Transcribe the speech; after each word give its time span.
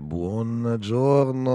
buongiorno, 0.00 1.50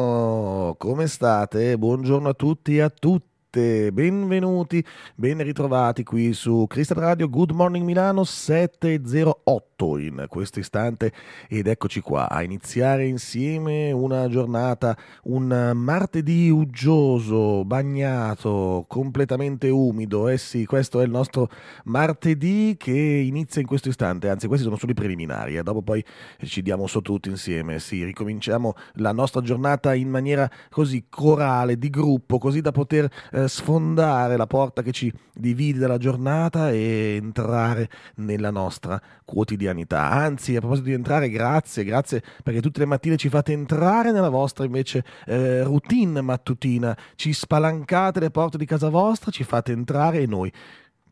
come 0.77 1.07
state? 1.07 1.77
Buongiorno 1.77 2.29
a 2.29 2.33
tutti 2.33 2.77
e 2.77 2.81
a 2.81 2.89
tutti 2.89 3.36
benvenuti, 3.49 4.85
ben 5.15 5.41
ritrovati 5.41 6.03
qui 6.03 6.33
su 6.33 6.65
Crystal 6.67 6.97
Radio 6.97 7.29
Good 7.29 7.51
Morning 7.51 7.85
Milano 7.85 8.25
708 8.25 9.97
in 9.99 10.25
questo 10.27 10.59
istante 10.59 11.13
ed 11.47 11.67
eccoci 11.67 12.01
qua 12.01 12.29
a 12.29 12.43
iniziare 12.43 13.07
insieme 13.07 13.91
una 13.91 14.27
giornata, 14.27 14.97
un 15.23 15.71
martedì 15.75 16.49
uggioso, 16.49 17.63
bagnato, 17.63 18.83
completamente 18.87 19.69
umido. 19.69 20.27
Eh 20.27 20.37
sì, 20.37 20.65
questo 20.65 20.99
è 20.99 21.05
il 21.05 21.11
nostro 21.11 21.49
martedì 21.85 22.75
che 22.77 22.91
inizia 22.91 23.61
in 23.61 23.67
questo 23.67 23.87
istante, 23.87 24.29
anzi 24.29 24.47
questi 24.47 24.65
sono 24.65 24.77
solo 24.77 24.91
i 24.91 24.95
preliminari 24.95 25.55
eh. 25.55 25.63
dopo 25.63 25.81
poi 25.81 26.03
ci 26.43 26.61
diamo 26.61 26.85
su 26.85 26.99
tutti 26.99 27.29
insieme. 27.29 27.79
Sì, 27.79 28.03
ricominciamo 28.03 28.73
la 28.95 29.13
nostra 29.13 29.39
giornata 29.41 29.93
in 29.95 30.09
maniera 30.09 30.49
così 30.69 31.05
corale, 31.07 31.77
di 31.77 31.89
gruppo, 31.89 32.39
così 32.39 32.59
da 32.59 32.71
poter 32.71 33.09
eh, 33.37 33.47
sfondare 33.47 34.35
la 34.35 34.47
porta 34.47 34.81
che 34.81 34.91
ci 34.91 35.13
divide 35.31 35.77
dalla 35.77 35.99
giornata 35.99 36.71
e 36.71 37.19
entrare 37.21 37.87
nella 38.15 38.49
nostra 38.49 38.99
quotidianità. 39.23 40.09
Anzi, 40.09 40.55
a 40.55 40.59
proposito 40.59 40.87
di 40.87 40.93
entrare, 40.93 41.29
grazie, 41.29 41.83
grazie 41.83 42.23
perché 42.43 42.61
tutte 42.61 42.79
le 42.79 42.85
mattine 42.85 43.15
ci 43.15 43.29
fate 43.29 43.51
entrare 43.51 44.11
nella 44.11 44.29
vostra 44.29 44.65
invece 44.65 45.03
eh, 45.27 45.61
routine 45.61 46.21
mattutina, 46.21 46.97
ci 47.15 47.31
spalancate 47.31 48.19
le 48.19 48.31
porte 48.31 48.57
di 48.57 48.65
casa 48.65 48.89
vostra, 48.89 49.29
ci 49.29 49.43
fate 49.43 49.71
entrare 49.71 50.19
e 50.19 50.25
noi 50.25 50.51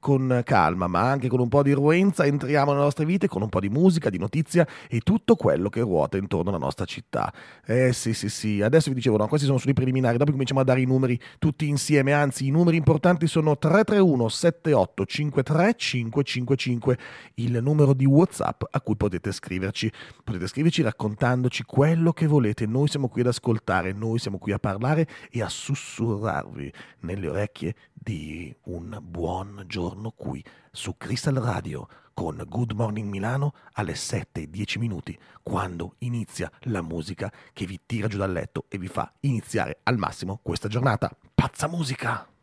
con 0.05 0.44
calma, 0.45 0.86
ma 0.86 1.09
anche 1.09 1.27
con 1.27 1.40
un 1.40 1.50
po' 1.50 1.64
di 1.64 1.72
irruenza, 1.72 2.26
entriamo 2.26 2.73
nelle 2.73 2.84
nostre 2.84 3.05
vite 3.05 3.27
con 3.27 3.41
un 3.41 3.50
po' 3.50 3.59
di 3.59 3.70
musica, 3.70 4.12
di 4.12 4.20
notizia 4.20 4.68
e 4.88 5.00
tutto 5.00 5.36
quello 5.36 5.68
che 5.68 5.80
ruota 5.80 6.16
intorno 6.18 6.52
alla 6.52 6.59
nostra 6.59 6.86
città. 6.86 7.34
Eh 7.66 7.91
sì, 7.91 8.14
sì, 8.14 8.30
sì, 8.30 8.62
adesso 8.62 8.90
vi 8.90 8.95
dicevo, 8.98 9.18
no, 9.18 9.28
questi 9.28 9.48
sono 9.48 9.58
solo 9.58 9.72
i 9.72 9.73
preliminari, 9.73 10.18
dopo 10.18 10.30
cominciamo 10.30 10.59
a 10.59 10.64
dare 10.64 10.81
i 10.81 10.86
numeri 10.86 11.20
tutti 11.39 11.67
insieme, 11.67 12.14
anzi 12.14 12.45
i 12.45 12.52
numeri 12.52 12.78
importanti 12.78 13.25
sono 13.25 13.58
331 13.58 14.30
78 14.30 15.06
53 15.06 15.73
555, 15.75 16.97
il 17.36 17.58
numero 17.64 17.94
di 17.94 18.06
WhatsApp 18.06 18.62
a 18.69 18.81
cui 18.81 18.95
potete 18.95 19.31
scriverci. 19.31 19.92
Potete 20.23 20.45
scriverci 20.45 20.84
raccontandoci 20.84 21.64
quello 21.64 22.14
che 22.14 22.28
volete, 22.28 22.67
noi 22.67 22.90
siamo 22.90 23.08
qui 23.08 23.22
ad 23.22 23.28
ascoltare, 23.28 23.92
noi 23.92 24.19
siamo 24.19 24.38
qui 24.38 24.52
a 24.52 24.59
parlare 24.59 25.08
e 25.31 25.42
a 25.42 25.50
sussurrarvi 25.50 26.72
nelle 27.00 27.28
orecchie 27.28 27.73
di 28.06 28.56
un 28.66 29.00
buon 29.02 29.64
giorno 29.66 30.11
qui 30.11 30.44
su 30.72 30.95
Crystal 30.95 31.34
Radio 31.34 31.88
con 32.14 32.39
Good 32.47 32.73
Morning 32.73 33.09
Milano 33.09 33.56
alle 33.73 33.94
7.10 33.94 34.78
minuti, 34.78 35.17
quando 35.42 35.95
inizia 36.00 36.52
la 36.66 36.84
musica 36.84 37.31
che 37.52 37.66
vi 37.66 37.81
tira 37.84 38.08
giù 38.08 38.17
dal 38.17 38.31
letto 38.31 38.66
e 38.70 38.78
vi 38.78 38.88
fa 38.88 39.12
iniziare 39.22 39.80
al 39.81 39.97
massimo 39.97 40.39
questa 40.44 40.67
giornata. 40.67 41.09
Pazza 41.34 41.67
musica! 41.67 42.34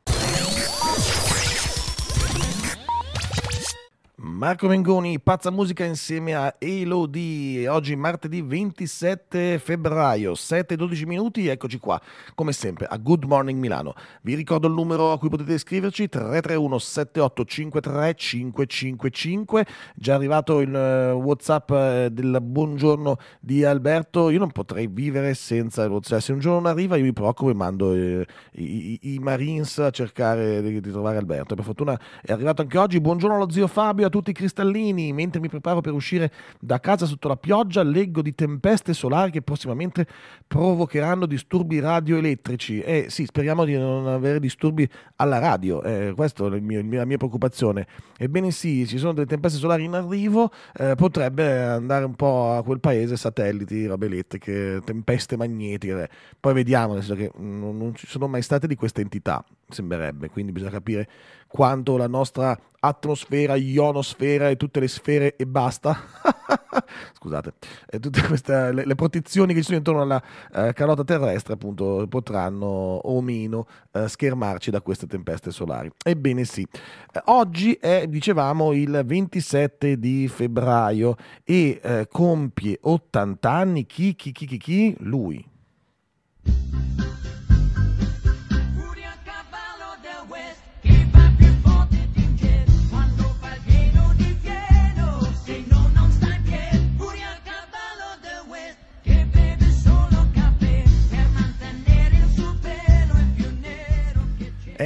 Marco 4.24 4.68
Mengoni, 4.68 5.18
pazza 5.18 5.50
musica 5.50 5.84
insieme 5.84 6.32
a 6.32 6.54
Elodie. 6.58 7.66
Oggi 7.66 7.96
martedì 7.96 8.40
27 8.40 9.58
febbraio, 9.58 10.34
7-12 10.34 11.06
minuti, 11.06 11.48
eccoci 11.48 11.78
qua, 11.78 12.00
come 12.36 12.52
sempre, 12.52 12.86
a 12.86 12.98
Good 12.98 13.24
Morning 13.24 13.58
Milano. 13.58 13.94
Vi 14.22 14.36
ricordo 14.36 14.68
il 14.68 14.74
numero 14.74 15.10
a 15.10 15.18
cui 15.18 15.28
potete 15.28 15.54
iscriverci, 15.54 16.08
331 16.08 16.78
7853 16.78 18.14
555. 18.14 19.66
Già 19.96 20.14
arrivato 20.14 20.60
il 20.60 20.72
uh, 20.72 21.18
Whatsapp 21.18 21.70
uh, 21.70 22.08
del 22.08 22.38
buongiorno 22.40 23.16
di 23.40 23.64
Alberto. 23.64 24.30
Io 24.30 24.38
non 24.38 24.52
potrei 24.52 24.86
vivere 24.86 25.34
senza 25.34 25.82
il 25.82 25.90
Whatsapp. 25.90 26.20
Se 26.20 26.30
un 26.30 26.38
giorno 26.38 26.60
non 26.60 26.70
arriva 26.70 26.94
io 26.94 27.02
mi 27.02 27.12
preoccupo 27.12 27.50
e 27.50 27.54
mando 27.54 27.88
uh, 27.88 28.22
i, 28.52 29.00
i, 29.02 29.18
Marines 29.18 29.78
a 29.78 29.90
cercare 29.90 30.62
di, 30.62 30.80
di 30.80 30.90
trovare 30.92 31.16
Alberto. 31.16 31.56
Per 31.56 31.64
fortuna 31.64 31.98
è 32.22 32.30
arrivato 32.30 32.62
anche 32.62 32.78
oggi. 32.78 33.00
Buongiorno 33.00 33.34
allo 33.34 33.50
zio 33.50 33.66
Fabio 33.66 34.10
tutti 34.12 34.30
i 34.30 34.34
cristallini. 34.34 35.12
Mentre 35.12 35.40
mi 35.40 35.48
preparo 35.48 35.80
per 35.80 35.92
uscire 35.92 36.30
da 36.60 36.78
casa 36.78 37.06
sotto 37.06 37.26
la 37.26 37.36
pioggia, 37.36 37.82
leggo 37.82 38.22
di 38.22 38.34
tempeste 38.34 38.94
solari 38.94 39.30
che 39.30 39.42
prossimamente 39.42 40.06
provocheranno 40.46 41.26
disturbi 41.26 41.80
radioelettrici. 41.80 42.80
E 42.80 43.06
sì, 43.08 43.24
speriamo 43.24 43.64
di 43.64 43.76
non 43.76 44.06
avere 44.06 44.38
disturbi 44.38 44.88
alla 45.16 45.38
radio. 45.38 45.82
Eh, 45.82 46.12
questa 46.14 46.46
è 46.46 46.60
mio, 46.60 46.82
la 46.88 47.04
mia 47.04 47.16
preoccupazione. 47.16 47.86
Ebbene 48.18 48.50
sì, 48.50 48.86
ci 48.86 48.98
sono 48.98 49.12
delle 49.12 49.26
tempeste 49.26 49.58
solari 49.58 49.84
in 49.84 49.94
arrivo, 49.94 50.50
eh, 50.74 50.94
potrebbe 50.94 51.60
andare 51.62 52.04
un 52.04 52.14
po' 52.14 52.52
a 52.52 52.62
quel 52.62 52.80
paese, 52.80 53.16
satelliti, 53.16 53.86
robe 53.86 54.06
elettriche, 54.06 54.80
tempeste 54.84 55.36
magnetiche. 55.36 56.08
Poi 56.38 56.52
vediamo, 56.52 56.94
nel 56.94 57.02
senso 57.02 57.20
che 57.20 57.30
non, 57.38 57.76
non 57.76 57.94
ci 57.94 58.06
sono 58.06 58.28
mai 58.28 58.42
state 58.42 58.66
di 58.66 58.74
questa 58.74 59.00
entità, 59.00 59.44
sembrerebbe, 59.68 60.28
quindi 60.28 60.52
bisogna 60.52 60.70
capire 60.70 61.08
quanto 61.52 61.98
la 61.98 62.08
nostra 62.08 62.58
atmosfera, 62.80 63.54
ionosfera 63.54 64.48
e 64.48 64.56
tutte 64.56 64.80
le 64.80 64.88
sfere 64.88 65.36
e 65.36 65.46
basta. 65.46 65.96
Scusate, 67.14 67.52
e 67.88 68.00
tutte 68.00 68.22
queste 68.22 68.72
le, 68.72 68.86
le, 68.86 68.94
protezioni 68.94 69.52
che 69.52 69.60
ci 69.60 69.66
sono 69.66 69.76
intorno 69.76 70.00
alla 70.00 70.22
eh, 70.52 70.72
calotta 70.72 71.04
terrestre, 71.04 71.52
appunto, 71.52 72.06
potranno 72.08 72.66
o 72.66 73.20
meno 73.20 73.66
eh, 73.92 74.08
schermarci 74.08 74.70
da 74.70 74.80
queste 74.80 75.06
tempeste 75.06 75.50
solari. 75.50 75.92
Ebbene 76.02 76.44
sì, 76.44 76.62
eh, 76.62 77.22
oggi 77.26 77.74
è, 77.74 78.06
dicevamo, 78.08 78.72
il 78.72 79.02
27 79.04 79.98
di 79.98 80.26
febbraio 80.26 81.16
e 81.44 81.78
eh, 81.82 82.08
compie 82.10 82.78
80 82.80 83.50
anni 83.50 83.86
chi, 83.86 84.16
chi, 84.16 84.32
chi, 84.32 84.46
chi, 84.46 84.58
chi? 84.58 84.96
Lui. 85.00 85.50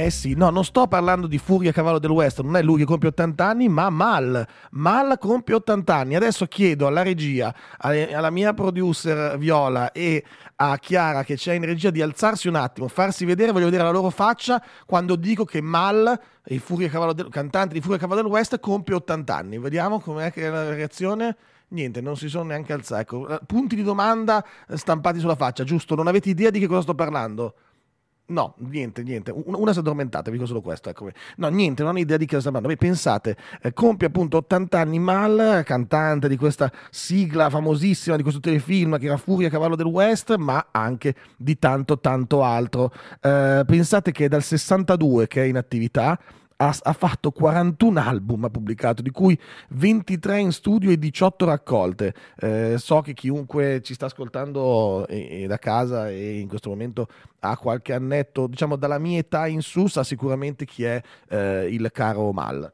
Eh 0.07 0.09
sì, 0.09 0.35
no, 0.35 0.49
non 0.51 0.63
sto 0.63 0.87
parlando 0.87 1.27
di 1.27 1.37
Furia 1.37 1.73
Cavallo 1.73 1.99
del 1.99 2.11
West, 2.11 2.39
non 2.39 2.55
è 2.55 2.61
lui 2.61 2.77
che 2.77 2.85
compie 2.85 3.09
80 3.09 3.45
anni, 3.45 3.67
ma 3.67 3.89
Mal. 3.89 4.47
Mal 4.71 5.17
compie 5.19 5.55
80 5.55 5.93
anni. 5.93 6.15
Adesso 6.15 6.45
chiedo 6.45 6.87
alla 6.87 7.01
regia, 7.01 7.53
alla 7.79 8.29
mia 8.29 8.53
producer 8.53 9.37
Viola 9.37 9.91
e 9.91 10.23
a 10.55 10.77
Chiara 10.77 11.25
che 11.25 11.35
c'è 11.35 11.55
in 11.55 11.65
regia 11.65 11.89
di 11.89 12.01
alzarsi 12.01 12.47
un 12.47 12.55
attimo, 12.55 12.87
farsi 12.87 13.25
vedere, 13.25 13.51
voglio 13.51 13.65
vedere 13.65 13.83
la 13.83 13.89
loro 13.89 14.09
faccia 14.09 14.63
quando 14.85 15.17
dico 15.17 15.43
che 15.43 15.59
Mal, 15.59 16.17
il 16.45 16.61
Furia 16.61 16.87
Cavallo 16.87 17.11
del, 17.11 17.27
cantante 17.27 17.73
di 17.73 17.81
Furia 17.81 17.97
Cavallo 17.97 18.21
del 18.21 18.31
West, 18.31 18.61
compie 18.61 18.95
80 18.95 19.35
anni. 19.35 19.59
Vediamo 19.59 19.99
com'è 19.99 20.31
che 20.31 20.43
è 20.43 20.49
la 20.49 20.69
reazione. 20.69 21.35
Niente, 21.71 21.99
non 21.99 22.15
si 22.15 22.29
sono 22.29 22.45
neanche 22.45 22.71
alzati. 22.71 23.01
Ecco, 23.01 23.39
punti 23.45 23.75
di 23.75 23.83
domanda 23.83 24.41
stampati 24.73 25.19
sulla 25.19 25.35
faccia, 25.35 25.65
giusto? 25.65 25.95
Non 25.95 26.07
avete 26.07 26.29
idea 26.29 26.49
di 26.49 26.59
che 26.59 26.67
cosa 26.67 26.83
sto 26.83 26.95
parlando? 26.95 27.55
No, 28.29 28.55
niente, 28.57 29.03
niente. 29.03 29.31
Una 29.31 29.71
si 29.71 29.77
è 29.77 29.81
addormentata, 29.81 30.29
vi 30.29 30.35
dico 30.35 30.47
solo 30.47 30.59
questo. 30.59 30.89
Ecco. 30.89 31.09
No, 31.37 31.47
niente, 31.47 31.83
non 31.83 31.95
ho 31.95 31.99
idea 31.99 32.17
di 32.17 32.25
che 32.25 32.39
sta 32.41 32.51
parlando. 32.51 32.67
Beh, 32.67 32.75
pensate, 32.75 33.37
eh, 33.61 33.71
compie 33.71 34.07
appunto 34.07 34.37
80 34.37 34.79
anni 34.79 34.99
Mal, 34.99 35.61
cantante 35.63 36.27
di 36.27 36.35
questa 36.35 36.69
sigla 36.89 37.49
famosissima, 37.49 38.17
di 38.17 38.23
questo 38.23 38.41
telefilm 38.41 38.99
che 38.99 39.05
era 39.05 39.15
Furia 39.15 39.49
Cavallo 39.49 39.77
del 39.77 39.85
West, 39.85 40.35
ma 40.35 40.67
anche 40.71 41.15
di 41.37 41.57
tanto, 41.57 41.99
tanto 41.99 42.43
altro. 42.43 42.91
Eh, 43.21 43.63
pensate 43.65 44.11
che 44.11 44.25
è 44.25 44.27
dal 44.27 44.43
62 44.43 45.27
che 45.27 45.43
è 45.43 45.45
in 45.45 45.55
attività, 45.55 46.19
ha, 46.57 46.75
ha, 46.81 46.93
fatto 46.93 47.31
41 47.31 47.99
album, 47.99 48.45
ha 48.45 48.49
pubblicato, 48.49 49.01
di 49.01 49.11
cui 49.11 49.37
23 49.69 50.39
in 50.39 50.51
studio 50.51 50.91
e 50.91 50.97
18 50.97 51.45
raccolte. 51.45 52.13
Eh, 52.39 52.75
so 52.77 53.01
che 53.01 53.13
chiunque 53.13 53.81
ci 53.81 53.93
sta 53.93 54.07
ascoltando 54.07 55.07
e, 55.07 55.43
e 55.43 55.47
da 55.47 55.57
casa 55.57 56.09
e 56.09 56.39
in 56.39 56.47
questo 56.47 56.69
momento 56.69 57.07
ha 57.39 57.57
qualche 57.57 57.93
annetto, 57.93 58.47
diciamo 58.47 58.75
dalla 58.75 58.97
mia 58.97 59.19
età 59.19 59.47
in 59.47 59.61
su, 59.61 59.87
sa 59.87 60.03
sicuramente 60.03 60.65
chi 60.65 60.83
è 60.83 61.01
eh, 61.29 61.67
il 61.69 61.89
caro 61.91 62.31
Mal. 62.31 62.71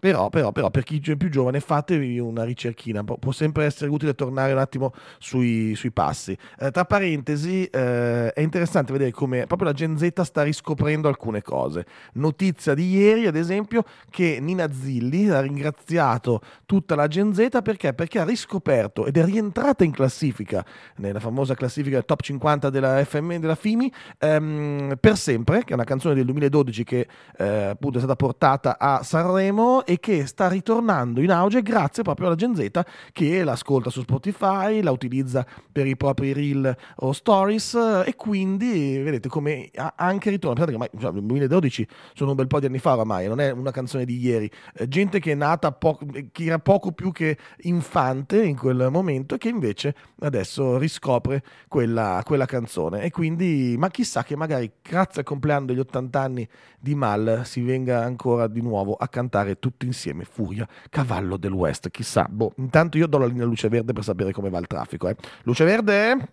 Però, 0.00 0.30
però, 0.30 0.50
però, 0.50 0.70
per 0.70 0.82
chi 0.82 0.98
è 1.04 1.16
più 1.16 1.28
giovane, 1.28 1.60
fatevi 1.60 2.18
una 2.18 2.42
ricerchina, 2.42 3.04
può 3.04 3.32
sempre 3.32 3.66
essere 3.66 3.90
utile 3.90 4.14
tornare 4.14 4.52
un 4.52 4.58
attimo 4.58 4.94
sui, 5.18 5.74
sui 5.76 5.90
passi. 5.90 6.34
Eh, 6.58 6.70
tra 6.70 6.86
parentesi, 6.86 7.66
eh, 7.66 8.32
è 8.32 8.40
interessante 8.40 8.92
vedere 8.92 9.10
come 9.10 9.44
proprio 9.46 9.68
la 9.68 9.74
Gen 9.74 9.98
Z 9.98 10.22
sta 10.22 10.42
riscoprendo 10.42 11.06
alcune 11.06 11.42
cose. 11.42 11.84
Notizia 12.14 12.72
di 12.72 12.96
ieri, 12.96 13.26
ad 13.26 13.36
esempio, 13.36 13.84
che 14.08 14.38
Nina 14.40 14.72
Zilli 14.72 15.28
ha 15.28 15.40
ringraziato 15.40 16.40
tutta 16.64 16.94
la 16.94 17.06
Gen 17.06 17.34
Z 17.34 17.60
perché? 17.62 17.92
Perché 17.92 18.20
ha 18.20 18.24
riscoperto 18.24 19.04
ed 19.04 19.18
è 19.18 19.24
rientrata 19.24 19.84
in 19.84 19.90
classifica, 19.90 20.64
nella 20.96 21.20
famosa 21.20 21.54
classifica 21.54 22.00
top 22.00 22.22
50 22.22 22.70
della 22.70 23.04
FM 23.04 23.36
della 23.36 23.54
FIMI, 23.54 23.92
ehm, 24.18 24.96
per 24.98 25.18
sempre, 25.18 25.62
che 25.62 25.72
è 25.72 25.74
una 25.74 25.84
canzone 25.84 26.14
del 26.14 26.24
2012 26.24 26.84
che 26.84 27.06
eh, 27.36 27.64
appunto 27.64 27.98
è 27.98 28.00
stata 28.00 28.16
portata 28.16 28.78
a 28.78 29.02
Sanremo 29.02 29.84
e 29.90 29.98
che 29.98 30.24
sta 30.26 30.46
ritornando 30.46 31.20
in 31.20 31.32
auge 31.32 31.62
grazie 31.62 32.04
proprio 32.04 32.28
alla 32.28 32.36
Gen 32.36 32.54
Z 32.54 32.82
che 33.10 33.42
l'ascolta 33.42 33.90
su 33.90 34.02
Spotify, 34.02 34.82
la 34.82 34.92
utilizza 34.92 35.44
per 35.72 35.88
i 35.88 35.96
propri 35.96 36.32
reel 36.32 36.76
o 36.98 37.10
stories 37.10 37.74
e 38.06 38.14
quindi 38.14 39.00
vedete 39.02 39.28
come 39.28 39.68
anche 39.96 40.30
ritorna. 40.30 40.64
Pensate 40.64 40.78
che 40.78 40.92
ormai, 40.94 41.02
cioè, 41.02 41.12
nel 41.12 41.26
2012 41.26 41.88
sono 42.14 42.30
un 42.30 42.36
bel 42.36 42.46
po' 42.46 42.60
di 42.60 42.66
anni 42.66 42.78
fa 42.78 42.92
oramai, 42.92 43.26
non 43.26 43.40
è 43.40 43.50
una 43.50 43.72
canzone 43.72 44.04
di 44.04 44.16
ieri. 44.20 44.48
Eh, 44.74 44.86
gente 44.86 45.18
che 45.18 45.32
è 45.32 45.34
nata 45.34 45.72
poco, 45.72 46.06
che 46.30 46.44
era 46.44 46.60
poco 46.60 46.92
più 46.92 47.10
che 47.10 47.36
infante 47.62 48.40
in 48.44 48.56
quel 48.56 48.90
momento 48.92 49.34
e 49.34 49.38
che 49.38 49.48
invece 49.48 49.96
adesso 50.20 50.78
riscopre 50.78 51.42
quella, 51.66 52.22
quella 52.24 52.46
canzone. 52.46 53.02
E 53.02 53.10
quindi, 53.10 53.74
ma 53.76 53.90
chissà 53.90 54.22
che 54.22 54.36
magari 54.36 54.70
grazie 54.80 55.22
al 55.22 55.26
compleanno 55.26 55.66
degli 55.66 55.80
80 55.80 56.20
anni 56.20 56.48
di 56.78 56.94
Mal 56.94 57.42
si 57.44 57.60
venga 57.60 58.04
ancora 58.04 58.46
di 58.46 58.62
nuovo 58.62 58.94
a 58.94 59.08
cantare 59.08 59.58
tutti 59.58 59.79
insieme 59.86 60.24
Furia, 60.24 60.68
cavallo 60.88 61.36
del 61.36 61.52
West. 61.52 61.90
Chissà, 61.90 62.26
boh, 62.28 62.52
intanto 62.56 62.98
io 62.98 63.06
do 63.06 63.18
la 63.18 63.26
linea 63.26 63.44
luce 63.44 63.68
verde 63.68 63.92
per 63.92 64.04
sapere 64.04 64.32
come 64.32 64.50
va 64.50 64.58
il 64.58 64.66
traffico. 64.66 65.08
Eh. 65.08 65.16
Luce 65.42 65.64
verde? 65.64 66.28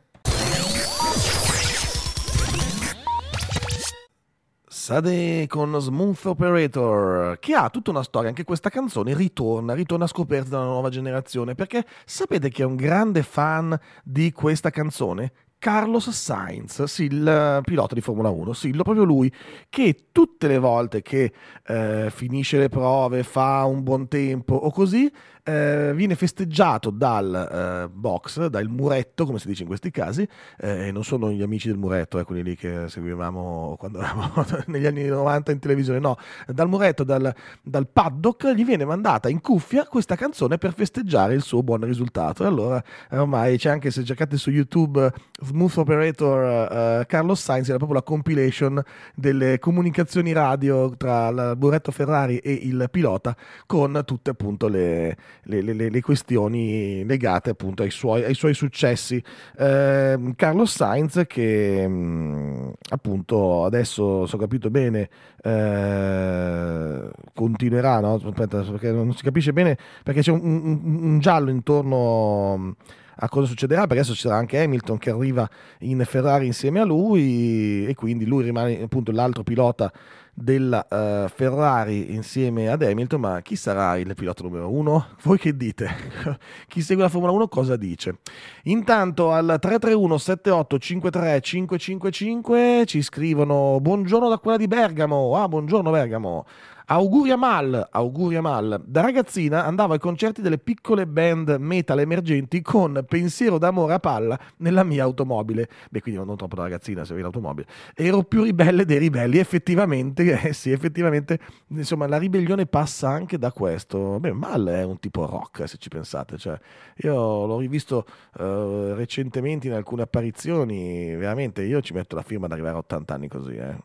Sade 4.88 5.47
con 5.47 5.77
Smooth 5.81 6.25
Operator, 6.27 7.39
che 7.39 7.53
ha 7.53 7.69
tutta 7.69 7.89
una 7.89 8.03
storia, 8.03 8.29
anche 8.29 8.45
questa 8.45 8.69
canzone 8.69 9.13
ritorna, 9.13 9.73
ritorna 9.73 10.07
scoperta 10.07 10.51
dalla 10.51 10.63
nuova 10.63 10.88
generazione, 10.88 11.55
perché 11.55 11.85
sapete 12.05 12.50
che 12.50 12.61
è 12.61 12.65
un 12.65 12.77
grande 12.77 13.21
fan 13.21 13.77
di 14.01 14.31
questa 14.31 14.69
canzone? 14.69 15.33
Carlos 15.59 16.09
Sainz, 16.12 16.83
sì, 16.83 17.06
il 17.06 17.62
pilota 17.63 17.95
di 17.95 18.01
Formula 18.01 18.30
1, 18.30 18.54
sì, 18.54 18.69
proprio 18.71 19.04
lui, 19.04 19.31
che 19.69 20.06
tutte 20.12 20.48
le 20.48 20.59
volte 20.59 21.01
che 21.01 21.33
eh, 21.65 22.09
finisce 22.12 22.59
le 22.59 22.69
prove, 22.69 23.24
fa 23.24 23.65
un 23.65 23.81
buon 23.81 24.07
tempo 24.07 24.54
o 24.54 24.69
così, 24.71 25.12
eh, 25.47 25.94
viene 25.95 26.15
festeggiato 26.15 26.89
dal 26.89 27.33
eh, 27.33 27.89
box, 27.89 28.47
dal 28.47 28.67
muretto, 28.67 29.25
come 29.25 29.39
si 29.39 29.47
dice 29.47 29.61
in 29.61 29.67
questi 29.69 29.91
casi, 29.91 30.27
eh, 30.59 30.91
non 30.91 31.05
sono 31.05 31.31
gli 31.31 31.41
amici 31.41 31.69
del 31.69 31.77
muretto, 31.77 32.19
eh, 32.19 32.25
quelli 32.25 32.44
lì 32.44 32.55
che 32.57 32.89
seguivamo 32.89 33.77
quando 33.79 33.99
eravamo 33.99 34.45
negli 34.67 34.85
anni 34.85 35.05
90 35.05 35.53
in 35.53 35.59
televisione, 35.59 35.99
no, 35.99 36.17
dal 36.47 36.67
muretto, 36.67 37.05
dal, 37.05 37.33
dal, 37.61 37.88
paddock, 37.88 38.51
gli 38.51 38.65
viene 38.65 38.83
mandata 38.83 39.29
in 39.29 39.39
cuffia 39.39 39.85
questa 39.85 40.17
canzone 40.17 40.57
per 40.57 40.73
festeggiare 40.73 41.33
il 41.33 41.41
suo 41.41 41.63
buon 41.63 41.85
risultato. 41.85 42.43
E 42.43 42.47
allora 42.47 42.83
ormai 43.11 43.57
c'è 43.57 43.69
anche, 43.69 43.89
se 43.89 44.03
cercate 44.03 44.35
su 44.35 44.50
YouTube, 44.50 45.09
Smooth 45.39 45.77
Operator 45.77 47.01
uh, 47.01 47.05
Carlos 47.05 47.41
Sainz, 47.41 47.69
era 47.69 47.77
proprio 47.77 48.00
la 48.00 48.03
compilation 48.03 48.83
delle 49.15 49.59
comunicazioni 49.59 50.33
radio 50.33 50.89
tra 50.97 51.29
il 51.29 51.53
muretto 51.57 51.91
Ferrari 51.91 52.38
e 52.39 52.51
il 52.51 52.89
pilota 52.91 53.33
con 53.65 54.01
tutte 54.05 54.31
appunto 54.31 54.67
le 54.67 55.15
le, 55.44 55.62
le, 55.62 55.89
le 55.89 56.01
questioni 56.01 57.04
legate 57.06 57.51
appunto 57.51 57.84
ai 57.84 57.92
suoi, 57.92 58.24
ai 58.24 58.34
suoi 58.34 58.54
successi. 58.54 59.22
Eh, 59.57 60.34
Carlos 60.36 60.75
Sainz 60.75 61.24
che 61.28 61.86
mm, 61.88 62.69
appunto 62.89 63.66
adesso, 63.66 64.25
se 64.25 64.36
ho 64.36 64.39
capito 64.39 64.69
bene, 64.69 65.10
eh, 65.42 67.10
continuerà, 67.34 68.00
no? 68.00 68.16
Aspetta, 68.16 68.62
perché 68.62 68.92
non 68.92 69.13
si 69.13 69.24
capisce 69.24 69.54
bene, 69.54 69.78
perché 70.04 70.22
c'è 70.22 70.31
un, 70.31 70.42
un, 70.44 71.00
un 71.04 71.19
giallo 71.19 71.50
intorno 71.50 72.57
mm, 72.57 72.72
a 73.19 73.29
cosa 73.29 73.47
succederà, 73.47 73.81
perché 73.81 73.99
adesso 73.99 74.13
ci 74.13 74.21
sarà 74.21 74.35
anche 74.35 74.61
Hamilton 74.61 74.97
che 74.97 75.09
arriva 75.09 75.49
in 75.79 76.03
Ferrari 76.05 76.45
insieme 76.45 76.79
a 76.79 76.85
lui 76.85 77.85
e 77.85 77.93
quindi 77.95 78.25
lui 78.25 78.43
rimane 78.43 78.81
appunto 78.81 79.11
l'altro 79.11 79.43
pilota 79.43 79.91
della 80.39 80.85
uh, 80.87 81.27
Ferrari 81.29 82.13
insieme 82.13 82.69
ad 82.69 82.83
Hamilton, 82.83 83.19
ma 83.19 83.41
chi 83.41 83.55
sarà 83.55 83.97
il 83.97 84.13
pilota 84.13 84.43
numero 84.43 84.71
uno? 84.71 85.07
Voi 85.23 85.39
che 85.39 85.57
dite? 85.57 85.89
chi 86.67 86.81
segue 86.81 87.01
la 87.01 87.09
Formula 87.09 87.31
1 87.31 87.47
cosa 87.47 87.75
dice? 87.75 88.19
Intanto 88.65 89.31
al 89.31 89.57
331 89.59 90.17
7853 90.17 91.41
555 91.41 92.83
ci 92.85 93.01
scrivono 93.01 93.79
buongiorno 93.81 94.29
da 94.29 94.37
quella 94.37 94.57
di 94.57 94.67
Bergamo, 94.67 95.35
ah 95.35 95.47
buongiorno 95.47 95.89
Bergamo, 95.89 96.45
Auguri 96.89 97.31
a 97.31 97.36
Mal, 97.36 97.89
auguri 97.92 98.38
a 98.38 98.42
Mal. 98.42 98.81
Da 98.86 99.01
ragazzina 99.01 99.66
andavo 99.66 99.92
ai 99.92 100.00
concerti 100.00 100.42
delle 100.42 100.57
piccole 100.57 101.06
band 101.06 101.57
metal 101.60 102.00
emergenti 102.00 102.62
con 102.62 103.04
pensiero 103.06 103.57
d'amore 103.57 103.95
a 103.95 104.00
palla 104.00 104.39
nella 104.60 104.86
mia 104.86 105.04
automobile. 105.04 105.68
Beh, 105.89 106.00
quindi 106.00 106.24
non 106.24 106.38
troppo 106.38 106.56
da 106.56 106.62
ragazzina 106.62 107.01
se 107.04 107.07
avevi 107.07 107.24
l'automobile. 107.24 107.68
Ero 107.94 108.24
più 108.24 108.44
ribelle 108.44 108.86
dei 108.86 109.00
ribelli. 109.00 109.38
Effettivamente, 109.38 110.39
eh 110.39 110.54
sì, 110.54 110.72
effettivamente, 110.72 111.39
insomma, 111.68 112.07
la 112.07 112.18
ribellione 112.18 112.66
passa 112.68 113.10
anche 113.10 113.38
da 113.38 113.51
questo. 113.51 114.18
Beh, 114.22 114.31
Mal 114.31 114.68
è 114.68 114.84
un 114.84 114.98
tipo 115.01 115.25
rock, 115.25 115.68
se 115.68 115.75
ci 115.75 115.89
pensate. 115.89 116.38
Cioè, 116.38 116.57
io 117.00 117.45
l'ho 117.45 117.60
rivisto 117.60 118.06
uh, 118.38 118.94
recentemente 118.94 119.68
in 119.68 119.74
alcune 119.74 120.04
apparizioni. 120.04 121.13
Veramente, 121.18 121.63
io 121.63 121.81
ci 121.81 121.92
metto 121.92 122.16
la 122.16 122.22
firma 122.22 122.45
ad 122.45 122.54
arrivare 122.54 122.75
a 122.75 122.80
80 122.80 123.13
anni 123.13 123.28
così, 123.28 123.56
eh. 123.57 123.75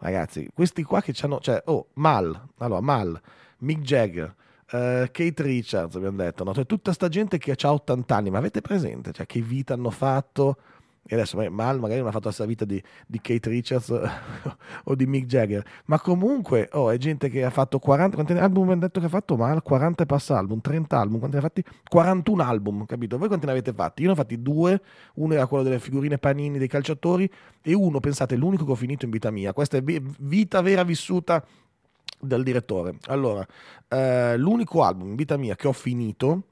Eh 0.00 0.04
ragazzi, 0.04 0.48
questi 0.54 0.82
qua 0.82 1.00
che 1.00 1.14
hanno, 1.22 1.40
cioè, 1.40 1.62
oh, 1.66 1.88
Mal, 1.94 2.48
allora, 2.58 2.80
Mal, 2.80 3.20
Mick 3.58 3.80
Jagger, 3.80 4.34
uh, 4.72 5.06
Kate 5.10 5.42
Richards, 5.42 5.96
abbiamo 5.96 6.18
detto, 6.18 6.44
no? 6.44 6.54
Cioè, 6.54 6.66
tutta 6.66 6.92
sta 6.92 7.08
gente 7.08 7.38
che 7.38 7.52
ha 7.52 7.72
80 7.72 8.14
anni, 8.14 8.30
ma 8.30 8.38
avete 8.38 8.60
presente, 8.60 9.12
cioè, 9.12 9.26
che 9.26 9.40
vita 9.40 9.74
hanno 9.74 9.90
fatto? 9.90 10.56
E 11.10 11.14
adesso 11.14 11.38
Mal 11.50 11.80
magari 11.80 12.00
non 12.00 12.08
ha 12.08 12.12
fatto 12.12 12.30
la 12.36 12.44
vita 12.44 12.66
di, 12.66 12.80
di, 13.06 13.18
Kate 13.20 13.48
Richards 13.48 13.88
o 14.84 14.94
di 14.94 15.06
Mick 15.06 15.24
Jagger, 15.26 15.64
ma 15.86 15.98
comunque 15.98 16.68
oh, 16.72 16.90
è 16.90 16.98
gente 16.98 17.30
che 17.30 17.44
ha 17.44 17.50
fatto 17.50 17.78
40, 17.78 18.14
quanti 18.14 18.32
album 18.34 18.64
abbiamo 18.64 18.82
detto 18.82 19.00
che 19.00 19.06
ha 19.06 19.08
fatto 19.08 19.36
Mal? 19.36 19.62
40 19.62 20.02
e 20.02 20.06
passa 20.06 20.36
album, 20.36 20.60
30 20.60 20.98
album, 20.98 21.18
quanti 21.18 21.36
ne 21.36 21.42
ha 21.42 21.46
fatti? 21.46 21.64
41 21.88 22.42
album, 22.42 22.84
capito? 22.84 23.16
Voi 23.16 23.28
quanti 23.28 23.46
ne 23.46 23.52
avete 23.52 23.72
fatti? 23.72 24.02
Io 24.02 24.08
ne 24.08 24.12
ho 24.12 24.16
fatti 24.16 24.42
due, 24.42 24.80
uno 25.14 25.32
era 25.32 25.46
quello 25.46 25.62
delle 25.62 25.78
figurine 25.78 26.18
panini 26.18 26.58
dei 26.58 26.68
calciatori 26.68 27.30
e 27.62 27.72
uno, 27.72 28.00
pensate, 28.00 28.36
l'unico 28.36 28.66
che 28.66 28.72
ho 28.72 28.76
finito 28.76 29.06
in 29.06 29.10
vita 29.10 29.30
mia, 29.30 29.54
questa 29.54 29.78
è 29.78 29.82
vita 29.82 30.60
vera 30.60 30.82
vissuta 30.82 31.42
dal 32.20 32.42
direttore. 32.42 32.96
Allora, 33.06 33.46
eh, 33.88 34.36
l'unico 34.36 34.82
album 34.82 35.08
in 35.08 35.16
vita 35.16 35.38
mia 35.38 35.56
che 35.56 35.68
ho 35.68 35.72
finito 35.72 36.44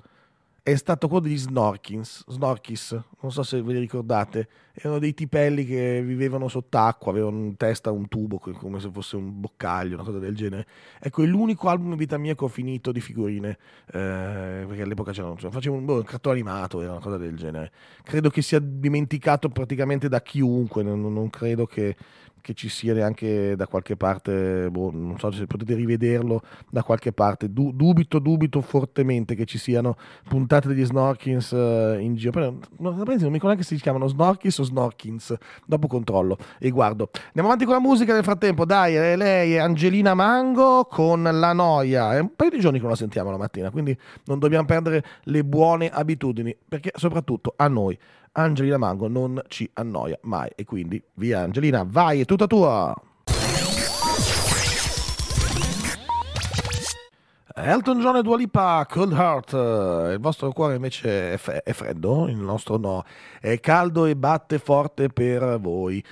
è 0.67 0.75
stato 0.75 1.07
quello 1.07 1.23
degli 1.23 1.39
Snorkins, 1.39 2.25
Snorkis, 2.27 3.01
non 3.21 3.31
so 3.31 3.45
se 3.45 3.63
ve 3.63 3.75
li 3.75 3.79
ricordate, 3.79 4.49
erano 4.73 4.99
dei 4.99 5.15
tipelli 5.15 5.65
che 5.65 6.03
vivevano 6.03 6.49
sott'acqua, 6.49 7.13
avevano 7.13 7.39
in 7.39 7.57
testa 7.57 7.93
un 7.93 8.09
tubo 8.09 8.39
come 8.39 8.81
se 8.81 8.91
fosse 8.91 9.15
un 9.15 9.41
boccaglio, 9.41 9.95
una 9.95 10.03
cosa 10.03 10.19
del 10.19 10.35
genere. 10.35 10.67
Ecco, 10.99 11.23
è 11.23 11.27
l'unico 11.27 11.69
album 11.69 11.93
in 11.93 11.97
vita 11.97 12.19
mia 12.19 12.35
che 12.35 12.43
ho 12.43 12.49
finito 12.49 12.91
di 12.91 13.01
figurine, 13.01 13.51
eh, 13.93 14.65
perché 14.67 14.83
all'epoca 14.83 15.13
c'erano, 15.13 15.37
cioè, 15.37 15.53
facevo 15.53 15.77
un, 15.77 15.85
boh, 15.85 15.99
un 15.99 16.03
cartone 16.03 16.35
animato, 16.35 16.81
era 16.81 16.91
una 16.91 17.01
cosa 17.01 17.17
del 17.17 17.37
genere. 17.37 17.71
Credo 18.03 18.29
che 18.29 18.43
sia 18.43 18.59
dimenticato 18.59 19.49
praticamente 19.49 20.09
da 20.09 20.21
chiunque, 20.21 20.83
non, 20.83 21.01
non 21.01 21.31
credo 21.31 21.67
che 21.67 21.95
che 22.47 22.55
ci 22.55 22.69
sia 22.69 22.95
neanche 22.95 23.57
da 23.57 23.67
qualche 23.67 23.97
parte, 23.97 24.71
boh, 24.71 24.93
non 24.93 25.19
so 25.19 25.33
se 25.33 25.49
potete 25.49 25.75
rivederlo 25.75 26.43
da 26.71 26.85
qualche 26.85 27.11
parte. 27.11 27.53
Du- 27.53 27.73
dubito, 27.73 28.21
dubito 28.21 28.61
fortemente 28.61 29.35
che 29.35 29.47
ci 29.47 29.59
siano 29.59 29.97
puntate 30.29 30.69
degli 30.69 30.85
Snorkins 30.85 31.51
uh, 31.51 31.99
in 31.99 32.15
giro. 32.15 32.31
Però, 32.31 32.51
non, 32.51 32.95
non 32.95 33.05
mi 33.05 33.17
ricordo 33.17 33.47
neanche 33.47 33.65
se 33.65 33.75
si 33.75 33.83
chiamano 33.83 34.07
Snorkins 34.07 34.59
o 34.59 34.63
Snorkins. 34.63 35.35
Dopo 35.67 35.89
controllo 35.89 36.39
e 36.61 36.71
guardo. 36.71 37.11
Andiamo 37.27 37.49
avanti 37.49 37.65
con 37.65 37.75
la 37.75 37.81
musica 37.81 38.15
nel 38.15 38.23
frattempo. 38.23 38.65
Dai, 38.65 38.97
eh, 38.97 39.17
lei 39.17 39.55
è 39.55 39.59
Angelina 39.59 40.15
Mango 40.15 40.85
con 40.85 41.25
La 41.25 41.53
Noia. 41.53 42.15
È 42.15 42.21
un 42.21 42.31
paio 42.37 42.51
di 42.51 42.61
giorni 42.61 42.77
che 42.77 42.85
non 42.85 42.93
la 42.93 42.97
sentiamo 42.97 43.33
la 43.33 43.39
mattina, 43.39 43.73
quindi 43.73 43.99
non 44.27 44.39
dobbiamo 44.39 44.67
perdere 44.67 45.03
le 45.25 45.43
buone 45.43 45.89
abitudini, 45.89 46.57
perché 46.69 46.93
soprattutto 46.95 47.55
a 47.57 47.67
noi 47.67 47.99
Angelina 48.39 48.77
Mango 48.77 49.09
non 49.09 49.41
ci 49.49 49.69
annoia 49.75 50.19
mai. 50.23 50.51
E 50.55 50.65
quindi 50.65 51.03
via 51.15 51.41
Angelina, 51.41 51.85
vai, 51.87 52.21
è 52.21 52.25
tutta 52.25 52.47
tua! 52.47 52.95
Elton 57.59 58.01
John 58.01 58.17
e 58.17 58.23
Dua 58.23 58.37
Lipa, 58.37 58.87
Cold 58.89 59.13
Heart, 59.13 59.53
il 60.13 60.19
vostro 60.21 60.53
cuore 60.53 60.75
invece 60.75 61.33
è, 61.33 61.73
freddo, 61.73 62.29
il 62.29 62.37
nostro 62.37 62.77
no, 62.77 63.03
è 63.41 63.59
caldo 63.61 64.05
e 64.05 64.15
batte 64.15 64.59
forte 64.59 65.09
per 65.09 65.59
voi 65.59 66.05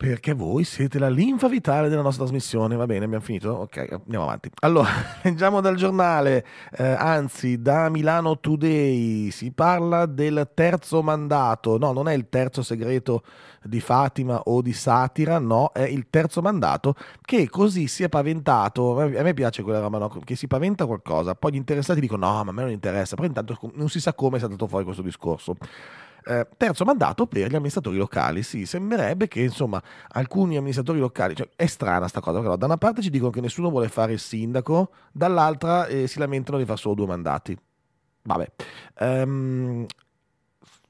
perché 0.00 0.32
voi 0.32 0.64
siete 0.64 0.98
la 0.98 1.10
linfa 1.10 1.46
vitale 1.46 1.90
della 1.90 2.00
nostra 2.00 2.24
trasmissione. 2.24 2.74
Va 2.74 2.86
bene, 2.86 3.04
abbiamo 3.04 3.22
finito? 3.22 3.50
Ok, 3.50 3.86
andiamo 3.90 4.24
avanti. 4.24 4.50
Allora, 4.60 4.88
leggiamo 5.20 5.60
dal 5.60 5.76
giornale, 5.76 6.42
eh, 6.78 6.84
anzi 6.84 7.60
da 7.60 7.90
Milano 7.90 8.40
Today, 8.40 9.30
si 9.30 9.52
parla 9.52 10.06
del 10.06 10.52
terzo 10.54 11.02
mandato. 11.02 11.76
No, 11.76 11.92
non 11.92 12.08
è 12.08 12.14
il 12.14 12.30
terzo 12.30 12.62
segreto 12.62 13.24
di 13.62 13.78
Fatima 13.80 14.40
o 14.44 14.62
di 14.62 14.72
Satira, 14.72 15.38
no, 15.38 15.70
è 15.74 15.82
il 15.82 16.06
terzo 16.08 16.40
mandato 16.40 16.94
che 17.20 17.50
così 17.50 17.86
si 17.86 18.02
è 18.02 18.08
paventato. 18.08 18.98
A 18.98 19.06
me 19.06 19.34
piace 19.34 19.62
quella 19.62 19.80
roba, 19.80 19.98
no? 19.98 20.08
che 20.08 20.34
si 20.34 20.46
paventa 20.46 20.86
qualcosa. 20.86 21.34
Poi 21.34 21.52
gli 21.52 21.56
interessati 21.56 22.00
dicono 22.00 22.26
no, 22.26 22.42
ma 22.44 22.50
a 22.50 22.54
me 22.54 22.62
non 22.62 22.70
interessa. 22.70 23.16
Però 23.16 23.26
intanto 23.26 23.54
non 23.74 23.90
si 23.90 24.00
sa 24.00 24.14
come 24.14 24.36
è 24.36 24.40
stato 24.40 24.66
fuori 24.66 24.84
questo 24.84 25.02
discorso. 25.02 25.56
Eh, 26.24 26.46
terzo 26.56 26.84
mandato 26.84 27.26
per 27.26 27.48
gli 27.50 27.54
amministratori 27.54 27.96
locali. 27.96 28.42
Sì, 28.42 28.66
sembrerebbe 28.66 29.28
che 29.28 29.40
insomma 29.40 29.82
alcuni 30.08 30.56
amministratori 30.56 30.98
locali, 30.98 31.34
cioè, 31.34 31.48
è 31.56 31.66
strana 31.66 32.08
sta 32.08 32.20
cosa, 32.20 32.40
però 32.40 32.56
da 32.56 32.66
una 32.66 32.78
parte 32.78 33.02
ci 33.02 33.10
dicono 33.10 33.30
che 33.30 33.40
nessuno 33.40 33.70
vuole 33.70 33.88
fare 33.88 34.12
il 34.12 34.20
sindaco, 34.20 34.90
dall'altra 35.12 35.86
eh, 35.86 36.06
si 36.06 36.18
lamentano 36.18 36.58
di 36.58 36.64
fare 36.64 36.78
solo 36.78 36.94
due 36.94 37.06
mandati. 37.06 37.56
Vabbè, 38.22 38.52
um, 39.00 39.86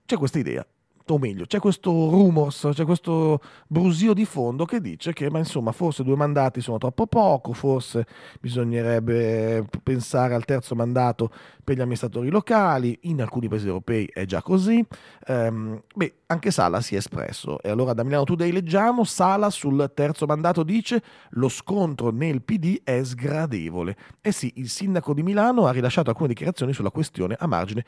c'è 0.05 0.17
questa 0.17 0.39
idea 0.39 0.67
o 1.15 1.19
meglio, 1.19 1.47
c'è 1.47 1.59
questo 1.59 1.91
rumors, 1.91 2.71
c'è 2.73 2.85
questo 2.85 3.41
brusio 3.67 4.13
di 4.15 4.25
fondo 4.25 4.65
che 4.65 4.81
dice 4.81 5.13
che, 5.13 5.31
ma 5.31 5.39
insomma, 5.39 5.73
forse 5.73 6.03
due 6.03 6.17
mandati 6.17 6.61
sono 6.61 6.79
troppo 6.79 7.07
poco, 7.07 7.53
forse 7.53 8.07
bisognerebbe 8.41 9.65
pensare 9.83 10.35
al 10.35 10.45
terzo 10.45 10.75
mandato 10.75 11.31
per 11.63 11.77
gli 11.77 11.81
amministratori 11.81 12.31
locali, 12.31 12.99
in 13.03 13.21
alcuni 13.21 13.49
paesi 13.49 13.67
europei 13.67 14.09
è 14.13 14.25
già 14.25 14.43
così. 14.43 14.85
Ehm, 15.27 15.83
beh, 15.95 16.15
anche 16.27 16.51
Sala 16.51 16.81
si 16.81 16.95
è 16.95 16.99
espresso 16.99 17.61
e 17.61 17.69
allora 17.69 17.93
da 17.93 18.03
Milano 18.03 18.25
Today 18.25 18.51
leggiamo, 18.53 19.05
Sala 19.05 19.51
sul 19.51 19.91
terzo 19.95 20.27
mandato 20.27 20.63
dice 20.63 21.03
lo 21.31 21.49
scontro 21.49 22.11
nel 22.11 22.43
PD 22.43 22.81
è 22.83 23.03
sgradevole. 23.03 23.97
Eh 24.21 24.33
sì, 24.33 24.53
il 24.57 24.69
sindaco 24.69 25.15
di 25.15 25.23
Milano 25.23 25.67
ha 25.67 25.71
rilasciato 25.73 26.11
alcune 26.11 26.29
dichiarazioni 26.29 26.73
sulla 26.73 26.91
questione 26.91 27.37
a 27.39 27.47
margine 27.47 27.85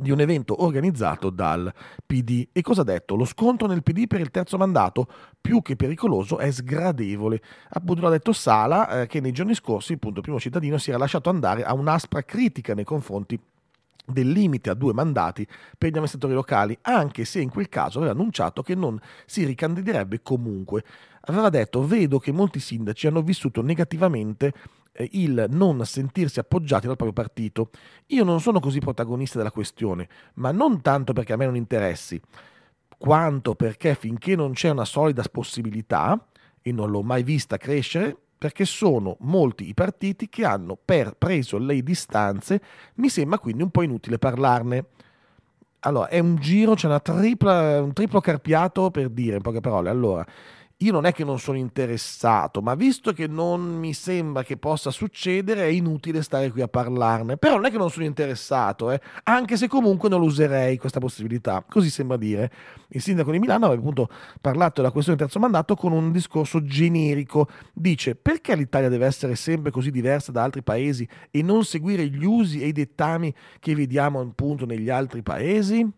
di 0.00 0.12
un 0.12 0.20
evento 0.20 0.62
organizzato 0.62 1.28
dal 1.28 1.72
PD. 2.06 2.46
E 2.52 2.62
cosa 2.62 2.82
ha 2.82 2.84
detto? 2.84 3.16
Lo 3.16 3.24
scontro 3.24 3.66
nel 3.66 3.82
PD 3.82 4.06
per 4.06 4.20
il 4.20 4.30
terzo 4.30 4.56
mandato, 4.56 5.08
più 5.40 5.60
che 5.60 5.74
pericoloso, 5.74 6.38
è 6.38 6.50
sgradevole. 6.52 7.42
Appunto 7.70 8.02
l'ha 8.02 8.10
detto 8.10 8.32
Sala, 8.32 9.00
eh, 9.02 9.06
che 9.08 9.20
nei 9.20 9.32
giorni 9.32 9.54
scorsi, 9.54 9.94
appunto, 9.94 10.18
il 10.18 10.22
primo 10.22 10.38
cittadino 10.38 10.78
si 10.78 10.90
era 10.90 10.98
lasciato 10.98 11.30
andare 11.30 11.64
a 11.64 11.74
un'aspra 11.74 12.22
critica 12.22 12.74
nei 12.74 12.84
confronti 12.84 13.38
del 14.06 14.30
limite 14.30 14.70
a 14.70 14.74
due 14.74 14.92
mandati 14.92 15.46
per 15.76 15.88
gli 15.90 15.92
amministratori 15.92 16.32
locali, 16.32 16.78
anche 16.82 17.24
se 17.24 17.40
in 17.40 17.50
quel 17.50 17.68
caso 17.68 17.98
aveva 17.98 18.12
annunciato 18.12 18.62
che 18.62 18.76
non 18.76 18.98
si 19.26 19.44
ricandiderebbe 19.44 20.22
comunque. 20.22 20.84
Aveva 21.22 21.50
detto, 21.50 21.84
vedo 21.84 22.18
che 22.18 22.32
molti 22.32 22.60
sindaci 22.60 23.08
hanno 23.08 23.20
vissuto 23.20 23.62
negativamente 23.62 24.54
il 25.10 25.46
non 25.50 25.84
sentirsi 25.84 26.38
appoggiati 26.40 26.86
dal 26.86 26.96
proprio 26.96 27.24
partito. 27.24 27.70
Io 28.06 28.24
non 28.24 28.40
sono 28.40 28.60
così 28.60 28.78
protagonista 28.80 29.38
della 29.38 29.52
questione, 29.52 30.08
ma 30.34 30.50
non 30.50 30.82
tanto 30.82 31.12
perché 31.12 31.32
a 31.32 31.36
me 31.36 31.46
non 31.46 31.56
interessi, 31.56 32.20
quanto 32.98 33.54
perché 33.54 33.94
finché 33.94 34.34
non 34.34 34.52
c'è 34.52 34.70
una 34.70 34.84
solida 34.84 35.22
possibilità, 35.30 36.22
e 36.60 36.72
non 36.72 36.90
l'ho 36.90 37.02
mai 37.02 37.22
vista 37.22 37.56
crescere, 37.56 38.16
perché 38.38 38.64
sono 38.64 39.16
molti 39.20 39.68
i 39.68 39.74
partiti 39.74 40.28
che 40.28 40.44
hanno 40.44 40.76
preso 40.76 41.58
le 41.58 41.82
distanze, 41.82 42.60
mi 42.96 43.08
sembra 43.08 43.38
quindi 43.38 43.62
un 43.62 43.70
po' 43.70 43.82
inutile 43.82 44.18
parlarne. 44.18 44.86
Allora, 45.80 46.08
è 46.08 46.18
un 46.18 46.36
giro, 46.36 46.74
c'è 46.74 46.86
una 46.86 47.00
tripla, 47.00 47.80
un 47.80 47.92
triplo 47.92 48.20
carpiato 48.20 48.90
per 48.90 49.08
dire 49.10 49.36
in 49.36 49.42
poche 49.42 49.60
parole. 49.60 49.88
Allora, 49.90 50.26
io 50.80 50.92
non 50.92 51.06
è 51.06 51.12
che 51.12 51.24
non 51.24 51.40
sono 51.40 51.58
interessato, 51.58 52.62
ma 52.62 52.76
visto 52.76 53.12
che 53.12 53.26
non 53.26 53.62
mi 53.62 53.92
sembra 53.92 54.44
che 54.44 54.56
possa 54.56 54.92
succedere, 54.92 55.62
è 55.62 55.66
inutile 55.66 56.22
stare 56.22 56.52
qui 56.52 56.60
a 56.60 56.68
parlarne. 56.68 57.36
Però 57.36 57.56
non 57.56 57.64
è 57.64 57.70
che 57.72 57.78
non 57.78 57.90
sono 57.90 58.04
interessato, 58.04 58.92
eh, 58.92 59.00
anche 59.24 59.56
se 59.56 59.66
comunque 59.66 60.08
non 60.08 60.20
lo 60.20 60.26
userei 60.26 60.76
questa 60.78 61.00
possibilità. 61.00 61.64
Così 61.68 61.90
sembra 61.90 62.16
dire. 62.16 62.52
Il 62.90 63.02
sindaco 63.02 63.32
di 63.32 63.40
Milano 63.40 63.66
aveva 63.66 63.80
appunto 63.80 64.08
parlato 64.40 64.80
della 64.80 64.92
questione 64.92 65.18
del 65.18 65.26
terzo 65.26 65.40
mandato 65.40 65.74
con 65.74 65.90
un 65.90 66.12
discorso 66.12 66.62
generico. 66.62 67.48
Dice 67.72 68.14
perché 68.14 68.54
l'Italia 68.54 68.88
deve 68.88 69.06
essere 69.06 69.34
sempre 69.34 69.72
così 69.72 69.90
diversa 69.90 70.30
da 70.30 70.44
altri 70.44 70.62
paesi 70.62 71.08
e 71.32 71.42
non 71.42 71.64
seguire 71.64 72.06
gli 72.06 72.24
usi 72.24 72.62
e 72.62 72.68
i 72.68 72.72
dettami 72.72 73.34
che 73.58 73.74
vediamo 73.74 74.20
appunto 74.20 74.64
negli 74.64 74.90
altri 74.90 75.22
paesi? 75.22 75.90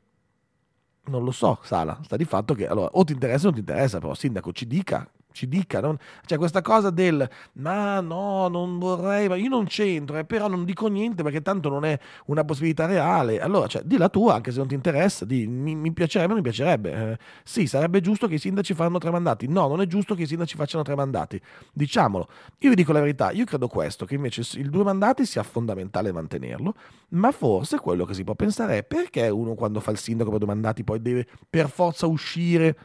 Non 1.07 1.25
lo 1.25 1.30
so, 1.30 1.59
Sala, 1.62 1.99
sta 2.02 2.16
di 2.16 2.25
fatto 2.25 2.54
che 2.54 2.66
allora, 2.69 2.90
o 2.92 3.04
ti 3.04 3.12
interessa 3.12 3.49
o 3.49 3.50
non 3.50 3.54
ti 3.54 3.61
interessa, 3.61 3.99
però 3.99 4.14
sindaco 4.14 4.52
ci 4.52 4.66
dica 4.66 5.11
ci 5.33 5.49
dica, 5.49 5.81
non... 5.81 5.97
cioè 6.27 6.39
questa 6.39 6.63
cosa 6.63 6.91
del 6.91 7.29
ma 7.55 8.01
no, 8.01 8.49
non 8.49 8.79
vorrei, 8.79 9.29
ma 9.29 9.37
io 9.37 9.49
non 9.49 9.67
c'entro, 9.67 10.17
eh, 10.17 10.25
però 10.25 10.49
non 10.49 10.65
dico 10.65 10.87
niente 10.89 11.23
perché 11.23 11.43
tanto 11.43 11.69
non 11.69 11.85
è 11.85 11.99
una 12.27 12.45
possibilità 12.45 12.87
reale. 12.87 13.41
Allora, 13.41 13.67
cioè, 13.67 13.83
di 13.83 13.97
la 13.97 14.09
tua, 14.09 14.35
anche 14.35 14.51
se 14.51 14.59
non 14.59 14.69
ti 14.69 14.75
interessa, 14.75 15.25
di, 15.25 15.47
mi, 15.47 15.75
mi 15.75 15.93
piacerebbe 15.93 16.35
mi 16.35 16.43
piacerebbe. 16.43 17.13
Eh, 17.13 17.19
sì, 17.45 17.67
sarebbe 17.67 18.01
giusto 18.01 18.27
che 18.27 18.35
i 18.35 18.39
sindaci 18.39 18.75
fanno 18.75 18.99
tre 18.99 19.11
mandati. 19.11 19.47
No, 19.47 19.69
non 19.69 19.81
è 19.81 19.87
giusto 19.87 20.15
che 20.15 20.23
i 20.23 20.27
sindaci 20.27 20.57
facciano 20.57 20.83
tre 20.83 20.95
mandati. 20.95 21.41
Diciamolo. 21.73 22.29
Io 22.59 22.71
vi 22.71 22.77
dico 22.77 22.93
la 22.93 23.01
verità, 23.01 23.31
io 23.31 23.45
credo 23.45 23.69
questo, 23.69 24.05
che 24.05 24.15
invece 24.15 24.43
il 24.59 24.71
due 24.71 24.85
mandati 24.85 25.25
sia 25.25 25.43
fondamentale 25.43 26.13
mantenerlo, 26.13 26.75
ma 27.11 27.31
forse 27.33 27.79
quello 27.79 28.05
che 28.05 28.15
si 28.15 28.25
può 28.25 28.35
pensare 28.35 28.79
è 28.79 28.83
perché 28.83 29.29
uno 29.29 29.55
quando 29.55 29.81
fa 29.81 29.91
il 29.91 29.99
sindaco 29.99 30.31
per 30.31 30.39
due 30.39 30.49
mandati 30.49 30.85
poi 30.85 31.01
deve 31.01 31.27
per 31.49 31.69
forza 31.69 32.07
uscire 32.07 32.77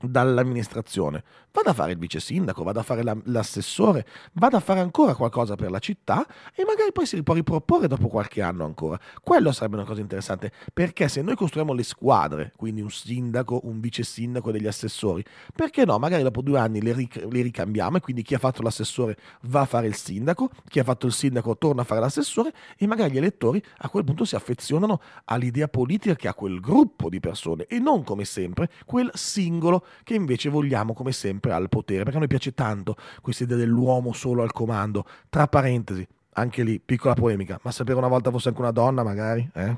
dall'amministrazione, 0.00 1.22
vada 1.54 1.70
a 1.70 1.72
fare 1.72 1.92
il 1.92 1.98
vice 1.98 2.18
sindaco, 2.18 2.64
vada 2.64 2.80
a 2.80 2.82
fare 2.82 3.04
la, 3.04 3.16
l'assessore, 3.26 4.04
vada 4.32 4.56
a 4.56 4.60
fare 4.60 4.80
ancora 4.80 5.14
qualcosa 5.14 5.54
per 5.54 5.70
la 5.70 5.78
città 5.78 6.26
e 6.52 6.64
magari 6.64 6.90
poi 6.90 7.06
si 7.06 7.22
può 7.22 7.32
riproporre 7.32 7.86
dopo 7.86 8.08
qualche 8.08 8.42
anno 8.42 8.64
ancora. 8.64 8.98
Quello 9.22 9.52
sarebbe 9.52 9.76
una 9.76 9.84
cosa 9.84 10.00
interessante, 10.00 10.50
perché 10.72 11.06
se 11.06 11.22
noi 11.22 11.36
costruiamo 11.36 11.72
le 11.72 11.84
squadre, 11.84 12.52
quindi 12.56 12.80
un 12.80 12.90
sindaco, 12.90 13.60
un 13.64 13.78
vice 13.78 14.02
sindaco 14.02 14.48
e 14.48 14.52
degli 14.52 14.66
assessori, 14.66 15.24
perché 15.54 15.84
no? 15.84 15.96
Magari 15.98 16.24
dopo 16.24 16.42
due 16.42 16.58
anni 16.58 16.82
le, 16.82 16.92
ric- 16.92 17.24
le 17.30 17.42
ricambiamo 17.42 17.98
e 17.98 18.00
quindi 18.00 18.22
chi 18.22 18.34
ha 18.34 18.38
fatto 18.38 18.60
l'assessore 18.60 19.16
va 19.42 19.60
a 19.60 19.66
fare 19.66 19.86
il 19.86 19.94
sindaco, 19.94 20.50
chi 20.68 20.80
ha 20.80 20.84
fatto 20.84 21.06
il 21.06 21.12
sindaco 21.12 21.56
torna 21.56 21.82
a 21.82 21.84
fare 21.84 22.00
l'assessore 22.00 22.52
e 22.76 22.86
magari 22.88 23.12
gli 23.12 23.18
elettori 23.18 23.62
a 23.78 23.88
quel 23.88 24.02
punto 24.02 24.24
si 24.24 24.34
affezionano 24.34 25.00
all'idea 25.26 25.68
politica 25.68 26.16
che 26.16 26.26
ha 26.26 26.34
quel 26.34 26.58
gruppo 26.58 27.08
di 27.08 27.20
persone 27.20 27.66
e 27.66 27.78
non 27.78 28.02
come 28.02 28.24
sempre 28.24 28.68
quel 28.84 29.08
singolo 29.14 29.86
che 30.02 30.14
invece 30.14 30.48
vogliamo 30.48 30.94
come 30.94 31.12
sempre 31.12 31.43
al 31.52 31.68
potere, 31.68 32.02
perché 32.02 32.16
a 32.16 32.18
noi 32.20 32.28
piace 32.28 32.54
tanto 32.54 32.96
questa 33.20 33.44
idea 33.44 33.56
dell'uomo 33.56 34.12
solo 34.12 34.42
al 34.42 34.52
comando. 34.52 35.04
Tra 35.28 35.46
parentesi, 35.46 36.06
anche 36.34 36.62
lì, 36.62 36.80
piccola 36.80 37.14
polemica, 37.14 37.58
ma 37.62 37.70
se 37.70 37.84
per 37.84 37.96
una 37.96 38.08
volta 38.08 38.30
fosse 38.30 38.48
anche 38.48 38.60
una 38.60 38.70
donna 38.70 39.02
magari, 39.02 39.48
eh? 39.54 39.76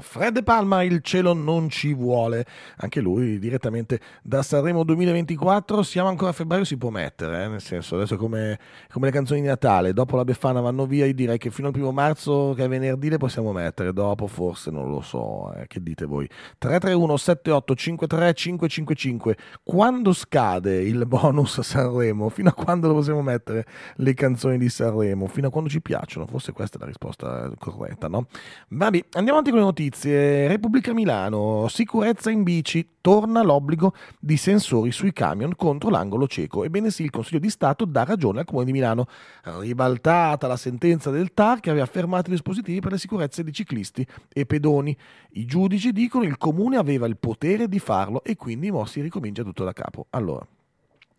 Fred 0.00 0.42
Palma, 0.42 0.82
il 0.82 1.02
cielo 1.02 1.34
non 1.34 1.68
ci 1.68 1.92
vuole, 1.92 2.46
anche 2.78 3.00
lui 3.00 3.38
direttamente 3.38 4.00
da 4.22 4.42
Sanremo 4.42 4.84
2024, 4.84 5.82
siamo 5.82 6.08
ancora 6.08 6.30
a 6.30 6.32
febbraio, 6.32 6.64
si 6.64 6.76
può 6.76 6.90
mettere, 6.90 7.44
eh? 7.44 7.48
nel 7.48 7.60
senso 7.60 7.96
adesso 7.96 8.16
come, 8.16 8.58
come, 8.90 9.06
le 9.06 9.12
canzoni 9.12 9.42
di 9.42 9.46
Natale, 9.46 9.92
dopo 9.92 10.16
la 10.16 10.24
Befana 10.24 10.60
vanno 10.60 10.86
via, 10.86 11.06
io 11.06 11.14
direi 11.14 11.38
che 11.38 11.50
fino 11.50 11.68
al 11.68 11.72
primo 11.72 11.92
marzo 11.92 12.54
che 12.56 12.64
è 12.64 12.68
venerdì 12.68 13.10
le 13.10 13.18
possiamo 13.18 13.52
mettere, 13.52 13.92
dopo 13.92 14.26
forse 14.26 14.70
non 14.70 14.90
lo 14.90 15.02
so, 15.02 15.52
eh? 15.54 15.66
che 15.66 15.82
dite 15.82 16.06
voi? 16.06 16.26
331 16.58 17.16
7853 17.16 18.32
555, 18.32 19.36
quando 19.62 20.12
scade 20.12 20.80
il 20.80 21.04
bonus 21.06 21.60
Sanremo? 21.60 22.28
Fino 22.30 22.48
a 22.48 22.54
quando 22.54 22.88
lo 22.88 22.94
possiamo 22.94 23.22
mettere 23.22 23.66
le 23.96 24.14
canzoni 24.14 24.58
di 24.58 24.68
Sanremo? 24.68 25.26
Fino 25.26 25.48
a 25.48 25.50
quando 25.50 25.68
ci 25.68 25.82
piacciono? 25.82 26.26
Forse 26.26 26.52
questa 26.52 26.78
è 26.78 26.80
la 26.80 26.86
risposta 26.86 27.50
corretta, 27.58 28.08
no? 28.08 28.26
Vabbè, 28.68 29.04
andiamo 29.12 29.38
avanti 29.38 29.50
con 29.50 29.58
le 29.58 29.64
notizie 29.64 29.81
notizie. 29.82 30.46
Repubblica 30.46 30.92
Milano, 30.92 31.66
sicurezza 31.68 32.30
in 32.30 32.42
bici, 32.42 32.86
torna 33.00 33.42
l'obbligo 33.42 33.94
di 34.20 34.36
sensori 34.36 34.92
sui 34.92 35.12
camion 35.12 35.56
contro 35.56 35.90
l'angolo 35.90 36.28
cieco. 36.28 36.64
Ebbene 36.64 36.90
sì, 36.90 37.02
il 37.02 37.10
Consiglio 37.10 37.40
di 37.40 37.50
Stato 37.50 37.84
dà 37.84 38.04
ragione 38.04 38.40
al 38.40 38.44
Comune 38.44 38.66
di 38.66 38.72
Milano. 38.72 39.06
Ribaltata 39.42 40.46
la 40.46 40.56
sentenza 40.56 41.10
del 41.10 41.32
TAR 41.34 41.60
che 41.60 41.70
aveva 41.70 41.86
fermato 41.86 42.28
i 42.28 42.32
dispositivi 42.32 42.80
per 42.80 42.92
le 42.92 42.98
sicurezze 42.98 43.42
di 43.42 43.52
ciclisti 43.52 44.06
e 44.32 44.46
pedoni. 44.46 44.96
I 45.32 45.44
giudici 45.44 45.92
dicono 45.92 46.24
che 46.24 46.30
il 46.30 46.38
Comune 46.38 46.76
aveva 46.76 47.06
il 47.06 47.16
potere 47.16 47.68
di 47.68 47.78
farlo 47.78 48.22
e 48.22 48.36
quindi 48.36 48.70
mo 48.70 48.84
si 48.84 49.00
ricomincia 49.00 49.42
tutto 49.42 49.64
da 49.64 49.72
capo. 49.72 50.06
Allora, 50.10 50.46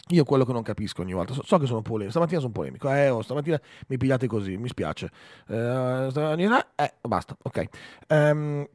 io 0.09 0.23
quello 0.25 0.43
che 0.43 0.51
non 0.51 0.63
capisco 0.63 1.01
ogni 1.01 1.13
volta, 1.13 1.33
so, 1.33 1.43
so 1.45 1.57
che 1.57 1.65
sono 1.65 1.81
polemico, 1.81 2.11
stamattina 2.11 2.39
sono 2.39 2.51
polemico, 2.51 2.91
eh, 2.91 3.09
oh, 3.09 3.21
stamattina 3.21 3.59
mi 3.87 3.97
pigliate 3.97 4.27
così, 4.27 4.57
mi 4.57 4.67
spiace. 4.67 5.09
Eh, 5.47 6.65
eh, 6.75 6.93
basta, 7.01 7.37
ok. 7.41 7.63
Um, 8.09 8.67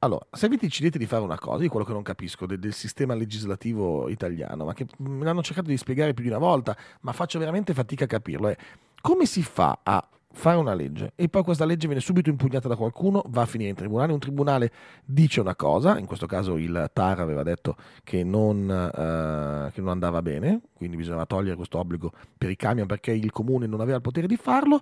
allora, 0.00 0.26
se 0.32 0.48
vi 0.48 0.56
decidete 0.56 0.98
di 0.98 1.06
fare 1.06 1.22
una 1.22 1.38
cosa, 1.38 1.62
io 1.62 1.70
quello 1.70 1.86
che 1.86 1.92
non 1.92 2.02
capisco 2.02 2.44
del, 2.44 2.58
del, 2.58 2.74
sistema 2.74 3.14
legislativo 3.14 4.08
italiano, 4.08 4.64
ma 4.64 4.74
che 4.74 4.86
me 4.98 5.24
l'hanno 5.24 5.42
cercato 5.42 5.68
di 5.68 5.76
spiegare 5.78 6.12
più 6.12 6.24
di 6.24 6.30
una 6.30 6.38
volta, 6.38 6.76
ma 7.00 7.12
faccio 7.12 7.38
veramente 7.38 7.72
fatica 7.72 8.04
a 8.04 8.08
capirlo, 8.08 8.48
è 8.48 8.56
come 9.00 9.24
si 9.24 9.42
fa 9.42 9.80
a 9.82 10.06
fare 10.34 10.56
una 10.58 10.74
legge. 10.74 11.12
E 11.14 11.28
poi 11.28 11.42
questa 11.42 11.64
legge 11.64 11.86
viene 11.86 12.02
subito 12.02 12.28
impugnata 12.28 12.68
da 12.68 12.76
qualcuno, 12.76 13.22
va 13.28 13.42
a 13.42 13.46
finire 13.46 13.70
in 13.70 13.76
tribunale, 13.76 14.12
un 14.12 14.18
tribunale 14.18 14.70
dice 15.04 15.40
una 15.40 15.54
cosa, 15.54 15.98
in 15.98 16.06
questo 16.06 16.26
caso 16.26 16.56
il 16.56 16.90
TAR 16.92 17.20
aveva 17.20 17.42
detto 17.42 17.76
che 18.02 18.24
non, 18.24 18.68
uh, 18.68 19.72
che 19.72 19.80
non 19.80 19.88
andava 19.88 20.20
bene, 20.22 20.60
quindi 20.74 20.96
bisognava 20.96 21.24
togliere 21.24 21.56
questo 21.56 21.78
obbligo 21.78 22.12
per 22.36 22.50
i 22.50 22.56
camion 22.56 22.86
perché 22.86 23.12
il 23.12 23.30
comune 23.30 23.66
non 23.66 23.80
aveva 23.80 23.96
il 23.96 24.02
potere 24.02 24.26
di 24.26 24.36
farlo, 24.36 24.80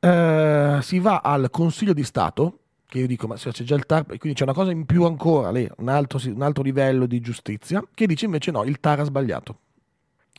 uh, 0.00 0.80
si 0.80 0.98
va 1.00 1.20
al 1.22 1.50
Consiglio 1.50 1.92
di 1.92 2.04
Stato, 2.04 2.60
che 2.86 3.00
io 3.00 3.06
dico, 3.06 3.26
ma 3.26 3.36
se 3.36 3.50
c'è 3.50 3.64
già 3.64 3.74
il 3.74 3.84
TAR, 3.84 4.06
quindi 4.06 4.34
c'è 4.34 4.44
una 4.44 4.54
cosa 4.54 4.70
in 4.70 4.86
più 4.86 5.04
ancora 5.04 5.50
lì, 5.50 5.68
un 5.78 5.88
altro, 5.88 6.18
un 6.24 6.42
altro 6.42 6.62
livello 6.62 7.06
di 7.06 7.20
giustizia, 7.20 7.82
che 7.92 8.06
dice 8.06 8.24
invece 8.24 8.50
no, 8.50 8.62
il 8.64 8.80
TAR 8.80 9.00
ha 9.00 9.04
sbagliato, 9.04 9.58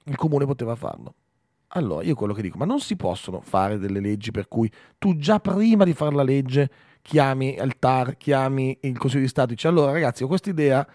il 0.06 0.15
comune 0.15 0.46
poteva 0.46 0.75
farlo. 0.75 1.13
Allora, 1.73 2.03
io 2.03 2.15
quello 2.15 2.33
che 2.33 2.41
dico, 2.41 2.57
ma 2.57 2.65
non 2.65 2.79
si 2.79 2.95
possono 2.95 3.41
fare 3.41 3.77
delle 3.77 3.99
leggi 3.99 4.31
per 4.31 4.47
cui 4.47 4.71
tu 4.97 5.15
già 5.17 5.39
prima 5.39 5.83
di 5.83 5.93
fare 5.93 6.15
la 6.15 6.23
legge 6.23 6.69
chiami 7.01 7.55
il 7.55 7.75
TAR, 7.77 8.17
chiami 8.17 8.77
il 8.81 8.97
Consiglio 8.97 9.23
di 9.23 9.29
Stato 9.29 9.49
dici 9.49 9.67
allora 9.67 9.91
ragazzi 9.91 10.23
ho 10.23 10.27
questa 10.27 10.49
idea, 10.49 10.85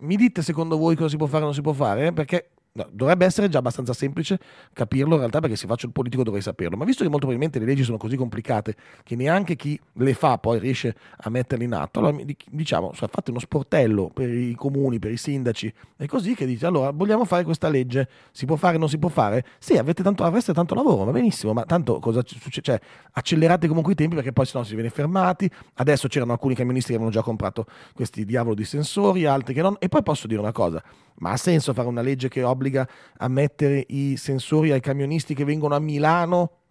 mi 0.00 0.16
dite 0.16 0.42
secondo 0.42 0.76
voi 0.76 0.96
cosa 0.96 1.10
si 1.10 1.16
può 1.16 1.26
fare 1.26 1.42
o 1.42 1.46
non 1.46 1.54
si 1.54 1.60
può 1.60 1.72
fare? 1.72 2.12
Perché 2.12 2.50
No, 2.74 2.88
dovrebbe 2.90 3.26
essere 3.26 3.50
già 3.50 3.58
abbastanza 3.58 3.92
semplice 3.92 4.38
capirlo 4.72 5.12
in 5.12 5.18
realtà 5.18 5.40
perché 5.40 5.56
se 5.56 5.66
faccio 5.66 5.84
il 5.84 5.92
politico 5.92 6.22
dovrei 6.22 6.40
saperlo, 6.40 6.74
ma 6.78 6.86
visto 6.86 7.02
che 7.02 7.10
molto 7.10 7.26
probabilmente 7.26 7.58
le 7.58 7.66
leggi 7.66 7.84
sono 7.84 7.98
così 7.98 8.16
complicate 8.16 8.74
che 9.02 9.14
neanche 9.14 9.56
chi 9.56 9.78
le 9.96 10.14
fa 10.14 10.38
poi 10.38 10.58
riesce 10.58 10.96
a 11.18 11.28
metterle 11.28 11.64
in 11.64 11.74
atto, 11.74 11.98
allora 11.98 12.16
diciamo 12.50 12.92
fate 12.94 13.30
uno 13.30 13.40
sportello 13.40 14.08
per 14.08 14.30
i 14.32 14.54
comuni, 14.54 14.98
per 14.98 15.10
i 15.10 15.18
sindaci 15.18 15.70
e 15.98 16.06
così 16.06 16.34
che 16.34 16.46
dite 16.46 16.64
allora 16.64 16.92
vogliamo 16.92 17.26
fare 17.26 17.44
questa 17.44 17.68
legge, 17.68 18.08
si 18.30 18.46
può 18.46 18.56
fare 18.56 18.76
o 18.76 18.78
non 18.78 18.88
si 18.88 18.96
può 18.98 19.10
fare? 19.10 19.44
Sì, 19.58 19.76
avete 19.76 20.02
tanto, 20.02 20.24
avreste 20.24 20.54
tanto 20.54 20.74
lavoro, 20.74 21.04
va 21.04 21.12
benissimo, 21.12 21.52
ma 21.52 21.64
tanto 21.64 21.98
cosa 21.98 22.22
succede? 22.24 22.62
Cioè, 22.62 22.80
accelerate 23.12 23.68
comunque 23.68 23.92
i 23.92 23.96
tempi 23.96 24.14
perché 24.14 24.32
poi 24.32 24.46
sennò 24.46 24.64
si 24.64 24.72
viene 24.72 24.88
fermati, 24.88 25.50
adesso 25.74 26.08
c'erano 26.08 26.32
alcuni 26.32 26.54
camionisti 26.54 26.88
che 26.88 26.94
avevano 26.94 27.14
già 27.14 27.22
comprato 27.22 27.66
questi 27.92 28.24
diavolo 28.24 28.54
di 28.54 28.64
sensori, 28.64 29.26
altri 29.26 29.52
che 29.52 29.60
non, 29.60 29.76
e 29.78 29.90
poi 29.90 30.02
posso 30.02 30.26
dire 30.26 30.40
una 30.40 30.52
cosa, 30.52 30.82
ma 31.16 31.32
ha 31.32 31.36
senso 31.36 31.74
fare 31.74 31.86
una 31.86 32.00
legge 32.00 32.28
che 32.28 32.42
obbliga 32.42 32.60
a 32.70 33.28
mettere 33.28 33.84
i 33.88 34.16
sensori 34.16 34.70
ai 34.70 34.80
camionisti 34.80 35.34
che 35.34 35.44
vengono 35.44 35.74
a 35.74 35.78
Milano 35.78 36.62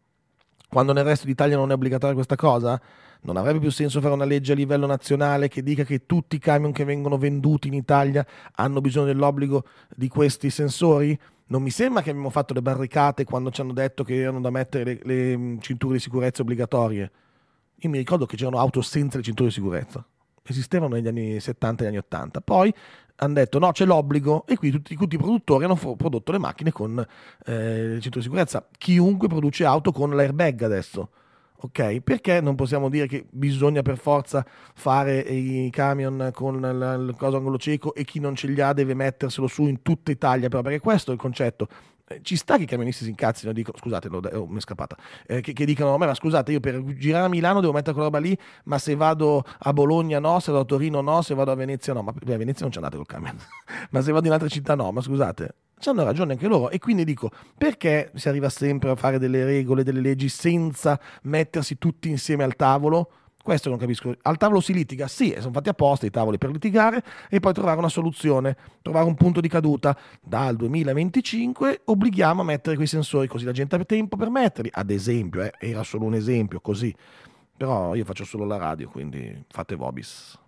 quando 0.71 0.93
nel 0.93 1.03
resto 1.03 1.25
d'Italia 1.25 1.57
non 1.57 1.69
è 1.69 1.73
obbligatoria 1.73 2.15
questa 2.15 2.37
cosa? 2.37 2.81
Non 3.23 3.35
avrebbe 3.35 3.59
più 3.59 3.71
senso 3.71 3.99
fare 3.99 4.13
una 4.13 4.23
legge 4.23 4.53
a 4.53 4.55
livello 4.55 4.85
nazionale 4.85 5.49
che 5.49 5.61
dica 5.63 5.83
che 5.83 6.05
tutti 6.05 6.37
i 6.37 6.39
camion 6.39 6.71
che 6.71 6.85
vengono 6.85 7.17
venduti 7.17 7.67
in 7.67 7.73
Italia 7.73 8.25
hanno 8.53 8.79
bisogno 8.79 9.07
dell'obbligo 9.07 9.65
di 9.93 10.07
questi 10.07 10.49
sensori? 10.49 11.19
Non 11.47 11.61
mi 11.61 11.71
sembra 11.71 12.01
che 12.01 12.11
abbiamo 12.11 12.29
fatto 12.29 12.53
le 12.53 12.61
barricate 12.61 13.25
quando 13.25 13.51
ci 13.51 13.59
hanno 13.59 13.73
detto 13.73 14.05
che 14.05 14.15
erano 14.15 14.39
da 14.39 14.49
mettere 14.49 14.85
le, 14.85 14.99
le 15.03 15.57
cinture 15.59 15.95
di 15.95 15.99
sicurezza 15.99 16.41
obbligatorie. 16.41 17.11
Io 17.75 17.89
mi 17.89 17.97
ricordo 17.97 18.25
che 18.25 18.37
c'erano 18.37 18.57
auto 18.57 18.81
senza 18.81 19.17
le 19.17 19.23
cinture 19.23 19.49
di 19.49 19.53
sicurezza 19.53 20.05
esistevano 20.43 20.95
negli 20.95 21.07
anni 21.07 21.39
70 21.39 21.83
e 21.83 21.85
negli 21.85 21.95
anni 21.95 22.05
80. 22.05 22.41
Poi 22.41 22.73
hanno 23.23 23.33
detto 23.33 23.59
no, 23.59 23.71
c'è 23.71 23.85
l'obbligo 23.85 24.45
e 24.47 24.57
qui 24.57 24.71
tutti, 24.71 24.95
tutti 24.95 25.15
i 25.15 25.19
produttori 25.19 25.65
hanno 25.65 25.75
prodotto 25.75 26.31
le 26.31 26.39
macchine 26.39 26.71
con 26.71 27.05
eh, 27.45 27.79
il 27.93 28.01
centro 28.01 28.19
di 28.19 28.25
sicurezza. 28.25 28.67
Chiunque 28.77 29.27
produce 29.27 29.63
auto 29.65 29.91
con 29.91 30.15
l'airbag 30.15 30.63
adesso. 30.63 31.09
Ok? 31.63 31.99
Perché 32.01 32.41
non 32.41 32.55
possiamo 32.55 32.89
dire 32.89 33.05
che 33.05 33.23
bisogna 33.29 33.83
per 33.83 33.99
forza 33.99 34.43
fare 34.73 35.19
i 35.19 35.69
camion 35.69 36.31
con 36.33 36.55
il 36.55 37.15
coso 37.15 37.37
angolo 37.37 37.59
cieco 37.59 37.93
e 37.93 38.03
chi 38.03 38.19
non 38.19 38.35
ce 38.35 38.47
li 38.47 38.59
ha 38.59 38.73
deve 38.73 38.95
metterselo 38.95 39.45
su 39.45 39.67
in 39.67 39.83
tutta 39.83 40.09
Italia? 40.09 40.49
Però 40.49 40.63
perché 40.63 40.79
questo 40.79 41.11
è 41.11 41.13
il 41.13 41.19
concetto. 41.19 41.67
Eh, 42.07 42.19
ci 42.21 42.35
sta 42.35 42.57
che 42.57 42.63
i 42.63 42.65
camionisti 42.65 43.03
si 43.03 43.09
incazzino 43.09 43.51
dicono, 43.53 43.77
scusate, 43.77 44.07
oh, 44.07 44.47
mi 44.47 44.57
è 44.57 44.61
scappata, 44.61 44.97
eh, 45.25 45.41
che, 45.41 45.53
che, 45.53 45.65
dicano, 45.65 45.97
ma 45.97 46.13
scusate, 46.13 46.51
io 46.51 46.59
per 46.59 46.83
girare 46.95 47.25
a 47.25 47.29
Milano 47.29 47.59
devo 47.59 47.73
mettere 47.73 47.93
quella 47.93 48.09
roba 48.09 48.19
lì, 48.19 48.37
ma 48.65 48.77
se 48.77 48.95
vado 48.95 49.43
a 49.59 49.73
Bologna 49.73 50.19
no, 50.19 50.39
se 50.39 50.51
vado 50.51 50.63
a 50.63 50.67
Torino 50.67 51.01
no, 51.01 51.21
se 51.21 51.33
vado 51.33 51.51
a 51.51 51.55
Venezia 51.55 51.93
no, 51.93 52.01
ma 52.01 52.11
a 52.11 52.37
Venezia 52.37 52.61
non 52.61 52.71
ci 52.71 52.77
andate 52.77 52.97
col 52.97 53.05
camion, 53.05 53.37
ma 53.91 54.01
se 54.01 54.11
vado 54.11 54.27
in 54.27 54.33
altre 54.33 54.49
città 54.49 54.75
no, 54.75 54.91
ma 54.91 55.01
scusate, 55.01 55.55
hanno 55.89 56.03
ragione 56.03 56.33
anche 56.33 56.47
loro. 56.47 56.69
E 56.69 56.79
quindi 56.79 57.03
dico, 57.03 57.31
perché 57.57 58.11
si 58.15 58.29
arriva 58.29 58.49
sempre 58.49 58.91
a 58.91 58.95
fare 58.95 59.17
delle 59.17 59.43
regole, 59.43 59.83
delle 59.83 60.01
leggi 60.01 60.29
senza 60.29 60.99
mettersi 61.23 61.77
tutti 61.77 62.09
insieme 62.09 62.43
al 62.43 62.55
tavolo? 62.55 63.11
Questo 63.43 63.69
non 63.69 63.77
capisco. 63.77 64.15
Al 64.21 64.37
tavolo 64.37 64.59
si 64.59 64.73
litiga? 64.73 65.07
Sì, 65.07 65.35
sono 65.39 65.51
fatti 65.51 65.69
apposta 65.69 66.05
i 66.05 66.09
tavoli 66.09 66.37
per 66.37 66.51
litigare 66.51 67.03
e 67.29 67.39
poi 67.39 67.53
trovare 67.53 67.79
una 67.79 67.89
soluzione, 67.89 68.55
trovare 68.81 69.05
un 69.05 69.15
punto 69.15 69.41
di 69.41 69.47
caduta. 69.47 69.97
Dal 70.21 70.55
2025 70.55 71.81
obblighiamo 71.85 72.41
a 72.41 72.45
mettere 72.45 72.75
quei 72.75 72.87
sensori 72.87 73.27
così 73.27 73.45
la 73.45 73.51
gente 73.51 73.75
ha 73.75 73.83
tempo 73.83 74.17
per 74.17 74.29
metterli. 74.29 74.69
Ad 74.71 74.91
esempio, 74.91 75.41
eh, 75.41 75.53
era 75.59 75.83
solo 75.83 76.05
un 76.05 76.13
esempio 76.13 76.59
così. 76.59 76.93
Però 77.57 77.93
io 77.95 78.05
faccio 78.05 78.25
solo 78.25 78.45
la 78.45 78.57
radio, 78.57 78.89
quindi 78.89 79.43
fate 79.47 79.75
vobis. 79.75 80.39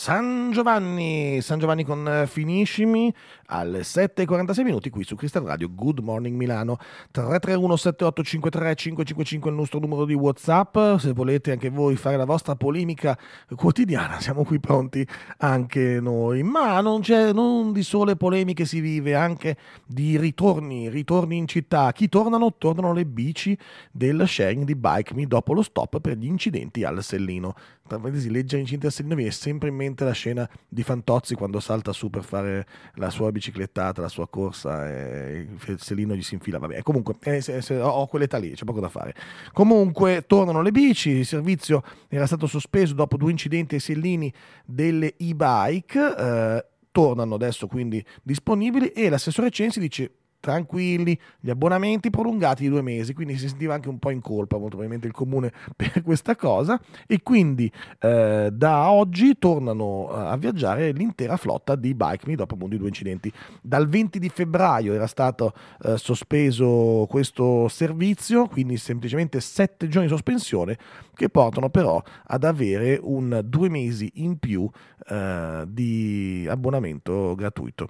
San 0.00 0.50
Giovanni, 0.50 1.42
San 1.42 1.58
Giovanni 1.58 1.84
con 1.84 2.08
eh, 2.08 2.26
Finiscimi 2.26 3.12
alle 3.48 3.80
7.46 3.80 4.62
minuti 4.62 4.88
qui 4.88 5.04
su 5.04 5.14
Crystal 5.14 5.44
Radio. 5.44 5.68
Good 5.70 5.98
morning 5.98 6.38
Milano. 6.38 6.78
331 7.10 7.76
7853 7.76 8.74
555 8.76 9.50
è 9.50 9.52
il 9.52 9.58
nostro 9.58 9.78
numero 9.78 10.06
di 10.06 10.14
WhatsApp. 10.14 10.96
Se 10.96 11.12
volete 11.12 11.52
anche 11.52 11.68
voi 11.68 11.96
fare 11.96 12.16
la 12.16 12.24
vostra 12.24 12.56
polemica 12.56 13.14
quotidiana, 13.54 14.20
siamo 14.20 14.42
qui 14.42 14.58
pronti 14.58 15.06
anche 15.36 16.00
noi. 16.00 16.44
Ma 16.44 16.80
non 16.80 17.02
c'è 17.02 17.34
non 17.34 17.74
di 17.74 17.82
sole 17.82 18.16
polemiche 18.16 18.64
si 18.64 18.80
vive, 18.80 19.14
anche 19.14 19.58
di 19.84 20.16
ritorni, 20.16 20.88
ritorni 20.88 21.36
in 21.36 21.46
città. 21.46 21.92
Chi 21.92 22.08
tornano? 22.08 22.54
Tornano 22.56 22.94
le 22.94 23.04
bici 23.04 23.54
del 23.92 24.26
sharing 24.26 24.64
di 24.64 24.76
Bike 24.76 25.12
Me 25.12 25.26
dopo 25.26 25.52
lo 25.52 25.60
stop 25.60 26.00
per 26.00 26.16
gli 26.16 26.24
incidenti 26.24 26.84
al 26.84 27.02
Sellino 27.02 27.54
tra 27.90 27.98
parentesi, 27.98 28.30
leggere 28.30 28.60
incinta 28.60 28.86
a 28.86 28.90
Sellino 28.90 29.16
mi 29.16 29.24
è 29.24 29.30
sempre 29.30 29.68
in 29.68 29.74
mente 29.74 30.04
la 30.04 30.12
scena 30.12 30.48
di 30.68 30.84
Fantozzi 30.84 31.34
quando 31.34 31.58
salta 31.58 31.92
su 31.92 32.08
per 32.08 32.22
fare 32.22 32.66
la 32.94 33.10
sua 33.10 33.32
biciclettata, 33.32 34.00
la 34.00 34.08
sua 34.08 34.28
corsa 34.28 34.88
e 34.88 35.48
il 35.66 35.80
Sellino 35.80 36.14
gli 36.14 36.22
si 36.22 36.34
infila. 36.34 36.58
Vabbè, 36.58 36.82
comunque 36.82 37.16
eh, 37.22 37.40
se, 37.40 37.60
se, 37.62 37.80
ho, 37.80 37.88
ho 37.88 38.06
quell'età 38.06 38.38
lì, 38.38 38.52
c'è 38.52 38.64
poco 38.64 38.78
da 38.78 38.88
fare. 38.88 39.14
Comunque 39.52 40.24
tornano 40.26 40.62
le 40.62 40.70
bici, 40.70 41.10
il 41.10 41.26
servizio 41.26 41.82
era 42.08 42.26
stato 42.26 42.46
sospeso 42.46 42.94
dopo 42.94 43.16
due 43.16 43.32
incidenti 43.32 43.74
ai 43.74 43.80
Sellini 43.80 44.32
delle 44.64 45.16
e-bike. 45.16 46.14
Eh, 46.16 46.64
tornano 46.92 47.36
adesso 47.36 47.68
quindi 47.68 48.04
disponibili 48.22 48.88
e 48.88 49.08
l'assessore 49.08 49.50
Censi 49.50 49.78
dice 49.78 50.10
tranquilli, 50.40 51.18
gli 51.38 51.50
abbonamenti 51.50 52.10
prolungati 52.10 52.62
di 52.62 52.68
due 52.70 52.82
mesi, 52.82 53.12
quindi 53.12 53.36
si 53.36 53.48
sentiva 53.48 53.74
anche 53.74 53.88
un 53.88 53.98
po' 53.98 54.10
in 54.10 54.20
colpa 54.20 54.56
molto 54.56 54.76
probabilmente 54.76 55.06
il 55.06 55.12
comune 55.12 55.52
per 55.76 56.02
questa 56.02 56.34
cosa 56.34 56.80
e 57.06 57.22
quindi 57.22 57.70
eh, 58.00 58.48
da 58.52 58.90
oggi 58.90 59.38
tornano 59.38 60.08
eh, 60.10 60.18
a 60.30 60.36
viaggiare 60.36 60.90
l'intera 60.92 61.36
flotta 61.36 61.76
di 61.76 61.94
Bike 61.94 62.26
Me 62.26 62.34
dopo 62.34 62.54
appunto 62.54 62.74
i 62.74 62.78
due 62.78 62.88
incidenti. 62.88 63.32
Dal 63.60 63.88
20 63.88 64.18
di 64.18 64.28
febbraio 64.28 64.94
era 64.94 65.06
stato 65.06 65.52
eh, 65.82 65.96
sospeso 65.98 67.06
questo 67.08 67.68
servizio, 67.68 68.46
quindi 68.46 68.76
semplicemente 68.78 69.40
sette 69.40 69.88
giorni 69.88 70.08
di 70.08 70.14
sospensione 70.14 70.78
che 71.14 71.28
portano 71.28 71.68
però 71.68 72.02
ad 72.26 72.44
avere 72.44 72.98
un 73.00 73.42
due 73.44 73.68
mesi 73.68 74.10
in 74.14 74.38
più 74.38 74.68
eh, 75.06 75.64
di 75.68 76.46
abbonamento 76.48 77.34
gratuito. 77.34 77.88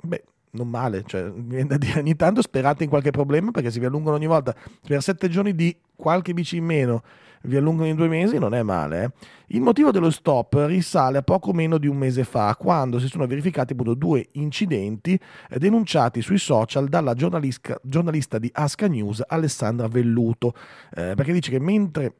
Beh, 0.00 0.22
non 0.58 0.68
male, 0.68 1.04
cioè, 1.06 1.30
ogni 1.96 2.16
tanto 2.16 2.42
sperate 2.42 2.84
in 2.84 2.90
qualche 2.90 3.10
problema 3.10 3.50
perché 3.50 3.70
si 3.70 3.78
vi 3.78 3.86
allungano 3.86 4.16
ogni 4.16 4.26
volta 4.26 4.54
per 4.86 5.02
sette 5.02 5.28
giorni 5.28 5.54
di 5.54 5.74
qualche 5.96 6.34
bici 6.34 6.56
in 6.56 6.64
meno, 6.64 7.02
vi 7.42 7.56
allungano 7.56 7.88
in 7.88 7.96
due 7.96 8.08
mesi, 8.08 8.38
non 8.38 8.54
è 8.54 8.62
male. 8.62 9.04
Eh? 9.04 9.10
Il 9.56 9.60
motivo 9.60 9.90
dello 9.90 10.10
stop 10.10 10.64
risale 10.66 11.18
a 11.18 11.22
poco 11.22 11.52
meno 11.52 11.78
di 11.78 11.86
un 11.86 11.96
mese 11.96 12.24
fa, 12.24 12.54
quando 12.56 12.98
si 12.98 13.08
sono 13.08 13.26
verificati 13.26 13.72
appunto 13.72 13.94
due 13.94 14.26
incidenti 14.32 15.18
eh, 15.48 15.58
denunciati 15.58 16.20
sui 16.20 16.38
social 16.38 16.88
dalla 16.88 17.14
giornalista, 17.14 17.78
giornalista 17.82 18.38
di 18.38 18.50
Asca 18.52 18.86
News 18.86 19.22
Alessandra 19.26 19.88
Velluto, 19.88 20.54
eh, 20.94 21.14
perché 21.14 21.32
dice 21.32 21.50
che 21.50 21.60
mentre 21.60 22.14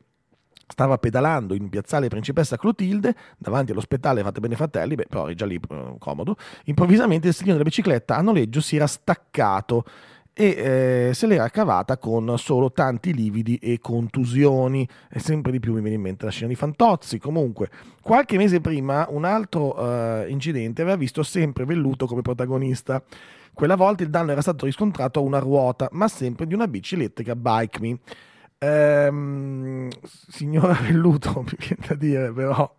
stava 0.69 0.99
pedalando 0.99 1.55
in 1.55 1.69
piazzale 1.69 2.09
Principessa 2.09 2.57
Clotilde 2.57 3.15
davanti 3.39 3.73
all'ospedale 3.73 4.23
Fate 4.23 4.41
Bene 4.41 4.55
Fratelli, 4.55 4.95
beh, 4.95 5.07
però 5.09 5.27
è 5.27 5.35
già 5.35 5.47
lì 5.47 5.59
eh, 5.69 5.95
comodo. 5.99 6.37
Improvvisamente 6.65 7.29
il 7.29 7.35
segnale 7.35 7.59
della 7.59 7.65
bicicletta 7.65 8.17
a 8.17 8.21
noleggio 8.21 8.61
si 8.61 8.77
era 8.77 8.87
staccato 8.87 9.85
e 10.41 11.09
eh, 11.09 11.15
se 11.15 11.27
l'era 11.27 11.49
cavata 11.49 11.99
con 11.99 12.39
solo 12.39 12.71
tanti 12.71 13.13
lividi 13.13 13.57
e 13.57 13.81
contusioni. 13.81 14.89
E 15.11 15.19
sempre 15.19 15.51
di 15.51 15.59
più 15.59 15.75
mi 15.75 15.81
viene 15.81 15.97
in 15.97 16.03
mente 16.03 16.27
la 16.27 16.31
scena 16.31 16.47
di 16.47 16.55
Fantozzi. 16.55 17.19
Comunque, 17.19 17.71
qualche 18.01 18.37
mese 18.37 18.61
prima 18.61 19.05
un 19.11 19.25
altro 19.25 19.77
eh, 19.77 20.27
incidente 20.29 20.83
aveva 20.83 20.97
visto 20.97 21.25
sempre 21.25 21.65
Velluto 21.65 22.07
come 22.07 22.23
protagonista. 22.23 23.03
Quella 23.53 23.75
volta 23.75 24.05
il 24.05 24.11
danno 24.11 24.31
era 24.31 24.41
stato 24.41 24.67
riscontrato 24.67 25.19
a 25.19 25.23
una 25.23 25.41
ruota, 25.41 25.89
ma 25.91 26.07
sempre 26.07 26.47
di 26.47 26.55
una 26.55 26.69
bici 26.69 26.95
elettrica 26.95 27.35
Bike 27.35 27.81
Me. 27.81 27.99
Ehm, 28.61 29.89
signora 30.05 30.73
Velluto, 30.75 31.43
mi 31.47 31.57
viene 31.59 31.87
da 31.87 31.95
dire, 31.95 32.33
però 32.33 32.77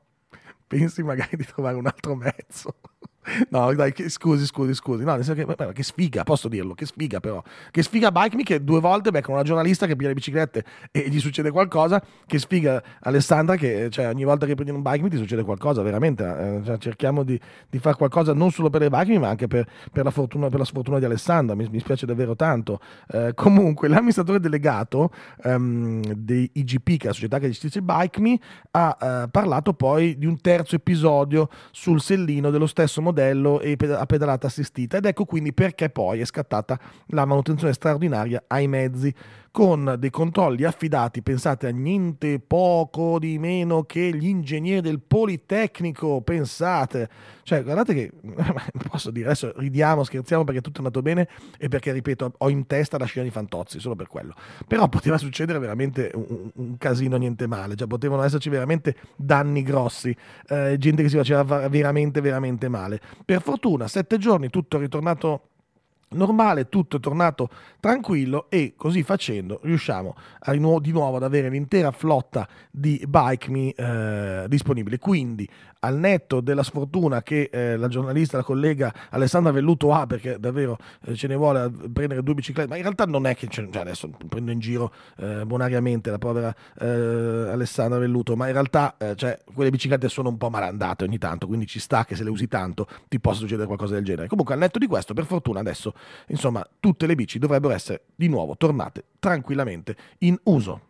pensi 0.67 1.03
magari 1.03 1.37
di 1.37 1.45
trovare 1.45 1.77
un 1.77 1.85
altro 1.85 2.15
mezzo. 2.15 2.75
No, 3.49 3.73
dai, 3.73 3.93
scusi, 4.07 4.45
scusi, 4.45 4.73
scusi. 4.73 5.03
No, 5.03 5.17
che, 5.17 5.73
che, 5.73 5.83
sfiga, 5.83 6.23
posso 6.23 6.47
dirlo, 6.47 6.73
che 6.73 6.85
sfiga 6.85 7.19
però. 7.19 7.41
Che 7.71 7.83
sfiga 7.83 8.11
Bike 8.11 8.35
Me 8.35 8.43
che 8.43 8.63
due 8.63 8.79
volte 8.79 9.11
becca 9.11 9.31
una 9.31 9.43
giornalista 9.43 9.85
che 9.85 9.95
piglia 9.95 10.09
le 10.09 10.15
biciclette 10.15 10.63
e 10.91 11.09
gli 11.09 11.19
succede 11.19 11.51
qualcosa. 11.51 12.01
Che 12.25 12.39
sfiga 12.39 12.81
Alessandra 13.01 13.55
che 13.55 13.89
cioè, 13.89 14.07
ogni 14.07 14.23
volta 14.23 14.45
che 14.45 14.55
prendi 14.55 14.71
un 14.71 14.81
Bike 14.81 15.01
Me 15.03 15.09
ti 15.09 15.17
succede 15.17 15.43
qualcosa, 15.43 15.81
veramente. 15.81 16.23
Eh, 16.23 16.61
cioè, 16.63 16.77
cerchiamo 16.77 17.23
di, 17.23 17.39
di 17.69 17.79
fare 17.79 17.95
qualcosa 17.95 18.33
non 18.33 18.51
solo 18.51 18.69
per 18.69 18.81
le 18.81 18.89
Bike 18.89 19.11
Me 19.11 19.19
ma 19.19 19.29
anche 19.29 19.47
per, 19.47 19.67
per, 19.91 20.03
la, 20.03 20.11
fortuna, 20.11 20.49
per 20.49 20.59
la 20.59 20.65
sfortuna 20.65 20.99
di 20.99 21.05
Alessandra. 21.05 21.55
Mi, 21.55 21.67
mi 21.69 21.79
spiace 21.79 22.05
davvero 22.05 22.35
tanto. 22.35 22.79
Eh, 23.11 23.33
comunque, 23.35 23.87
l'amministratore 23.87 24.39
delegato 24.39 25.11
um, 25.43 26.01
di 26.13 26.49
IGP, 26.53 26.97
che 26.97 27.03
è 27.03 27.07
la 27.07 27.13
società 27.13 27.39
che 27.39 27.47
gestisce 27.47 27.81
Bike 27.81 28.19
Me, 28.21 28.39
ha 28.71 28.97
uh, 28.99 29.29
parlato 29.29 29.73
poi 29.73 30.17
di 30.17 30.25
un 30.25 30.39
terzo 30.39 30.75
episodio 30.75 31.49
sul 31.71 32.01
sellino 32.01 32.49
dello 32.49 32.67
stesso 32.67 33.01
modello 33.01 33.17
modello 33.19 33.59
e 33.59 33.77
a 33.79 34.05
pedalata 34.05 34.47
assistita. 34.47 34.97
Ed 34.97 35.05
ecco 35.05 35.25
quindi 35.25 35.53
perché 35.53 35.89
poi 35.89 36.21
è 36.21 36.25
scattata 36.25 36.79
la 37.07 37.25
manutenzione 37.25 37.73
straordinaria 37.73 38.43
ai 38.47 38.67
mezzi 38.67 39.13
con 39.51 39.95
dei 39.97 40.09
controlli 40.09 40.63
affidati, 40.63 41.21
pensate 41.21 41.67
a 41.67 41.71
niente 41.71 42.39
poco 42.39 43.19
di 43.19 43.39
meno 43.39 43.83
che 43.83 44.15
gli 44.15 44.27
ingegneri 44.27 44.81
del 44.81 44.99
Politecnico, 44.99 46.21
pensate, 46.21 47.09
cioè 47.43 47.63
guardate 47.63 47.93
che, 47.93 48.11
posso 48.89 49.11
dire, 49.11 49.25
adesso 49.25 49.53
ridiamo, 49.57 50.03
scherziamo 50.03 50.43
perché 50.43 50.61
tutto 50.61 50.81
è 50.81 50.85
andato 50.85 51.01
bene 51.01 51.27
e 51.57 51.67
perché, 51.67 51.91
ripeto, 51.91 52.33
ho 52.37 52.49
in 52.49 52.67
testa 52.67 52.97
la 52.97 53.05
scena 53.05 53.25
di 53.25 53.31
Fantozzi, 53.31 53.79
solo 53.79 53.95
per 53.95 54.07
quello, 54.07 54.33
però 54.67 54.87
poteva 54.87 55.17
succedere 55.17 55.59
veramente 55.59 56.11
un, 56.13 56.51
un 56.53 56.77
casino 56.77 57.17
niente 57.17 57.47
male, 57.47 57.75
cioè 57.75 57.87
potevano 57.87 58.23
esserci 58.23 58.49
veramente 58.49 58.95
danni 59.15 59.63
grossi, 59.63 60.15
eh, 60.47 60.75
gente 60.77 61.01
che 61.01 61.09
si 61.09 61.17
faceva 61.17 61.67
veramente, 61.67 62.21
veramente 62.21 62.67
male. 62.67 62.99
Per 63.25 63.41
fortuna, 63.41 63.87
sette 63.87 64.17
giorni, 64.17 64.49
tutto 64.49 64.77
è 64.77 64.79
ritornato 64.79 65.48
normale, 66.09 66.69
tutto 66.69 66.97
è 66.97 66.99
tornato 66.99 67.49
tranquillo 67.79 68.47
e 68.49 68.73
così 68.75 69.03
facendo 69.03 69.59
riusciamo 69.63 70.15
a, 70.39 70.51
di 70.53 70.91
nuovo 70.91 71.17
ad 71.17 71.23
avere 71.23 71.49
l'intera 71.49 71.91
flotta 71.91 72.47
di 72.71 73.03
bike 73.07 73.49
me 73.49 73.73
eh, 73.73 74.45
disponibile. 74.47 74.97
Quindi 74.97 75.47
al 75.79 75.97
netto 75.97 76.41
della 76.41 76.63
sfortuna 76.63 77.23
che 77.23 77.49
eh, 77.51 77.77
la 77.77 77.87
giornalista, 77.87 78.37
la 78.37 78.43
collega 78.43 78.93
Alessandra 79.09 79.51
Velluto 79.51 79.93
ha, 79.93 80.05
perché 80.07 80.39
davvero 80.39 80.77
eh, 81.05 81.15
ce 81.15 81.27
ne 81.27 81.35
vuole 81.35 81.71
prendere 81.93 82.23
due 82.23 82.33
biciclette, 82.33 82.69
ma 82.69 82.75
in 82.75 82.81
realtà 82.81 83.05
non 83.05 83.25
è 83.25 83.35
che, 83.35 83.47
cioè, 83.47 83.67
adesso 83.73 84.09
prendo 84.27 84.51
in 84.51 84.59
giro 84.59 84.93
eh, 85.17 85.45
bonariamente 85.45 86.11
la 86.11 86.17
povera 86.17 86.53
eh, 86.79 86.85
Alessandra 86.85 87.97
Velluto, 87.99 88.35
ma 88.35 88.47
in 88.47 88.53
realtà 88.53 88.95
eh, 88.97 89.15
cioè, 89.15 89.39
quelle 89.53 89.69
biciclette 89.69 90.09
sono 90.09 90.29
un 90.29 90.37
po' 90.37 90.49
malandate 90.49 91.03
ogni 91.03 91.17
tanto, 91.17 91.47
quindi 91.47 91.65
ci 91.65 91.79
sta 91.79 92.05
che 92.05 92.15
se 92.15 92.23
le 92.23 92.29
usi 92.29 92.47
tanto 92.47 92.87
ti 93.07 93.19
possa 93.19 93.39
succedere 93.39 93.67
qualcosa 93.67 93.93
del 93.93 94.03
genere. 94.03 94.27
Comunque 94.27 94.53
al 94.53 94.59
netto 94.59 94.79
di 94.79 94.87
questo, 94.87 95.13
per 95.13 95.25
fortuna 95.25 95.59
adesso, 95.59 95.93
insomma, 96.27 96.65
tutte 96.79 97.05
le 97.05 97.15
bici 97.15 97.39
dovrebbero 97.39 97.73
essere 97.73 98.03
di 98.15 98.27
nuovo 98.27 98.57
tornate 98.57 99.03
tranquillamente 99.19 99.95
in 100.19 100.37
uso. 100.43 100.87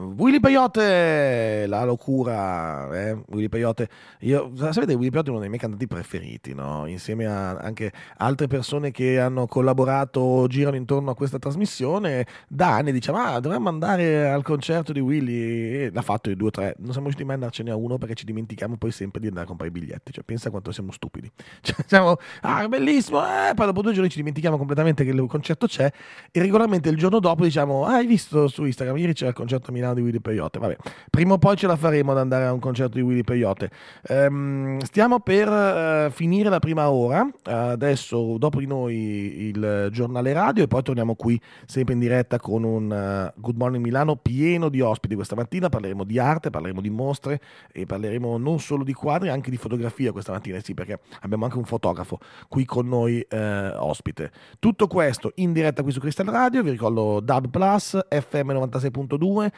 Willy 0.00 0.40
Peyote, 0.40 1.66
la 1.66 1.84
locura, 1.84 2.88
eh? 2.92 3.22
Willy 3.28 3.48
Peyote. 3.48 3.88
Io, 4.20 4.50
sapete, 4.56 4.94
Willy 4.94 5.10
Peyote 5.10 5.28
è 5.28 5.30
uno 5.30 5.40
dei 5.40 5.48
miei 5.48 5.60
cantanti 5.60 5.86
preferiti, 5.86 6.54
no? 6.54 6.86
Insieme 6.86 7.26
a 7.26 7.56
anche 7.56 7.92
altre 8.16 8.46
persone 8.46 8.90
che 8.90 9.20
hanno 9.20 9.46
collaborato, 9.46 10.46
girano 10.48 10.76
intorno 10.76 11.10
a 11.10 11.14
questa 11.14 11.38
trasmissione. 11.38 12.26
Da 12.48 12.76
anni 12.76 12.92
diciamo, 12.92 13.18
ah, 13.18 13.40
dovremmo 13.40 13.68
andare 13.68 14.28
al 14.30 14.42
concerto 14.42 14.92
di 14.92 15.00
Willy. 15.00 15.32
E 15.34 15.90
l'ha 15.92 16.02
fatto 16.02 16.30
di 16.30 16.36
due 16.36 16.48
o 16.48 16.50
tre. 16.50 16.74
Non 16.78 16.92
siamo 16.92 17.06
riusciti 17.06 17.24
mai 17.24 17.36
ad 17.36 17.42
andarcene 17.42 17.70
a 17.70 17.76
uno 17.76 17.98
perché 17.98 18.14
ci 18.14 18.24
dimentichiamo 18.24 18.76
poi 18.76 18.90
sempre 18.92 19.20
di 19.20 19.26
andare 19.26 19.44
a 19.44 19.48
comprare 19.48 19.70
i 19.70 19.78
biglietti. 19.78 20.12
Cioè, 20.12 20.24
pensa 20.24 20.50
quanto 20.50 20.72
siamo 20.72 20.92
stupidi. 20.92 21.30
Cioè, 21.62 21.84
siamo, 21.86 22.16
ah, 22.42 22.66
bellissimo, 22.68 23.22
eh? 23.22 23.52
poi 23.54 23.66
dopo 23.66 23.82
due 23.82 23.92
giorni 23.92 24.08
ci 24.08 24.16
dimentichiamo 24.16 24.56
completamente 24.56 25.04
che 25.04 25.10
il 25.10 25.26
concerto 25.26 25.66
c'è 25.66 25.90
e 26.30 26.40
regolarmente 26.40 26.88
il 26.88 26.96
giorno 26.96 27.20
dopo 27.20 27.44
diciamo, 27.44 27.84
ah, 27.84 27.94
hai 27.94 28.06
visto 28.06 28.48
su 28.48 28.64
Instagram, 28.64 28.96
ieri 28.96 29.12
c'era 29.12 29.30
il 29.30 29.36
concerto 29.36 29.70
a 29.70 29.72
Milano 29.72 29.89
di 29.94 30.00
Willy 30.00 30.20
Peyote. 30.20 30.58
Vabbè, 30.58 30.76
prima 31.10 31.34
o 31.34 31.38
poi 31.38 31.56
ce 31.56 31.66
la 31.66 31.76
faremo 31.76 32.12
ad 32.12 32.18
andare 32.18 32.46
a 32.46 32.52
un 32.52 32.58
concerto 32.58 32.96
di 32.96 33.02
Willy 33.02 33.22
Peyote. 33.22 33.70
Um, 34.08 34.78
stiamo 34.80 35.20
per 35.20 35.48
uh, 35.48 36.10
finire 36.10 36.48
la 36.48 36.58
prima 36.58 36.90
ora. 36.90 37.22
Uh, 37.22 37.30
adesso, 37.50 38.36
dopo 38.38 38.58
di 38.58 38.66
noi, 38.66 39.46
il 39.48 39.88
giornale 39.90 40.32
radio 40.32 40.64
e 40.64 40.66
poi 40.66 40.82
torniamo 40.82 41.14
qui 41.14 41.40
sempre 41.66 41.94
in 41.94 42.00
diretta 42.00 42.38
con 42.38 42.64
un 42.64 43.32
uh, 43.34 43.40
Good 43.40 43.56
Morning 43.56 43.84
Milano 43.84 44.16
pieno 44.16 44.68
di 44.68 44.80
ospiti. 44.80 45.14
Questa 45.14 45.34
mattina 45.34 45.68
parleremo 45.68 46.04
di 46.04 46.18
arte, 46.18 46.50
parleremo 46.50 46.80
di 46.80 46.90
mostre 46.90 47.40
e 47.72 47.86
parleremo 47.86 48.38
non 48.38 48.60
solo 48.60 48.84
di 48.84 48.92
quadri, 48.92 49.28
anche 49.28 49.50
di 49.50 49.56
fotografia 49.56 50.12
questa 50.12 50.32
mattina, 50.32 50.58
sì, 50.60 50.74
perché 50.74 51.00
abbiamo 51.20 51.44
anche 51.44 51.58
un 51.58 51.64
fotografo 51.64 52.18
qui 52.48 52.64
con 52.64 52.88
noi 52.88 53.26
ospite. 53.30 54.30
Tutto 54.58 54.86
questo 54.86 55.32
in 55.36 55.52
diretta 55.52 55.82
qui 55.82 55.92
su 55.92 56.00
Crystal 56.00 56.26
Radio, 56.26 56.62
vi 56.62 56.70
ricordo 56.70 57.20
Dub 57.20 57.48
Plus, 57.48 57.98
FM 58.08 58.50
96.2, 58.52 59.50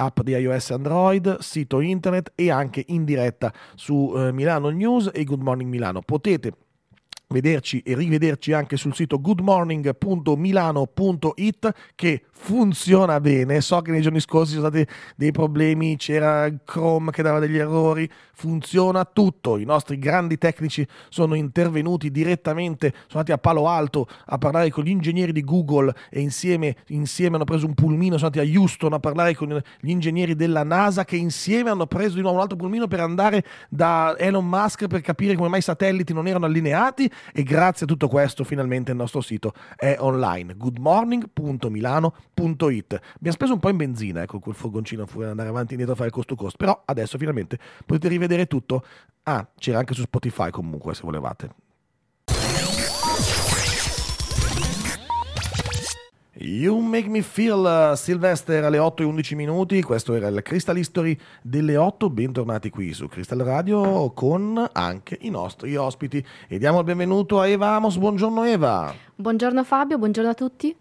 app 0.00 0.20
di 0.20 0.32
iOS 0.32 0.70
e 0.70 0.74
Android, 0.74 1.38
sito 1.38 1.80
internet 1.80 2.32
e 2.34 2.50
anche 2.50 2.84
in 2.88 3.04
diretta 3.04 3.52
su 3.74 4.12
eh, 4.16 4.32
Milano 4.32 4.70
News 4.70 5.10
e 5.12 5.24
Good 5.24 5.42
Morning 5.42 5.70
Milano. 5.70 6.00
Potete 6.00 6.52
vederci 7.32 7.80
e 7.80 7.94
rivederci 7.94 8.52
anche 8.52 8.76
sul 8.76 8.92
sito 8.94 9.18
goodmorning.milano.it 9.20 11.72
che 11.94 12.24
funziona 12.32 13.20
bene. 13.20 13.60
So 13.60 13.80
che 13.82 13.92
nei 13.92 14.00
giorni 14.00 14.18
scorsi 14.20 14.54
ci 14.54 14.58
sono 14.58 14.68
stati 14.68 14.84
dei 15.16 15.30
problemi, 15.30 15.96
c'era 15.96 16.52
Chrome 16.64 17.12
che 17.12 17.22
dava 17.22 17.38
degli 17.38 17.56
errori, 17.56 18.10
funziona 18.34 19.04
tutto. 19.04 19.58
I 19.58 19.64
nostri 19.64 19.96
grandi 19.98 20.38
tecnici 20.38 20.84
sono 21.08 21.34
intervenuti 21.34 22.10
direttamente, 22.10 22.92
sono 23.06 23.20
andati 23.20 23.32
a 23.32 23.38
Palo 23.38 23.68
Alto 23.68 24.08
a 24.26 24.36
parlare 24.38 24.70
con 24.70 24.82
gli 24.84 24.90
ingegneri 24.90 25.32
di 25.32 25.44
Google 25.44 25.94
e 26.10 26.20
insieme, 26.20 26.78
insieme 26.88 27.36
hanno 27.36 27.44
preso 27.44 27.66
un 27.66 27.74
pulmino, 27.74 28.16
sono 28.16 28.32
andati 28.32 28.48
a 28.48 28.52
Houston 28.58 28.94
a 28.94 28.98
parlare 28.98 29.36
con 29.36 29.62
gli 29.80 29.90
ingegneri 29.90 30.34
della 30.34 30.64
NASA 30.64 31.04
che 31.04 31.14
insieme 31.16 31.70
hanno 31.70 31.86
preso 31.86 32.16
di 32.16 32.22
nuovo 32.22 32.34
un 32.36 32.42
altro 32.42 32.56
pulmino 32.56 32.88
per 32.88 32.98
andare 33.00 33.44
da 33.68 34.16
Elon 34.18 34.48
Musk 34.48 34.88
per 34.88 35.00
capire 35.00 35.36
come 35.36 35.48
mai 35.48 35.60
i 35.60 35.62
satelliti 35.62 36.12
non 36.12 36.26
erano 36.26 36.46
allineati 36.46 37.08
e 37.32 37.42
grazie 37.42 37.86
a 37.86 37.88
tutto 37.88 38.08
questo 38.08 38.44
finalmente 38.44 38.90
il 38.90 38.96
nostro 38.96 39.20
sito 39.20 39.52
è 39.76 39.96
online 39.98 40.56
goodmorning.milano.com 40.56 42.70
It. 42.70 42.98
Abbiamo 43.16 43.36
speso 43.36 43.52
un 43.52 43.60
po' 43.60 43.68
in 43.68 43.76
benzina 43.76 44.22
ecco, 44.22 44.38
quel 44.38 44.54
furgoncino 44.54 45.06
fu 45.06 45.20
andare 45.20 45.48
avanti 45.48 45.70
e 45.70 45.72
indietro 45.72 45.94
a 45.94 45.96
fare 45.96 46.10
cost 46.10 46.28
to 46.28 46.34
cost, 46.34 46.56
però 46.56 46.82
adesso 46.84 47.18
finalmente 47.18 47.58
potete 47.84 48.08
rivedere 48.08 48.46
tutto. 48.46 48.84
Ah, 49.24 49.46
c'era 49.56 49.78
anche 49.78 49.94
su 49.94 50.02
Spotify 50.02 50.50
comunque 50.50 50.94
se 50.94 51.02
volevate. 51.04 51.69
You 56.42 56.78
Make 56.78 57.06
Me 57.06 57.20
Feel 57.20 57.90
uh, 57.92 57.94
Sylvester 57.94 58.64
alle 58.64 58.78
8 58.78 59.02
e 59.02 59.04
11 59.04 59.34
minuti, 59.34 59.82
questo 59.82 60.14
era 60.14 60.28
il 60.28 60.40
Crystal 60.42 60.78
History 60.78 61.14
delle 61.42 61.76
8, 61.76 62.08
bentornati 62.08 62.70
qui 62.70 62.94
su 62.94 63.08
Crystal 63.08 63.40
Radio 63.40 64.10
con 64.12 64.66
anche 64.72 65.18
i 65.20 65.28
nostri 65.28 65.76
ospiti. 65.76 66.24
E 66.48 66.56
diamo 66.56 66.78
il 66.78 66.84
benvenuto 66.84 67.40
a 67.40 67.46
Eva 67.46 67.74
Amos, 67.74 67.98
buongiorno 67.98 68.44
Eva. 68.44 68.94
Buongiorno 69.14 69.62
Fabio, 69.64 69.98
buongiorno 69.98 70.30
a 70.30 70.34
tutti. 70.34 70.74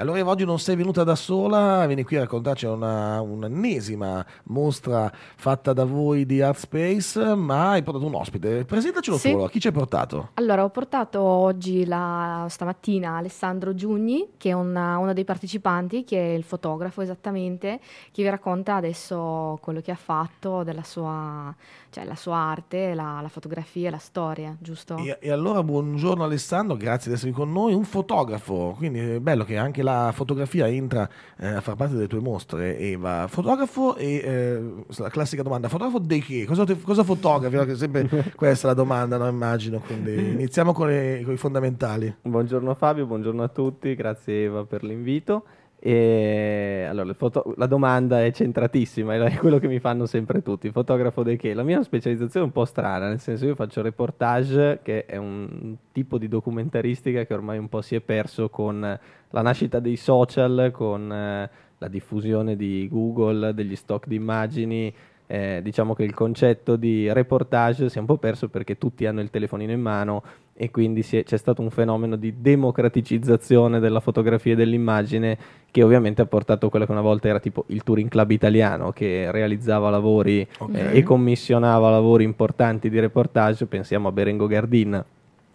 Allora 0.00 0.24
oggi 0.24 0.44
non 0.44 0.60
sei 0.60 0.76
venuta 0.76 1.02
da 1.02 1.16
sola, 1.16 1.84
vieni 1.86 2.04
qui 2.04 2.14
a 2.14 2.20
raccontarci 2.20 2.66
una, 2.66 3.20
un'ennesima 3.20 4.24
mostra 4.44 5.10
fatta 5.12 5.72
da 5.72 5.82
voi 5.82 6.24
di 6.24 6.40
Art 6.40 6.60
Space, 6.60 7.34
ma 7.34 7.70
hai 7.70 7.82
portato 7.82 8.06
un 8.06 8.14
ospite. 8.14 8.64
Presentacelo 8.64 9.18
sì. 9.18 9.32
tu, 9.32 9.48
chi 9.48 9.58
ci 9.58 9.66
hai 9.66 9.72
portato? 9.72 10.30
Allora, 10.34 10.62
ho 10.62 10.70
portato 10.70 11.20
oggi, 11.20 11.84
la, 11.84 12.46
stamattina, 12.48 13.16
Alessandro 13.16 13.74
Giugni, 13.74 14.34
che 14.36 14.50
è 14.50 14.52
una, 14.52 14.98
uno 14.98 15.12
dei 15.12 15.24
partecipanti, 15.24 16.04
che 16.04 16.16
è 16.16 16.36
il 16.36 16.44
fotografo 16.44 17.00
esattamente, 17.00 17.80
che 18.12 18.22
vi 18.22 18.28
racconta 18.28 18.76
adesso 18.76 19.58
quello 19.60 19.80
che 19.80 19.90
ha 19.90 19.96
fatto 19.96 20.62
della 20.62 20.84
sua 20.84 21.52
cioè 21.90 22.04
la 22.04 22.14
sua 22.14 22.36
arte, 22.36 22.94
la, 22.94 23.20
la 23.22 23.28
fotografia, 23.28 23.90
la 23.90 23.98
storia, 23.98 24.54
giusto? 24.58 24.96
E, 24.98 25.16
e, 25.20 25.30
allora 25.30 25.62
buongiorno 25.62 26.22
Alessandro, 26.22 26.76
grazie 26.76 27.10
di 27.10 27.16
essere 27.16 27.32
con 27.32 27.50
noi, 27.50 27.72
un 27.72 27.84
fotografo, 27.84 28.74
quindi 28.76 28.98
è 28.98 29.20
bello 29.20 29.44
che 29.44 29.56
anche 29.56 29.82
la 29.82 29.87
fotografia 30.12 30.68
entra 30.68 31.08
eh, 31.38 31.46
a 31.46 31.60
far 31.60 31.76
parte 31.76 31.94
delle 31.94 32.06
tue 32.06 32.20
mostre, 32.20 32.78
Eva. 32.78 33.26
Fotografo 33.28 33.96
e 33.96 34.14
eh, 34.16 34.84
la 34.96 35.10
classica 35.10 35.42
domanda, 35.42 35.68
fotografo 35.68 35.98
di 35.98 36.20
che? 36.20 36.44
Cosa, 36.44 36.64
te, 36.64 36.78
cosa 36.80 37.04
fotografi? 37.04 37.56
No? 37.56 37.64
Che 37.64 37.74
sempre 37.74 38.32
questa 38.36 38.66
è 38.66 38.70
la 38.70 38.76
domanda, 38.76 39.16
no? 39.16 39.28
immagino, 39.28 39.80
quindi 39.80 40.14
iniziamo 40.14 40.72
con, 40.72 40.88
le, 40.88 41.22
con 41.24 41.34
i 41.34 41.36
fondamentali. 41.36 42.14
Buongiorno 42.22 42.74
Fabio, 42.74 43.06
buongiorno 43.06 43.42
a 43.42 43.48
tutti, 43.48 43.94
grazie 43.94 44.44
Eva 44.44 44.64
per 44.64 44.82
l'invito. 44.84 45.44
E 45.80 46.86
allora, 46.88 47.12
foto- 47.14 47.54
la 47.56 47.66
domanda 47.66 48.24
è 48.24 48.32
centratissima, 48.32 49.14
è 49.14 49.36
quello 49.36 49.58
che 49.58 49.68
mi 49.68 49.78
fanno 49.78 50.06
sempre 50.06 50.42
tutti. 50.42 50.70
Fotografo 50.72 51.22
di 51.22 51.36
che? 51.36 51.54
La 51.54 51.62
mia 51.62 51.82
specializzazione 51.82 52.46
è 52.46 52.48
un 52.48 52.52
po' 52.52 52.64
strana, 52.64 53.08
nel 53.08 53.20
senso 53.20 53.46
io 53.46 53.54
faccio 53.54 53.80
reportage, 53.80 54.80
che 54.82 55.06
è 55.06 55.16
un 55.16 55.76
tipo 55.92 56.18
di 56.18 56.26
documentaristica 56.26 57.24
che 57.24 57.32
ormai 57.32 57.58
un 57.58 57.68
po' 57.68 57.80
si 57.80 57.94
è 57.94 58.00
perso 58.00 58.48
con 58.48 58.80
la 58.80 59.42
nascita 59.42 59.78
dei 59.78 59.96
social, 59.96 60.70
con 60.72 61.12
eh, 61.12 61.50
la 61.78 61.88
diffusione 61.88 62.56
di 62.56 62.88
Google, 62.90 63.54
degli 63.54 63.76
stock 63.76 64.08
di 64.08 64.16
immagini. 64.16 64.92
Eh, 65.30 65.60
diciamo 65.62 65.94
che 65.94 66.04
il 66.04 66.14
concetto 66.14 66.76
di 66.76 67.12
reportage 67.12 67.90
si 67.90 67.98
è 67.98 68.00
un 68.00 68.06
po' 68.06 68.16
perso 68.16 68.48
perché 68.48 68.78
tutti 68.78 69.04
hanno 69.04 69.20
il 69.20 69.28
telefonino 69.28 69.72
in 69.72 69.80
mano 69.80 70.22
e 70.60 70.72
quindi 70.72 71.06
è, 71.08 71.22
c'è 71.22 71.36
stato 71.36 71.62
un 71.62 71.70
fenomeno 71.70 72.16
di 72.16 72.40
democraticizzazione 72.40 73.78
della 73.78 74.00
fotografia 74.00 74.54
e 74.54 74.56
dell'immagine 74.56 75.38
che 75.70 75.84
ovviamente 75.84 76.20
ha 76.20 76.26
portato 76.26 76.68
quello 76.68 76.84
che 76.84 76.90
una 76.90 77.00
volta 77.00 77.28
era 77.28 77.38
tipo 77.38 77.64
il 77.68 77.84
Touring 77.84 78.10
Club 78.10 78.32
italiano 78.32 78.90
che 78.90 79.30
realizzava 79.30 79.88
lavori 79.88 80.44
okay. 80.58 80.94
eh, 80.94 80.98
e 80.98 81.02
commissionava 81.04 81.90
lavori 81.90 82.24
importanti 82.24 82.90
di 82.90 82.98
reportage, 82.98 83.66
pensiamo 83.66 84.08
a 84.08 84.12
Berengo 84.12 84.48
Gardin 84.48 85.04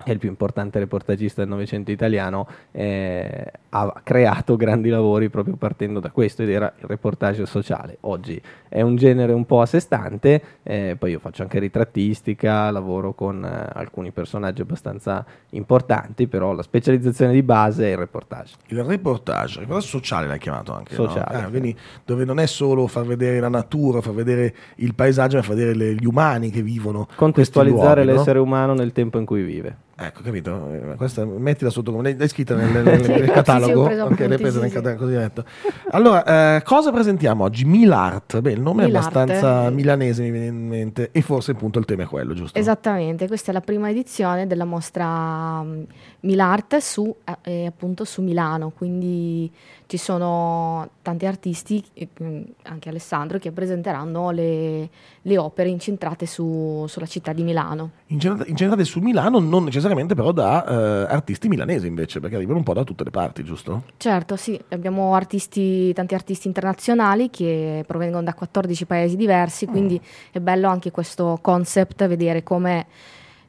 è 0.04 0.12
il 0.12 0.20
più 0.20 0.30
importante 0.30 0.80
reportagista 0.80 1.42
del 1.42 1.50
Novecento 1.50 1.92
italiano, 1.92 2.48
eh, 2.72 3.52
ha 3.70 4.02
creato 4.04 4.56
grandi 4.56 4.90
lavori 4.90 5.30
proprio 5.30 5.56
partendo 5.56 6.00
da 6.00 6.12
questo 6.12 6.44
ed 6.44 6.50
era 6.50 6.72
il 6.80 6.86
reportage 6.86 7.46
sociale. 7.46 7.98
Oggi 8.02 8.42
è 8.70 8.82
un 8.82 8.96
genere 8.96 9.34
un 9.34 9.46
po' 9.46 9.62
a 9.62 9.66
sé 9.66 9.80
stante, 9.80 10.42
eh, 10.64 10.96
poi 10.98 11.12
io 11.12 11.20
faccio 11.20 11.42
anche 11.42 11.60
ritrattistica, 11.60 12.70
lavoro 12.72 13.14
con 13.14 13.44
eh, 13.44 13.70
alcuni 13.74 14.12
personaggi 14.12 14.62
abbastanza 14.62 15.26
importanti, 15.52 16.28
però 16.28 16.54
la 16.54 16.64
specializzazione 16.64 17.32
di 17.32 17.44
base 17.44 17.86
è 17.86 17.92
il 17.92 17.98
reportage. 17.98 18.56
Il 18.68 18.84
reportage, 18.84 19.60
il 19.60 19.60
reportage 19.62 19.88
sociale 19.88 20.28
l'hai 20.28 20.40
chiamato 20.40 20.74
anche, 20.74 20.96
sociale, 20.96 21.42
no? 21.42 21.48
eh, 21.48 21.50
quindi 21.50 21.78
dove 22.06 22.26
non 22.26 22.40
è 22.40 22.46
solo 22.46 22.88
far 22.88 23.06
vedere 23.06 23.40
la 23.40 23.50
natura, 23.50 24.02
far 24.02 24.14
vedere 24.14 24.54
il 24.76 24.94
paesaggio, 24.94 25.38
ma 25.38 25.44
far 25.44 25.56
vedere 25.56 25.76
le, 25.76 25.94
gli 25.96 26.06
umani 26.06 26.50
che 26.50 26.62
vivono. 26.62 27.08
Contestualizzare 27.16 28.04
luoghi, 28.04 28.18
l'essere 28.18 28.40
no? 28.40 28.46
umano 28.46 28.74
nel 28.74 28.92
tempo 28.92 29.18
in 29.18 29.26
cui 29.26 29.44
vive. 29.44 29.78
Ecco, 30.06 30.22
capito? 30.22 30.96
Questa, 30.98 31.26
mettila 31.26 31.70
sotto 31.70 31.92
come 31.92 32.14
l'hai 32.16 32.28
scritta 32.28 32.56
nel, 32.56 32.70
nel, 32.72 33.02
nel 33.02 33.32
catalogo. 33.32 33.84
Ok, 33.84 34.20
l'hai 34.20 34.38
presa 34.38 34.60
nel 34.60 34.72
catalogo 34.72 35.04
così 35.04 35.14
detto. 35.14 35.46
Allora, 35.92 36.58
eh, 36.58 36.64
cosa 36.64 36.92
presentiamo 36.92 37.44
oggi? 37.44 37.64
Milart. 37.64 38.42
Beh, 38.42 38.52
il 38.52 38.62
nome 38.62 38.86
Milart. 38.86 39.06
è 39.06 39.20
abbastanza 39.20 39.70
milanese, 39.70 40.24
mi 40.24 40.32
viene 40.32 40.48
in 40.48 40.68
mente, 40.68 41.10
e 41.12 41.22
forse 41.22 41.52
appunto 41.52 41.80
il 41.80 41.86
tema 41.86 42.04
è 42.04 42.06
quello, 42.06 42.34
giusto? 42.34 42.60
Esattamente, 42.60 43.28
questa 43.28 43.52
è 43.52 43.54
la 43.54 43.62
prima 43.62 43.90
edizione 43.90 44.46
della 44.46 44.66
mostra 44.66 45.64
mm, 45.64 45.84
Milart 46.22 46.78
su, 46.78 47.16
eh, 47.44 47.66
appunto 47.66 48.04
su 48.04 48.22
Milano, 48.22 48.72
quindi 48.76 49.50
ci 49.94 50.00
sono 50.00 50.90
tanti 51.04 51.28
artisti, 51.28 51.84
mm, 52.24 52.42
anche 52.64 52.90
Alessandro, 52.90 53.38
che 53.38 53.52
presenteranno 53.52 54.32
le, 54.32 54.90
le 55.22 55.38
opere 55.38 55.70
incentrate 55.70 56.26
su- 56.26 56.86
sulla 56.88 57.06
città 57.06 57.32
di 57.32 57.44
Milano. 57.44 57.92
Incentrate, 58.08 58.50
incentrate 58.50 58.86
su 58.86 59.02
Milano, 59.02 59.38
non 59.38 59.64
necessariamente 59.64 60.16
però 60.16 60.32
da 60.32 60.66
eh, 60.66 61.14
artisti 61.14 61.48
milanesi 61.48 61.86
invece, 61.86 62.20
perché 62.20 62.38
arrivano 62.38 62.58
un 62.58 62.64
po' 62.64 62.74
da 62.74 62.84
tutte 62.84 63.04
le 63.04 63.12
parti, 63.12 63.44
giusto? 63.44 63.84
Certo, 63.98 64.36
sì, 64.36 64.60
abbiamo 64.70 65.14
artisti, 65.14 65.94
tanti 65.94 66.16
artisti 66.16 66.48
internazionali 66.48 67.30
che 67.30 67.84
provengono 67.86 68.24
da 68.24 68.34
14 68.34 68.86
paesi 68.88 69.16
diversi, 69.16 69.68
quindi 69.68 70.02
è 70.32 70.40
bello 70.40 70.70
anche 70.70 70.90
questo 70.90 71.38
concept, 71.40 72.08
vedere 72.08 72.42
come, 72.42 72.88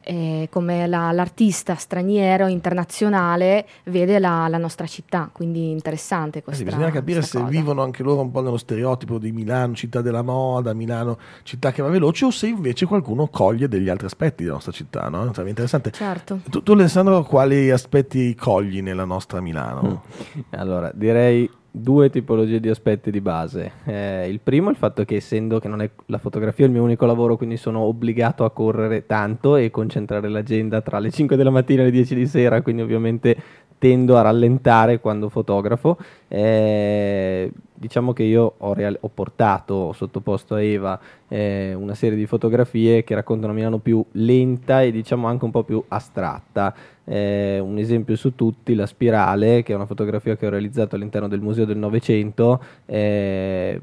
eh, 0.04 0.48
come 0.50 0.86
la- 0.86 1.10
l'artista 1.12 1.74
straniero, 1.74 2.46
internazionale, 2.46 3.66
vede 3.84 4.18
la, 4.18 4.46
la 4.48 4.58
nostra 4.58 4.86
città, 4.86 5.30
quindi 5.32 5.70
interessante 5.70 6.42
Eh 6.46 6.54
sì, 6.54 6.64
bisogna 6.64 6.90
capire 6.90 7.22
se 7.22 7.38
cosa. 7.38 7.50
vivono 7.50 7.82
anche 7.82 8.02
loro 8.02 8.20
un 8.20 8.30
po' 8.30 8.42
nello 8.42 8.56
stereotipo 8.56 9.18
di 9.18 9.32
Milano, 9.32 9.74
città 9.74 10.00
della 10.00 10.22
moda, 10.22 10.72
Milano, 10.74 11.18
città 11.42 11.72
che 11.72 11.82
va 11.82 11.88
veloce, 11.88 12.26
o 12.26 12.30
se 12.30 12.46
invece 12.46 12.86
qualcuno 12.86 13.28
coglie 13.28 13.68
degli 13.68 13.88
altri 13.88 14.06
aspetti 14.06 14.42
della 14.42 14.54
nostra 14.54 14.72
città, 14.72 15.08
no? 15.08 15.24
Sarebbe 15.32 15.48
interessante. 15.48 15.90
Certo. 15.90 16.40
Tu, 16.50 16.62
tu, 16.62 16.72
Alessandro, 16.72 17.22
quali 17.24 17.70
aspetti 17.70 18.34
cogli 18.34 18.82
nella 18.82 19.04
nostra 19.04 19.40
Milano? 19.40 20.02
Allora, 20.50 20.90
direi 20.94 21.50
due 21.76 22.08
tipologie 22.08 22.60
di 22.60 22.68
aspetti 22.68 23.10
di 23.10 23.20
base. 23.20 23.72
Eh, 23.84 24.28
il 24.28 24.38
primo 24.38 24.68
è 24.68 24.70
il 24.70 24.76
fatto 24.76 25.04
che 25.04 25.16
essendo 25.16 25.58
che 25.58 25.66
non 25.66 25.82
è 25.82 25.90
la 26.06 26.18
fotografia 26.18 26.66
il 26.66 26.70
mio 26.70 26.84
unico 26.84 27.04
lavoro, 27.04 27.36
quindi 27.36 27.56
sono 27.56 27.80
obbligato 27.80 28.44
a 28.44 28.52
correre 28.52 29.06
tanto 29.06 29.56
e 29.56 29.72
concentrare 29.72 30.28
l'agenda 30.28 30.80
tra 30.82 31.00
le 31.00 31.10
5 31.10 31.34
della 31.34 31.50
mattina 31.50 31.82
e 31.82 31.86
le 31.86 31.90
10 31.90 32.14
di 32.14 32.26
sera, 32.26 32.62
quindi 32.62 32.82
ovviamente 32.82 33.36
tendo 33.76 34.16
a 34.16 34.20
rallentare 34.20 35.00
quando 35.00 35.28
fotografo. 35.28 35.98
Eh, 36.36 37.52
diciamo 37.72 38.12
che 38.12 38.24
io 38.24 38.54
ho, 38.58 38.72
real- 38.74 38.96
ho 39.00 39.08
portato, 39.08 39.74
ho 39.74 39.92
sottoposto 39.92 40.54
a 40.54 40.62
Eva 40.62 40.98
eh, 41.28 41.74
una 41.74 41.94
serie 41.94 42.16
di 42.16 42.26
fotografie 42.26 43.04
che 43.04 43.14
raccontano 43.14 43.52
Milano 43.52 43.78
più 43.78 44.04
lenta 44.12 44.82
e 44.82 44.90
diciamo 44.90 45.28
anche 45.28 45.44
un 45.44 45.50
po' 45.52 45.62
più 45.62 45.82
astratta. 45.88 46.74
Eh, 47.06 47.58
un 47.60 47.76
esempio 47.76 48.16
su 48.16 48.34
tutti, 48.34 48.74
la 48.74 48.86
spirale, 48.86 49.62
che 49.62 49.72
è 49.72 49.76
una 49.76 49.84
fotografia 49.84 50.36
che 50.36 50.46
ho 50.46 50.50
realizzato 50.50 50.96
all'interno 50.96 51.28
del 51.28 51.40
Museo 51.40 51.66
del 51.66 51.76
Novecento. 51.76 52.60
eh, 52.86 53.80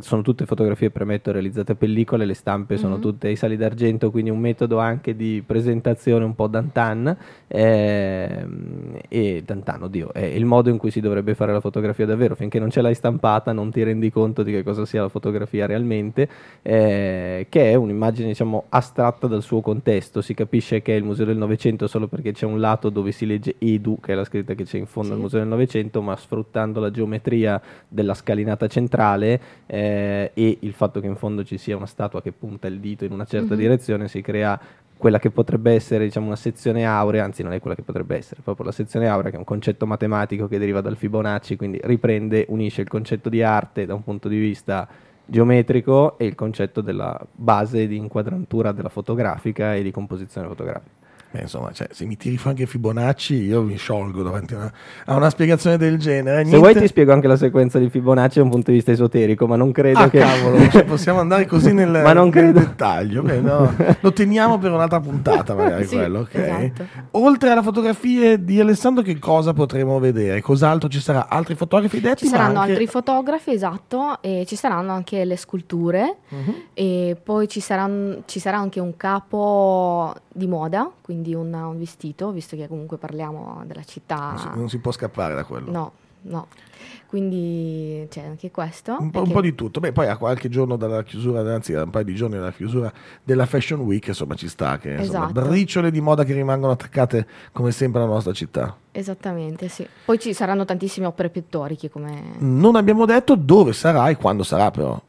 sono 0.00 0.22
tutte 0.22 0.44
fotografie, 0.46 0.90
premetto, 0.90 1.32
realizzate 1.32 1.72
a 1.72 1.74
pellicole, 1.74 2.24
le 2.24 2.34
stampe 2.34 2.76
sono 2.76 2.94
Mhm. 2.96 3.00
tutte 3.00 3.28
ai 3.28 3.36
sali 3.36 3.56
d'argento, 3.56 4.10
quindi 4.10 4.30
un 4.30 4.38
metodo 4.38 4.78
anche 4.78 5.16
di 5.16 5.42
presentazione 5.44 6.24
un 6.24 6.34
po' 6.34 6.46
Dantan. 6.46 7.16
ehm, 7.52 8.98
e 9.08 9.42
Dantan, 9.44 9.82
oddio, 9.84 10.12
è 10.12 10.24
il 10.24 10.44
modo 10.44 10.70
in 10.70 10.76
cui 10.78 10.90
si 10.90 11.00
dovrebbe 11.00 11.34
fare 11.34 11.52
la 11.52 11.60
fotografia 11.60 11.78
davvero. 11.80 12.34
Finché 12.34 12.58
non 12.58 12.70
ce 12.70 12.80
l'hai 12.80 12.94
stampata, 12.94 13.52
non 13.52 13.70
ti 13.70 13.82
rendi 13.82 14.10
conto 14.10 14.42
di 14.42 14.52
che 14.52 14.62
cosa 14.62 14.84
sia 14.84 15.02
la 15.02 15.08
fotografia 15.08 15.66
realmente, 15.66 16.28
eh, 16.62 17.46
che 17.48 17.70
è 17.70 17.74
un'immagine, 17.74 18.28
diciamo, 18.28 18.64
astratta 18.68 19.26
dal 19.26 19.42
suo 19.42 19.60
contesto. 19.60 20.20
Si 20.20 20.34
capisce 20.34 20.82
che 20.82 20.94
è 20.94 20.96
il 20.96 21.04
Museo 21.04 21.24
del 21.26 21.36
Novecento 21.36 21.86
solo 21.86 22.06
perché 22.06 22.32
c'è 22.32 22.46
un 22.46 22.60
lato 22.60 22.90
dove 22.90 23.12
si 23.12 23.26
legge 23.26 23.54
Edu, 23.58 23.98
che 24.00 24.12
è 24.12 24.14
la 24.14 24.24
scritta 24.24 24.54
che 24.54 24.64
c'è 24.64 24.78
in 24.78 24.86
fondo 24.86 25.08
Sì. 25.10 25.14
al 25.14 25.20
Museo 25.20 25.40
del 25.40 25.48
Novecento, 25.48 26.02
ma 26.02 26.16
sfruttando 26.16 26.80
la 26.80 26.90
geometria 26.90 27.60
della 27.88 28.14
scalinata 28.14 28.66
centrale 28.66 29.40
eh, 29.66 30.30
e 30.34 30.56
il 30.60 30.72
fatto 30.72 31.00
che 31.00 31.06
in 31.06 31.16
fondo 31.16 31.44
ci 31.44 31.56
sia 31.58 31.76
una 31.76 31.86
statua 31.86 32.20
che 32.22 32.32
punta 32.32 32.66
il 32.66 32.78
dito 32.80 33.04
in 33.04 33.12
una 33.12 33.24
certa 33.24 33.54
Mhm. 33.54 33.60
direzione, 33.60 34.08
si 34.08 34.20
crea 34.20 34.58
quella 35.00 35.18
che 35.18 35.30
potrebbe 35.30 35.72
essere 35.72 36.04
diciamo, 36.04 36.26
una 36.26 36.36
sezione 36.36 36.84
aurea, 36.84 37.24
anzi 37.24 37.42
non 37.42 37.54
è 37.54 37.58
quella 37.58 37.74
che 37.74 37.82
potrebbe 37.82 38.16
essere, 38.16 38.42
proprio 38.42 38.66
la 38.66 38.72
sezione 38.72 39.08
aurea 39.08 39.30
che 39.30 39.36
è 39.36 39.38
un 39.38 39.44
concetto 39.44 39.86
matematico 39.86 40.46
che 40.46 40.58
deriva 40.58 40.82
dal 40.82 40.96
Fibonacci, 40.96 41.56
quindi 41.56 41.80
riprende, 41.82 42.44
unisce 42.50 42.82
il 42.82 42.88
concetto 42.88 43.30
di 43.30 43.42
arte 43.42 43.86
da 43.86 43.94
un 43.94 44.04
punto 44.04 44.28
di 44.28 44.38
vista 44.38 44.86
geometrico 45.24 46.18
e 46.18 46.26
il 46.26 46.34
concetto 46.34 46.82
della 46.82 47.18
base 47.32 47.86
di 47.86 47.96
inquadratura 47.96 48.72
della 48.72 48.90
fotografica 48.90 49.74
e 49.74 49.82
di 49.82 49.90
composizione 49.90 50.46
fotografica. 50.46 50.90
Beh, 51.32 51.42
insomma, 51.42 51.70
cioè, 51.72 51.86
se 51.92 52.04
mi 52.06 52.16
tiri 52.16 52.36
fuori 52.36 52.58
anche 52.58 52.68
Fibonacci, 52.70 53.34
io 53.44 53.62
mi 53.62 53.76
sciolgo 53.76 54.22
davanti 54.24 54.54
a 54.54 54.56
una, 54.56 54.72
a 55.04 55.14
una 55.14 55.30
spiegazione 55.30 55.76
del 55.76 55.96
genere. 55.96 56.38
Se 56.38 56.50
Niente- 56.50 56.58
vuoi 56.58 56.74
ti 56.74 56.88
spiego 56.88 57.12
anche 57.12 57.28
la 57.28 57.36
sequenza 57.36 57.78
di 57.78 57.88
Fibonacci 57.88 58.38
da 58.38 58.44
un 58.44 58.50
punto 58.50 58.70
di 58.72 58.78
vista 58.78 58.90
esoterico, 58.90 59.46
ma 59.46 59.54
non 59.54 59.70
credo 59.70 60.00
Ah, 60.00 60.08
che... 60.10 60.18
cavolo, 60.18 60.68
cioè, 60.70 60.82
possiamo 60.84 61.20
andare 61.20 61.46
così 61.46 61.72
nel, 61.72 61.88
Ma 62.02 62.12
non 62.12 62.24
nel 62.24 62.32
credo- 62.32 62.58
dettaglio. 62.58 63.22
Beh, 63.22 63.40
no, 63.40 63.72
lo 64.00 64.12
teniamo 64.12 64.58
per 64.58 64.72
un'altra 64.72 64.98
puntata, 64.98 65.54
magari 65.54 65.84
Sì, 65.90 65.94
quello, 65.94 66.18
ok? 66.20 66.34
esatto. 66.34 66.84
Oltre 67.12 67.50
alle 67.50 67.62
fotografie 67.62 68.42
di 68.44 68.58
Alessandro, 68.58 69.04
che 69.04 69.16
cosa 69.20 69.52
potremo 69.52 70.00
vedere? 70.00 70.40
Cos'altro 70.40 70.88
ci 70.88 70.98
sarà? 71.00 71.28
Altri 71.28 71.54
fotografi 71.54 72.00
detti? 72.00 72.24
Ci 72.24 72.26
saranno 72.26 72.58
anche- 72.58 72.70
altri 72.72 72.86
fotografi, 72.88 73.52
esatto, 73.52 74.18
e 74.20 74.44
ci 74.48 74.56
saranno 74.56 74.92
anche 74.92 75.24
le 75.24 75.36
sculture 75.36 76.16
Mhm. 76.28 76.54
e 76.74 77.16
poi 77.22 77.46
ci, 77.46 77.60
saranno- 77.60 78.22
ci 78.26 78.40
sarà 78.40 78.58
anche 78.58 78.80
un 78.80 78.96
capo 78.96 80.12
di 80.32 80.46
moda, 80.46 80.90
quindi 81.02 81.18
un, 81.28 81.52
un 81.52 81.78
vestito, 81.78 82.30
visto 82.30 82.56
che 82.56 82.66
comunque 82.68 82.96
parliamo 82.96 83.62
della 83.66 83.84
città. 83.84 84.30
Non 84.30 84.38
si, 84.38 84.48
non 84.54 84.68
si 84.68 84.78
può 84.78 84.92
scappare 84.92 85.34
da 85.34 85.44
quello. 85.44 85.70
No, 85.70 85.92
no. 86.22 86.46
Quindi 87.06 88.06
c'è 88.08 88.22
anche 88.24 88.50
questo. 88.52 88.96
Un 89.00 89.10
po', 89.10 89.22
un 89.22 89.32
po' 89.32 89.40
di 89.40 89.54
tutto. 89.56 89.80
Beh, 89.80 89.90
poi 89.90 90.06
a 90.06 90.16
qualche 90.16 90.48
giorno 90.48 90.76
dalla 90.76 91.02
chiusura, 91.02 91.40
anzi 91.52 91.74
a 91.74 91.82
un 91.82 91.90
paio 91.90 92.04
di 92.04 92.14
giorni 92.14 92.36
dalla 92.36 92.52
chiusura 92.52 92.92
della 93.22 93.46
Fashion 93.46 93.80
Week, 93.80 94.06
insomma 94.06 94.36
ci 94.36 94.48
sta 94.48 94.78
che 94.78 94.90
insomma, 94.90 95.28
Esatto. 95.28 95.48
briciole 95.48 95.90
di 95.90 96.00
moda 96.00 96.22
che 96.22 96.32
rimangono 96.32 96.72
attaccate 96.72 97.26
come 97.50 97.72
sempre 97.72 98.00
alla 98.00 98.12
nostra 98.12 98.32
città. 98.32 98.76
Esattamente, 98.92 99.68
sì. 99.68 99.84
Poi 100.04 100.20
ci 100.20 100.32
saranno 100.32 100.64
tantissime 100.64 101.06
opere 101.06 101.30
pittoriche 101.30 101.90
come... 101.90 102.34
Non 102.38 102.76
abbiamo 102.76 103.06
detto 103.06 103.34
dove 103.34 103.72
sarà 103.72 104.08
e 104.08 104.16
quando 104.16 104.44
sarà 104.44 104.70
però. 104.70 105.00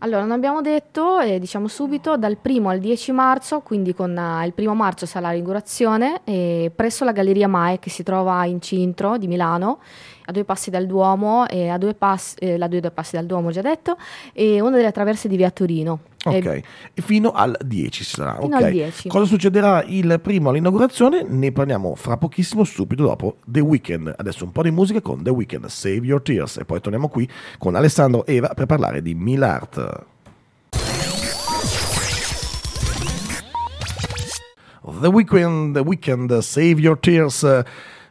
Allora, 0.00 0.20
non 0.20 0.30
abbiamo 0.30 0.60
detto, 0.60 1.18
e 1.18 1.40
diciamo 1.40 1.66
subito, 1.66 2.16
dal 2.16 2.36
primo 2.36 2.68
al 2.68 2.78
10 2.78 3.10
marzo, 3.10 3.62
quindi 3.62 3.94
con 3.94 4.16
eh, 4.16 4.46
il 4.46 4.52
primo 4.52 4.72
marzo 4.72 5.06
sarà 5.06 5.32
l'inaugurazione 5.32 6.20
eh, 6.22 6.70
presso 6.72 7.04
la 7.04 7.10
Galleria 7.10 7.48
Mae 7.48 7.80
che 7.80 7.90
si 7.90 8.04
trova 8.04 8.44
in 8.44 8.60
centro 8.60 9.18
di 9.18 9.26
Milano, 9.26 9.80
a 10.26 10.30
due 10.30 10.44
passi 10.44 10.70
dal 10.70 10.86
Duomo, 10.86 11.48
e 11.48 11.68
a 11.68 11.78
due 11.78 11.94
passi, 11.94 12.36
eh, 12.38 12.56
la 12.56 12.68
due, 12.68 12.78
due 12.78 12.92
passi 12.92 13.16
dal 13.16 13.26
Duomo, 13.26 13.50
già 13.50 13.60
detto, 13.60 13.96
e 14.32 14.60
una 14.60 14.76
delle 14.76 14.92
traverse 14.92 15.26
di 15.26 15.36
Via 15.36 15.50
Torino. 15.50 15.98
Ok, 16.36 16.62
E 16.94 17.02
fino 17.02 17.30
al 17.30 17.56
10 17.64 17.90
ci 17.90 18.04
sarà. 18.04 18.36
Fino 18.40 18.56
ok. 18.56 18.62
al 18.62 18.70
10. 18.70 19.08
Cosa 19.08 19.24
succederà 19.24 19.82
il 19.84 20.18
primo 20.22 20.50
all'inaugurazione? 20.50 21.24
Ne 21.26 21.52
parliamo 21.52 21.94
fra 21.94 22.16
pochissimo, 22.16 22.64
subito 22.64 23.02
dopo 23.04 23.36
The 23.46 23.60
Weeknd. 23.60 24.14
Adesso 24.16 24.44
un 24.44 24.52
po' 24.52 24.62
di 24.62 24.70
musica 24.70 25.00
con 25.00 25.22
The 25.22 25.30
Weeknd, 25.30 25.66
Save 25.66 26.00
Your 26.06 26.22
Tears. 26.22 26.58
E 26.58 26.64
poi 26.64 26.80
torniamo 26.80 27.08
qui 27.08 27.28
con 27.58 27.74
Alessandro 27.74 28.26
Eva 28.26 28.48
per 28.48 28.66
parlare 28.66 29.02
di 29.02 29.14
Milart. 29.14 30.04
The 35.00 35.08
Weeknd, 35.08 35.74
The 35.74 35.80
Weeknd, 35.80 36.38
Save 36.38 36.80
Your 36.80 36.98
Tears. 36.98 37.62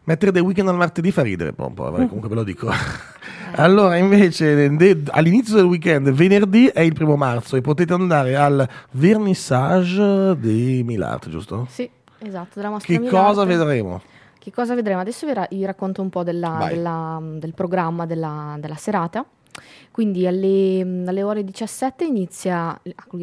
Mettere 0.03 0.31
The 0.31 0.39
Weeknd 0.39 0.69
al 0.69 0.75
martedì 0.75 1.11
fa 1.11 1.21
ridere 1.21 1.53
un 1.57 1.73
po', 1.73 1.83
vabbè, 1.83 2.05
comunque 2.05 2.29
ve 2.29 2.35
lo 2.35 2.43
dico. 2.43 2.69
Allora, 3.55 3.97
invece, 3.97 4.75
de- 4.75 5.03
all'inizio 5.11 5.55
del 5.55 5.65
weekend, 5.65 6.11
venerdì 6.11 6.67
è 6.67 6.81
il 6.81 6.93
primo 6.93 7.15
marzo 7.15 7.55
e 7.55 7.61
potete 7.61 7.93
andare 7.93 8.35
al 8.35 8.67
vernissage 8.91 10.37
di 10.39 10.83
Milart, 10.85 11.29
giusto? 11.29 11.65
Sì, 11.69 11.89
esatto, 12.19 12.51
della 12.55 12.69
mostra 12.69 12.93
Che 12.93 12.99
Milarte. 12.99 13.25
cosa 13.25 13.43
vedremo? 13.45 14.01
Che 14.39 14.51
cosa 14.51 14.75
vedremo? 14.75 14.99
Adesso 15.01 15.25
vi, 15.25 15.33
ra- 15.33 15.47
vi 15.49 15.65
racconto 15.65 16.01
un 16.01 16.09
po' 16.09 16.23
della- 16.23 16.65
della- 16.69 17.19
del 17.21 17.53
programma 17.53 18.05
della, 18.05 18.55
della 18.59 18.75
serata. 18.75 19.25
Quindi 19.91 20.27
alle, 20.27 20.81
alle 21.07 21.23
ore 21.23 21.43
17 21.43 22.05
inizia 22.05 22.79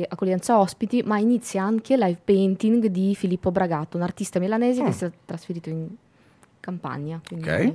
accoglienza 0.08 0.58
ospiti, 0.58 1.02
ma 1.04 1.18
inizia 1.18 1.62
anche 1.62 1.96
live 1.96 2.18
painting 2.24 2.86
di 2.86 3.14
Filippo 3.14 3.52
Bragato, 3.52 3.96
un 3.96 4.02
artista 4.02 4.40
milanese 4.40 4.82
Mm. 4.82 4.84
che 4.86 4.92
si 4.92 5.04
è 5.04 5.10
trasferito 5.24 5.68
in 5.68 5.86
campagna. 6.64 7.20
quindi- 7.26 7.48
Ok. 7.48 7.74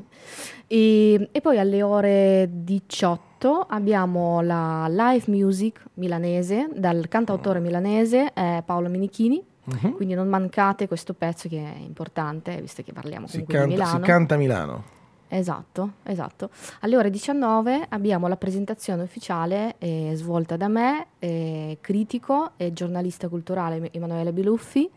E, 0.67 1.29
e 1.31 1.41
poi 1.41 1.57
alle 1.59 1.81
ore 1.83 2.49
18 2.51 3.65
abbiamo 3.67 4.41
la 4.41 4.87
live 4.89 5.25
music 5.27 5.83
milanese 5.95 6.69
dal 6.75 7.07
cantautore 7.07 7.59
milanese 7.59 8.31
eh, 8.33 8.61
Paolo 8.65 8.89
Minichini. 8.89 9.41
Mhm. 9.63 9.93
Quindi 9.95 10.15
non 10.15 10.27
mancate 10.27 10.87
questo 10.87 11.13
pezzo 11.13 11.47
che 11.47 11.57
è 11.57 11.77
importante, 11.77 12.59
visto 12.59 12.81
che 12.81 12.91
parliamo 12.91 13.27
Si, 13.27 13.43
comunque 13.43 13.67
di 13.67 13.75
canta, 13.75 13.85
si 13.85 13.95
Milano. 13.97 14.05
canta 14.05 14.33
a 14.33 14.37
Milano. 14.37 14.83
Esatto, 15.31 15.91
esatto. 16.03 16.49
Alle 16.81 16.97
ore 16.97 17.09
19 17.11 17.85
abbiamo 17.89 18.27
la 18.27 18.35
presentazione 18.35 19.03
ufficiale 19.03 19.75
eh, 19.77 20.11
svolta 20.15 20.57
da 20.57 20.67
me, 20.67 21.07
eh, 21.19 21.77
critico 21.81 22.51
e 22.57 22.73
giornalista 22.73 23.27
culturale 23.29 23.89
Emanuele 23.93 24.33
Biluffi. 24.33 24.89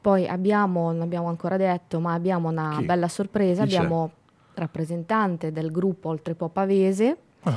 Poi 0.00 0.28
abbiamo, 0.28 0.92
non 0.92 1.02
abbiamo 1.02 1.28
ancora 1.28 1.56
detto, 1.56 1.98
ma 1.98 2.12
abbiamo 2.14 2.48
una 2.48 2.76
Chi? 2.78 2.84
bella 2.84 3.08
sorpresa, 3.08 3.64
Chi 3.64 3.70
c'è? 3.70 3.76
abbiamo 3.78 4.10
rappresentante 4.54 5.50
del 5.50 5.70
gruppo 5.70 6.10
Oltrepo 6.10 6.48
Pavese 6.48 7.16
Ah, 7.44 7.52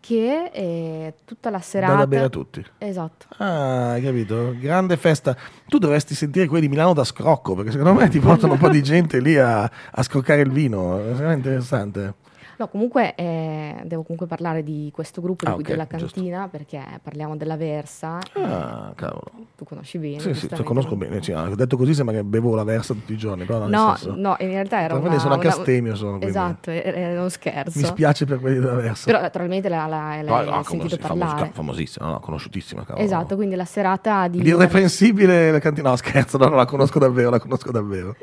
che 0.00 0.50
è 0.50 1.14
tutta 1.24 1.50
la 1.50 1.60
serata... 1.60 1.96
da 1.96 2.06
bere 2.06 2.24
a 2.24 2.28
tutti. 2.28 2.64
Esatto. 2.78 3.26
Ah, 3.36 3.92
hai 3.92 4.02
capito? 4.02 4.54
Grande 4.58 4.96
festa. 4.96 5.36
Tu 5.68 5.78
dovresti 5.78 6.14
sentire 6.14 6.46
quelli 6.46 6.62
di 6.62 6.68
Milano 6.68 6.94
da 6.94 7.04
scrocco, 7.04 7.54
perché 7.54 7.70
secondo 7.70 8.00
me 8.00 8.08
ti 8.08 8.18
portano 8.18 8.54
un 8.54 8.58
po' 8.58 8.70
di 8.70 8.82
gente 8.82 9.20
lì 9.20 9.36
a, 9.36 9.62
a 9.62 10.02
scroccare 10.02 10.40
il 10.40 10.50
vino. 10.50 10.98
È 10.98 11.12
veramente 11.12 11.48
interessante. 11.48 12.14
No, 12.60 12.68
comunque 12.68 13.14
eh, 13.14 13.74
devo 13.84 14.02
comunque 14.02 14.26
parlare 14.26 14.62
di 14.62 14.90
questo 14.92 15.22
gruppo, 15.22 15.46
di 15.46 15.50
Ah, 15.50 15.54
cui 15.54 15.62
ok, 15.62 15.68
della 15.70 15.86
giusto. 15.88 16.06
cantina, 16.20 16.46
perché 16.48 16.82
parliamo 17.02 17.34
della 17.34 17.56
Versa. 17.56 18.18
Ah, 18.34 18.92
cavolo. 18.94 19.30
tu 19.56 19.64
conosci 19.64 19.96
bene. 19.96 20.16
Sì, 20.18 20.24
sì, 20.24 20.30
giustamente. 20.32 20.56
te 20.56 20.62
conosco 20.64 20.94
bene. 20.94 21.22
Sì, 21.22 21.32
no, 21.32 21.54
detto 21.54 21.78
così 21.78 21.94
sembra 21.94 22.14
che 22.16 22.22
bevo 22.22 22.54
la 22.54 22.62
versa 22.64 22.92
tutti 22.92 23.14
i 23.14 23.16
giorni, 23.16 23.46
però 23.46 23.66
No, 23.66 23.96
no, 24.14 24.36
in 24.40 24.48
realtà 24.48 24.82
era 24.82 24.92
Quelli 24.98 25.08
una, 25.08 25.18
sono 25.18 25.32
anche 25.34 25.46
una- 25.46 25.56
astemio, 25.56 25.94
sono, 25.94 26.20
Esatto, 26.20 26.70
era 26.70 27.18
uno 27.18 27.30
scherzo. 27.30 27.78
Mi 27.78 27.84
spiace 27.86 28.26
per 28.26 28.40
quelli 28.40 28.58
della 28.58 28.74
versa. 28.74 29.06
Però 29.06 29.22
naturalmente 29.22 29.70
la- 29.70 29.86
la- 29.86 30.20
l'hai 30.20 30.44
No, 30.44 30.56
no, 30.56 30.62
sentito 30.62 30.62
famosi- 30.62 30.98
famosi- 30.98 31.18
parlare. 31.24 31.50
famosissima, 31.54 32.06
no, 32.08 32.20
conosciutissima. 32.20 32.84
cavolo. 32.84 33.02
Esatto, 33.02 33.36
quindi 33.36 33.54
la 33.54 33.64
serata 33.64 34.28
di 34.28 34.42
L'irreprensibile 34.42 35.50
la 35.50 35.58
cantina. 35.60 35.88
No, 35.88 35.96
scherzo, 35.96 36.36
no, 36.36 36.48
no, 36.48 36.56
la 36.56 36.66
conosco 36.66 36.98
davvero, 36.98 37.30
la 37.30 37.38
conosco 37.40 37.70
davvero. 37.70 38.14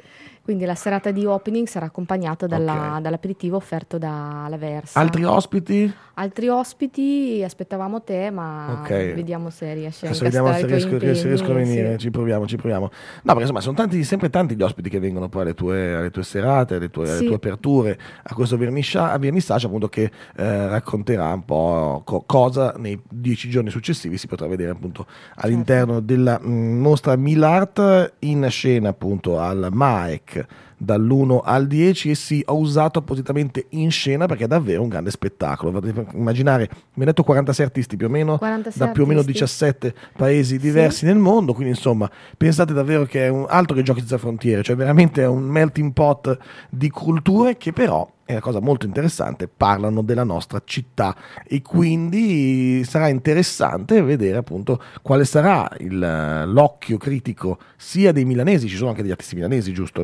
Quindi 0.48 0.64
la 0.64 0.76
serata 0.76 1.12
di 1.12 1.26
opening 1.26 1.68
sarà 1.68 1.88
accompagnata 1.88 2.48
dalla- 2.48 2.94
Ok. 2.94 3.02
dall'aperitivo 3.02 3.58
offerto 3.58 3.98
dalla 3.98 4.56
Versa. 4.58 4.98
Altri 4.98 5.26
ospiti? 5.26 5.94
Altri 6.14 6.48
ospiti 6.48 7.42
aspettavamo 7.44 8.02
te, 8.02 8.30
ma 8.32 8.80
Ok. 8.80 8.88
vediamo 9.14 9.50
se 9.50 9.74
riesci 9.74 10.06
a 10.06 10.12
vediamo 10.12 10.54
se 10.54 10.66
riesco, 10.66 10.98
se 11.00 11.28
riesco 11.28 11.52
a 11.52 11.54
venire, 11.54 11.92
sì. 11.92 11.98
ci 11.98 12.12
proviamo, 12.12 12.48
ci 12.48 12.56
proviamo. 12.56 12.86
No, 12.86 12.92
perché 13.24 13.42
insomma 13.42 13.60
sono 13.60 13.76
tanti, 13.76 14.02
sempre 14.06 14.30
tanti 14.30 14.56
gli 14.56 14.62
ospiti 14.62 14.88
che 14.88 15.00
vengono 15.02 15.28
poi 15.28 15.42
alle 15.42 15.54
tue, 15.54 15.94
alle 15.96 16.12
tue 16.12 16.24
serate, 16.24 16.76
alle 16.76 16.90
tue, 16.90 17.10
alle 17.10 17.18
Sì. 17.18 17.26
tue 17.26 17.36
aperture, 17.36 18.00
a 18.24 18.34
questo 18.34 18.56
vernissage 18.58 19.66
appunto 19.66 19.90
che 19.90 20.10
eh, 20.38 20.68
racconterà 20.70 21.34
un 21.34 21.44
po' 21.44 22.02
co- 22.06 22.24
cosa 22.26 22.74
nei 22.78 22.98
dieci 23.10 23.50
giorni 23.50 23.70
successivi 23.70 24.18
si 24.18 24.28
potrà 24.28 24.48
vedere 24.48 24.72
appunto 24.72 25.06
all'interno 25.36 26.00
della 26.00 26.40
mh, 26.40 26.50
mostra 26.50 27.16
Milart 27.18 28.14
in 28.20 28.48
scena 28.50 28.90
appunto 28.90 29.40
al 29.40 29.68
MAEC 29.72 30.37
maken 30.38 30.48
dall'1 30.78 31.40
al 31.44 31.68
10 31.68 32.12
e 32.12 32.16
sì, 32.16 32.44
ho 32.46 32.58
usato 32.58 33.00
appositamente 33.00 33.66
in 33.70 33.90
scena 33.90 34.28
perché 34.28 34.44
è 34.44 34.48
davvero 34.48 34.82
un 34.82 34.90
grande 34.90 35.12
spettacolo. 35.12 35.72
Potete 35.72 36.06
immaginare, 36.14 36.70
mi 36.94 37.04
ha 37.04 37.06
detto 37.06 37.24
46 37.24 37.66
artisti 37.66 37.98
più 37.98 38.08
o 38.08 38.10
meno 38.10 38.38
46 38.38 38.86
da 38.86 38.94
più 38.94 39.04
o 39.04 39.06
meno 39.06 39.20
artisti. 39.20 39.40
17 39.40 39.94
paesi 40.16 40.58
diversi 40.58 41.06
nel 41.06 41.18
mondo, 41.18 41.54
quindi 41.54 41.74
insomma 41.74 42.10
pensate 42.38 42.74
davvero 42.74 43.06
che 43.06 43.26
è 43.26 43.30
un 43.30 43.46
altro 43.48 43.76
che 43.76 43.84
giochi 43.84 44.00
senza 44.00 44.18
frontiere, 44.18 44.64
cioè 44.64 44.76
veramente 44.76 45.24
è 45.24 45.28
un 45.28 45.44
melting 45.44 45.94
pot 45.94 46.38
di 46.70 46.90
culture 46.90 47.58
che 47.58 47.74
però 47.74 48.08
è 48.28 48.34
una 48.34 48.42
cosa 48.42 48.60
molto 48.60 48.86
interessante, 48.86 49.48
parlano 49.48 50.02
della 50.02 50.26
nostra 50.26 50.62
città 50.66 51.16
e 51.46 51.62
quindi 51.62 52.84
sarà 52.84 53.08
interessante 53.08 54.02
vedere 54.02 54.38
appunto 54.38 54.84
quale 55.02 55.24
sarà 55.24 55.70
il, 55.80 56.04
eh, 56.04 56.46
l'occhio 56.46 56.98
critico 56.98 57.58
sia 57.78 58.12
dei 58.12 58.26
milanesi, 58.26 58.68
ci 58.68 58.76
sono 58.76 58.90
anche 58.90 59.02
degli 59.02 59.12
artisti 59.12 59.36
milanesi, 59.36 59.72
giusto? 59.72 60.02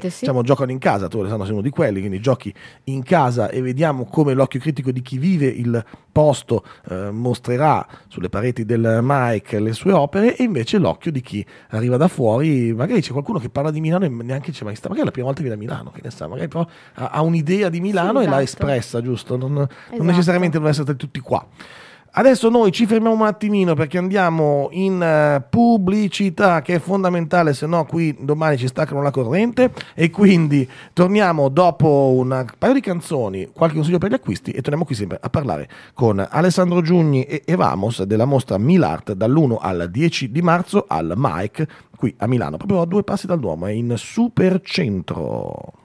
Che 0.00 0.03
Assolutamente 0.04 0.10
sì. 0.10 0.20
diciamo, 0.20 0.42
giocano 0.42 0.70
in 0.70 0.78
casa, 0.78 1.08
tu 1.08 1.18
Alessandro 1.18 1.44
sei 1.46 1.54
uno 1.54 1.62
di 1.62 1.70
quelli, 1.70 2.00
quindi 2.00 2.20
giochi 2.20 2.52
in 2.84 3.02
casa 3.02 3.48
e 3.48 3.60
vediamo 3.60 4.04
come 4.04 4.34
l'occhio 4.34 4.60
critico 4.60 4.90
di 4.90 5.02
chi 5.02 5.18
vive 5.18 5.46
il 5.46 5.84
posto 6.12 6.64
eh, 6.90 7.10
mostrerà 7.10 7.86
sulle 8.08 8.28
pareti 8.28 8.64
del 8.64 9.00
Mike 9.02 9.58
le 9.60 9.72
sue 9.72 9.92
opere 9.92 10.36
e 10.36 10.42
invece 10.44 10.78
l'occhio 10.78 11.10
di 11.10 11.20
chi 11.20 11.44
arriva 11.70 11.96
da 11.96 12.08
fuori, 12.08 12.72
magari 12.72 13.00
c'è 13.00 13.12
qualcuno 13.12 13.38
che 13.38 13.48
parla 13.48 13.70
di 13.70 13.80
Milano 13.80 14.04
e 14.04 14.08
neanche 14.08 14.52
c'è 14.52 14.64
mai 14.64 14.74
stato, 14.76 14.88
magari 14.94 15.02
è 15.02 15.04
la 15.06 15.10
prima 15.12 15.26
volta 15.26 15.42
che 15.42 15.48
viene 15.48 15.62
a 15.62 15.66
Milano, 15.66 15.90
che 15.90 16.00
ne 16.02 16.10
sa, 16.10 16.26
magari 16.28 16.48
però 16.48 16.66
ha, 16.94 17.06
ha 17.08 17.22
un'idea 17.22 17.68
di 17.68 17.80
Milano 17.80 18.20
Sì, 18.20 18.26
e 18.26 18.28
l'ha 18.28 18.42
esatto. 18.42 18.62
espressa, 18.66 19.02
giusto? 19.02 19.36
Non, 19.36 19.52
non 19.52 19.68
Esatto. 19.90 20.02
necessariamente 20.04 20.52
devono 20.58 20.70
essere 20.70 20.96
tutti 20.96 21.20
qua. 21.20 21.44
Adesso 22.16 22.48
noi 22.48 22.70
ci 22.70 22.86
fermiamo 22.86 23.16
un 23.16 23.26
attimino 23.26 23.74
perché 23.74 23.98
andiamo 23.98 24.68
in 24.70 25.02
eh, 25.02 25.44
pubblicità 25.50 26.62
che 26.62 26.76
è 26.76 26.78
fondamentale, 26.78 27.54
se 27.54 27.66
no 27.66 27.84
qui 27.86 28.16
domani 28.20 28.56
ci 28.56 28.68
staccano 28.68 29.02
la 29.02 29.10
corrente 29.10 29.72
e 29.94 30.10
quindi 30.10 30.68
torniamo 30.92 31.48
dopo 31.48 32.12
un 32.14 32.46
paio 32.56 32.72
di 32.72 32.80
canzoni, 32.80 33.50
qualche 33.52 33.74
consiglio 33.74 33.98
per 33.98 34.10
gli 34.10 34.14
acquisti 34.14 34.52
e 34.52 34.60
torniamo 34.60 34.84
qui 34.84 34.94
sempre 34.94 35.18
a 35.20 35.28
parlare 35.28 35.68
con 35.92 36.24
Alessandro 36.30 36.82
Giugni 36.82 37.24
e 37.24 37.42
Evamos 37.44 38.04
della 38.04 38.26
mostra 38.26 38.58
Milart 38.58 39.14
dall'1 39.14 39.56
al 39.60 39.88
10 39.90 40.30
di 40.30 40.40
marzo 40.40 40.84
al 40.86 41.14
MAEC 41.16 41.66
qui 41.96 42.14
a 42.18 42.28
Milano, 42.28 42.58
proprio 42.58 42.80
a 42.80 42.86
due 42.86 43.02
passi 43.02 43.26
dal 43.26 43.40
Duomo, 43.40 43.66
è 43.66 43.72
in 43.72 43.92
Supercentro. 43.96 45.83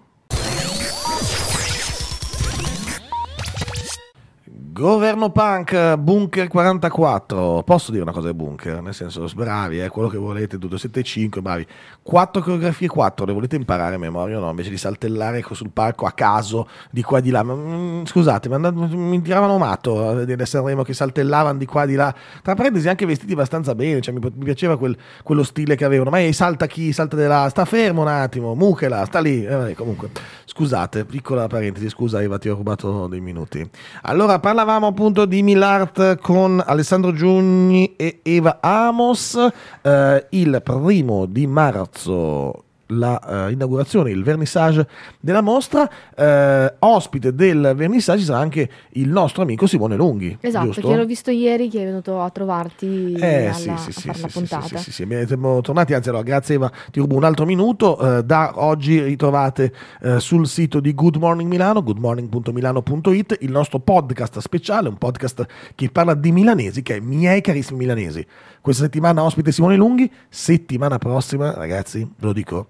Governo 4.79 5.29
Punk, 5.29 5.97
Bunker 5.97 6.47
44. 6.47 7.63
Posso 7.65 7.91
dire 7.91 8.01
una 8.01 8.13
cosa 8.13 8.27
del 8.27 8.35
Bunker? 8.35 8.81
Nel 8.81 8.93
senso, 8.93 9.27
bravi, 9.35 9.81
eh, 9.81 9.89
quello 9.89 10.07
che 10.07 10.15
volete, 10.15 10.57
275, 10.57 11.41
bravi. 11.41 11.67
Quattro 12.01 12.41
coreografie, 12.41 12.87
quattro, 12.87 13.25
le 13.25 13.33
volete 13.33 13.57
imparare 13.57 13.95
a 13.95 13.97
memoria 13.97 14.37
o 14.37 14.39
no? 14.39 14.49
Invece 14.49 14.69
di 14.69 14.77
saltellare 14.77 15.43
sul 15.51 15.71
palco 15.71 16.05
a 16.05 16.13
caso, 16.13 16.69
di 16.91 17.03
qua 17.03 17.17
e 17.17 17.21
di 17.21 17.29
là. 17.29 17.43
Mm, 17.43 18.05
scusate, 18.05 18.47
mi, 18.47 18.55
and- 18.55 18.93
mi 18.93 19.21
tiravano 19.21 19.57
matto 19.57 20.07
a 20.07 20.13
vedere 20.13 20.45
Sanremo 20.45 20.83
che 20.83 20.93
saltellavano 20.93 21.57
di 21.57 21.65
qua 21.65 21.83
e 21.83 21.87
di 21.87 21.95
là. 21.95 22.15
Tra 22.41 22.55
parentesi, 22.55 22.87
anche 22.87 23.05
vestiti 23.05 23.33
abbastanza 23.33 23.75
bene, 23.75 23.99
cioè, 23.99 24.13
mi, 24.13 24.21
mi 24.21 24.45
piaceva 24.45 24.77
quel- 24.77 24.95
quello 25.23 25.43
stile 25.43 25.75
che 25.75 25.83
avevano. 25.83 26.09
Ma 26.09 26.21
ehi, 26.21 26.31
salta 26.31 26.67
chi? 26.67 26.93
Salta 26.93 27.17
di 27.17 27.25
là, 27.25 27.49
sta 27.49 27.65
fermo 27.65 28.03
un 28.03 28.07
attimo, 28.07 28.55
muchela, 28.55 29.03
sta 29.03 29.19
lì. 29.19 29.45
Eh, 29.45 29.73
comunque, 29.75 30.09
scusate, 30.45 31.03
piccola 31.03 31.47
parentesi, 31.47 31.89
scusa 31.89 32.21
Eva, 32.21 32.37
ti 32.37 32.47
ho 32.47 32.55
rubato 32.55 33.07
dei 33.07 33.19
minuti. 33.19 33.69
Allora, 34.03 34.39
parlavamo 34.69 34.93
appunto 34.93 35.25
di 35.25 35.41
Milart 35.41 36.19
con 36.19 36.61
Alessandro 36.63 37.11
Giugni 37.11 37.95
e 37.95 38.19
Eva 38.21 38.59
Amos. 38.61 39.35
Eh, 39.81 40.27
il 40.29 40.61
primo 40.63 41.25
di 41.25 41.47
marzo 41.47 42.65
la 42.91 43.47
eh, 43.47 43.51
inaugurazione, 43.51 44.09
il 44.11 44.23
vernissage 44.23 44.87
della 45.19 45.41
mostra. 45.41 45.89
Eh, 46.15 46.73
ospite 46.79 47.33
del 47.33 47.73
vernissage 47.75 48.23
sarà 48.23 48.39
anche 48.39 48.69
il 48.91 49.09
nostro 49.09 49.41
amico 49.43 49.67
Simone 49.67 49.95
Lunghi. 49.95 50.37
Esatto, 50.41 50.65
giusto? 50.67 50.87
che 50.87 50.95
l'ho 50.95 51.05
visto 51.05 51.31
ieri 51.31 51.69
che 51.69 51.81
è 51.81 51.85
venuto 51.85 52.21
a 52.21 52.29
trovarti 52.29 53.13
Eh 53.13 53.45
alla- 53.45 53.53
sì, 53.53 53.69
a 53.69 53.77
sì, 53.77 53.91
sì, 53.91 54.01
fare 54.07 54.17
sì, 54.17 54.27
puntata. 54.27 54.65
sì, 54.77 54.91
sì, 54.91 54.91
sì, 55.05 55.23
siamo 55.27 55.61
tornati, 55.61 55.93
anzi 55.93 56.09
allora 56.09 56.23
grazie 56.23 56.55
Eva, 56.55 56.71
ti 56.91 56.99
rubo 56.99 57.15
un 57.15 57.23
altro 57.23 57.45
minuto, 57.45 58.17
Eh, 58.17 58.23
da 58.23 58.53
oggi 58.55 59.01
ritrovate 59.01 59.73
sul 60.17 60.47
sito 60.47 60.79
di 60.79 60.93
Good 60.93 61.17
Morning 61.17 61.49
Milano, 61.49 61.83
goodmorning.milano.it, 61.83 63.37
il 63.41 63.51
nostro 63.51 63.79
podcast 63.79 64.39
speciale, 64.39 64.89
un 64.89 64.97
podcast 64.97 65.45
che 65.75 65.89
parla 65.89 66.13
di 66.15 66.31
milanesi, 66.31 66.81
che 66.81 66.95
è 66.95 66.99
Miei 66.99 67.41
carissimi 67.41 67.79
milanesi. 67.79 68.25
Questa 68.61 68.83
settimana 68.83 69.23
ospite 69.23 69.51
Simone 69.51 69.75
Lunghi, 69.75 70.11
settimana 70.27 70.97
prossima 70.97 71.53
ragazzi, 71.53 71.99
ve 71.99 72.25
lo 72.25 72.33
dico, 72.33 72.67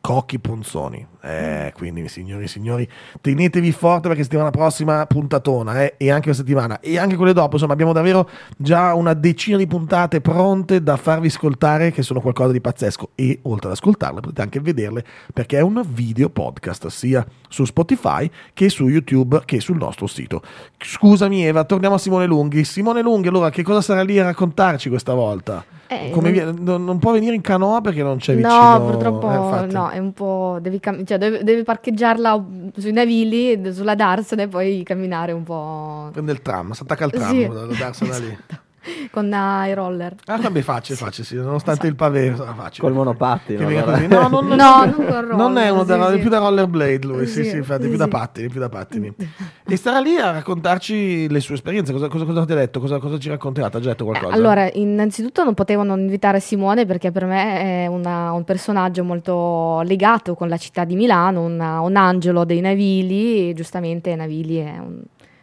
Cocchi 0.00 0.38
Ponzoni. 0.38 1.06
Eh, 1.20 1.72
quindi 1.76 2.08
signori 2.08 2.44
e 2.44 2.48
signori, 2.48 2.88
tenetevi 3.20 3.72
forte 3.72 4.08
perché 4.08 4.22
settimana 4.22 4.50
prossima 4.50 5.04
puntatona, 5.06 5.82
eh, 5.82 5.94
e 5.98 6.10
anche 6.10 6.28
la 6.28 6.34
settimana 6.34 6.80
e 6.80 6.96
anche 6.96 7.16
quelle 7.16 7.32
dopo, 7.32 7.54
insomma, 7.54 7.72
abbiamo 7.72 7.92
davvero 7.92 8.28
già 8.56 8.94
una 8.94 9.12
decina 9.14 9.56
di 9.56 9.66
puntate 9.66 10.20
pronte 10.20 10.82
da 10.82 10.96
farvi 10.96 11.26
ascoltare 11.26 11.90
che 11.90 12.02
sono 12.02 12.20
qualcosa 12.20 12.52
di 12.52 12.60
pazzesco 12.60 13.10
e 13.14 13.40
oltre 13.42 13.66
ad 13.66 13.72
ascoltarle 13.74 14.20
potete 14.20 14.42
anche 14.42 14.60
vederle 14.60 15.04
perché 15.34 15.58
è 15.58 15.62
un 15.62 15.82
video 15.86 16.30
podcast 16.30 16.86
sia 16.86 17.26
su 17.48 17.64
Spotify 17.64 18.30
che 18.54 18.68
su 18.70 18.88
YouTube 18.88 19.42
che 19.44 19.60
sul 19.60 19.76
nostro 19.76 20.06
sito. 20.06 20.40
Scusami 20.78 21.44
Eva, 21.44 21.64
torniamo 21.64 21.96
a 21.96 21.98
Simone 21.98 22.26
Lunghi. 22.26 22.64
Simone 22.64 23.02
Lunghi, 23.02 23.28
allora 23.28 23.50
che 23.50 23.62
cosa 23.62 23.80
sarà 23.80 24.02
lì 24.02 24.18
a 24.18 24.24
raccontarci 24.24 24.88
questa 24.88 25.12
volta? 25.14 25.64
Eh, 25.90 26.12
non- 26.14 26.30
viene- 26.30 26.52
non, 26.78 26.98
può 26.98 27.12
venire 27.12 27.34
in 27.34 27.40
canoa 27.40 27.80
perché 27.80 28.02
non 28.02 28.18
c'è 28.18 28.34
No, 28.34 28.36
vicino 28.36 28.80
purtroppo 28.90 29.30
eh, 29.30 29.36
infatti. 29.36 29.74
no, 29.74 29.87
no, 29.88 29.94
è 29.94 29.98
un 29.98 30.12
po'... 30.12 30.58
Devi, 30.60 30.80
cam- 30.80 31.04
cioè, 31.04 31.18
devi, 31.18 31.42
devi 31.42 31.62
parcheggiarla 31.62 32.44
sui 32.76 32.92
navili, 32.92 33.72
sulla 33.72 33.94
Darsena 33.94 34.42
e 34.42 34.48
poi 34.48 34.82
camminare 34.84 35.32
un 35.32 35.42
po'... 35.42 36.10
Prende 36.12 36.32
il 36.32 36.42
tram, 36.42 36.72
si 36.72 36.82
attacca 36.82 37.04
al 37.04 37.10
tram, 37.10 37.30
Sì. 37.30 37.48
da 37.48 37.66
Darsena 37.66 38.18
lì. 38.18 38.38
con 39.10 39.26
i 39.28 39.74
roller. 39.74 40.14
Ah, 40.26 40.38
vabbè, 40.38 40.60
facile, 40.62 40.96
facile, 40.96 41.26
sì, 41.26 41.34
nonostante 41.36 41.86
il 41.86 41.94
pavé, 41.94 42.30
facile. 42.32 42.86
Col 42.86 42.92
monopattino. 42.92 43.66
Allora. 43.66 43.98
No, 44.06 44.28
non, 44.28 44.46
No, 44.46 44.84
non 44.84 44.94
roller, 44.96 45.24
Non 45.34 45.58
è 45.58 45.68
uno 45.70 45.84
da, 45.84 46.06
sì, 46.06 46.12
è 46.12 46.14
sì. 46.14 46.20
più 46.20 46.30
da 46.30 46.38
rollerblade 46.38 47.06
lui, 47.06 47.26
sì, 47.26 47.44
Sì, 47.44 47.50
sì, 47.50 47.56
infatti, 47.56 47.82
sì, 47.84 47.88
più 47.88 47.98
da 47.98 48.08
pattini, 48.08 48.48
più 48.48 48.60
da 48.60 48.68
pattini. 48.68 49.14
E 49.70 49.76
starà 49.76 49.98
lì 50.00 50.16
a 50.16 50.30
raccontarci 50.30 51.28
le 51.28 51.40
sue 51.40 51.54
esperienze, 51.54 51.92
cosa, 51.92 52.08
cosa, 52.08 52.24
cosa 52.24 52.44
ti 52.46 52.52
ha 52.52 52.54
detto, 52.54 52.80
cosa, 52.80 52.98
cosa 52.98 53.18
ci 53.18 53.28
racconterà, 53.28 53.68
ti 53.68 53.76
ha 53.76 53.80
già 53.80 53.90
detto 53.90 54.04
Eh, 54.04 54.06
qualcosa? 54.06 54.34
allora, 54.34 54.66
innanzitutto 54.72 55.44
non 55.44 55.52
potevo 55.52 55.82
non 55.82 56.00
invitare 56.00 56.40
Simone 56.40 56.86
perché 56.86 57.10
per 57.12 57.26
me 57.26 57.84
è 57.84 57.86
una- 57.86 58.32
un 58.32 58.44
personaggio 58.44 59.04
molto 59.04 59.82
legato 59.82 60.34
con 60.34 60.48
la 60.48 60.56
città 60.56 60.84
di 60.84 60.96
Milano, 60.96 61.42
una- 61.42 61.80
un 61.80 61.96
angelo 61.96 62.44
dei 62.44 62.60
Navili, 62.60 63.50
e 63.50 63.52
giustamente 63.54 64.14
Navili 64.16 64.56
è 64.56 64.78
un, 64.78 65.02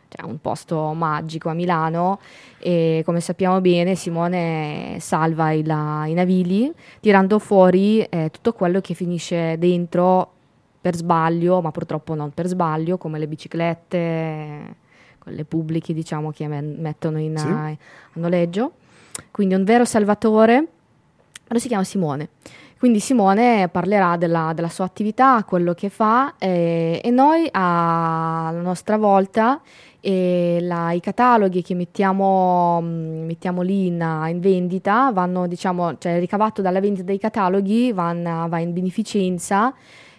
cioè, 0.10 0.26
un 0.30 0.40
posto 0.40 0.94
magico 0.94 1.50
a 1.50 1.54
Milano 1.54 2.20
e 2.60 3.02
come 3.06 3.20
sappiamo 3.20 3.60
bene 3.62 3.96
Simone 3.96 4.98
salva 5.00 5.52
i, 5.52 5.64
la- 5.64 6.06
i 6.08 6.14
Navili 6.14 6.72
tirando 7.00 7.40
fuori 7.40 8.02
eh, 8.02 8.30
tutto 8.32 8.54
quello 8.54 8.82
che 8.82 8.94
finisce 8.94 9.58
dentro 9.58 10.32
per 10.82 10.96
sbaglio, 10.96 11.62
ma 11.62 11.72
purtroppo 11.72 12.14
non 12.14 12.32
per 12.32 12.46
sbaglio, 12.48 12.98
come 12.98 13.18
le 13.18 13.28
biciclette, 13.28 14.76
quelle 15.20 15.44
pubbliche 15.46 15.94
diciamo 15.94 16.32
che 16.32 16.48
mettono 16.48 17.20
in, 17.20 17.38
Sì. 17.38 17.48
a 17.48 17.76
noleggio. 18.14 18.74
Quindi 19.32 19.56
un 19.56 19.64
vero 19.64 19.86
salvatore, 19.86 20.68
lui 21.48 21.60
si 21.60 21.68
chiama 21.68 21.84
Simone. 21.84 22.30
Quindi 22.78 23.00
Simone 23.00 23.68
parlerà 23.70 24.16
della, 24.18 24.52
della 24.54 24.70
sua 24.70 24.86
attività, 24.86 25.44
quello 25.44 25.74
che 25.74 25.90
fa 25.90 26.36
eh, 26.38 27.02
e 27.04 27.10
noi 27.10 27.48
a- 27.52 28.48
alla 28.50 28.62
nostra 28.62 28.98
volta 28.98 29.60
eh, 30.06 30.60
la- 30.62 30.92
i 30.92 31.00
cataloghi 31.00 31.64
che 31.64 31.74
mettiamo, 31.74 32.80
mh, 32.80 32.86
mettiamo 33.26 33.62
lì 33.64 33.88
in, 33.88 34.26
in 34.30 34.40
vendita 34.40 35.12
vanno, 35.12 35.48
diciamo, 35.48 35.98
cioè 35.98 36.14
il 36.14 36.20
ricavato 36.20 36.62
dalla 36.62 36.80
vendita 36.80 37.06
dei 37.06 37.18
cataloghi 37.18 37.92
van- 37.92 38.46
va 38.48 38.60
in 38.60 38.72
beneficenza 38.74 39.74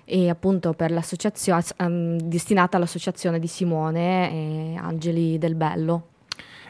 e 0.04 0.28
appunto 0.28 0.72
per 0.72 0.90
l'associazione 0.90 1.62
ehm, 1.78 2.18
destinata 2.20 2.76
all'associazione 2.76 3.38
di 3.38 3.46
Simone 3.46 4.30
e 4.32 4.76
Angeli 4.76 5.38
del 5.38 5.54
Bello. 5.54 6.08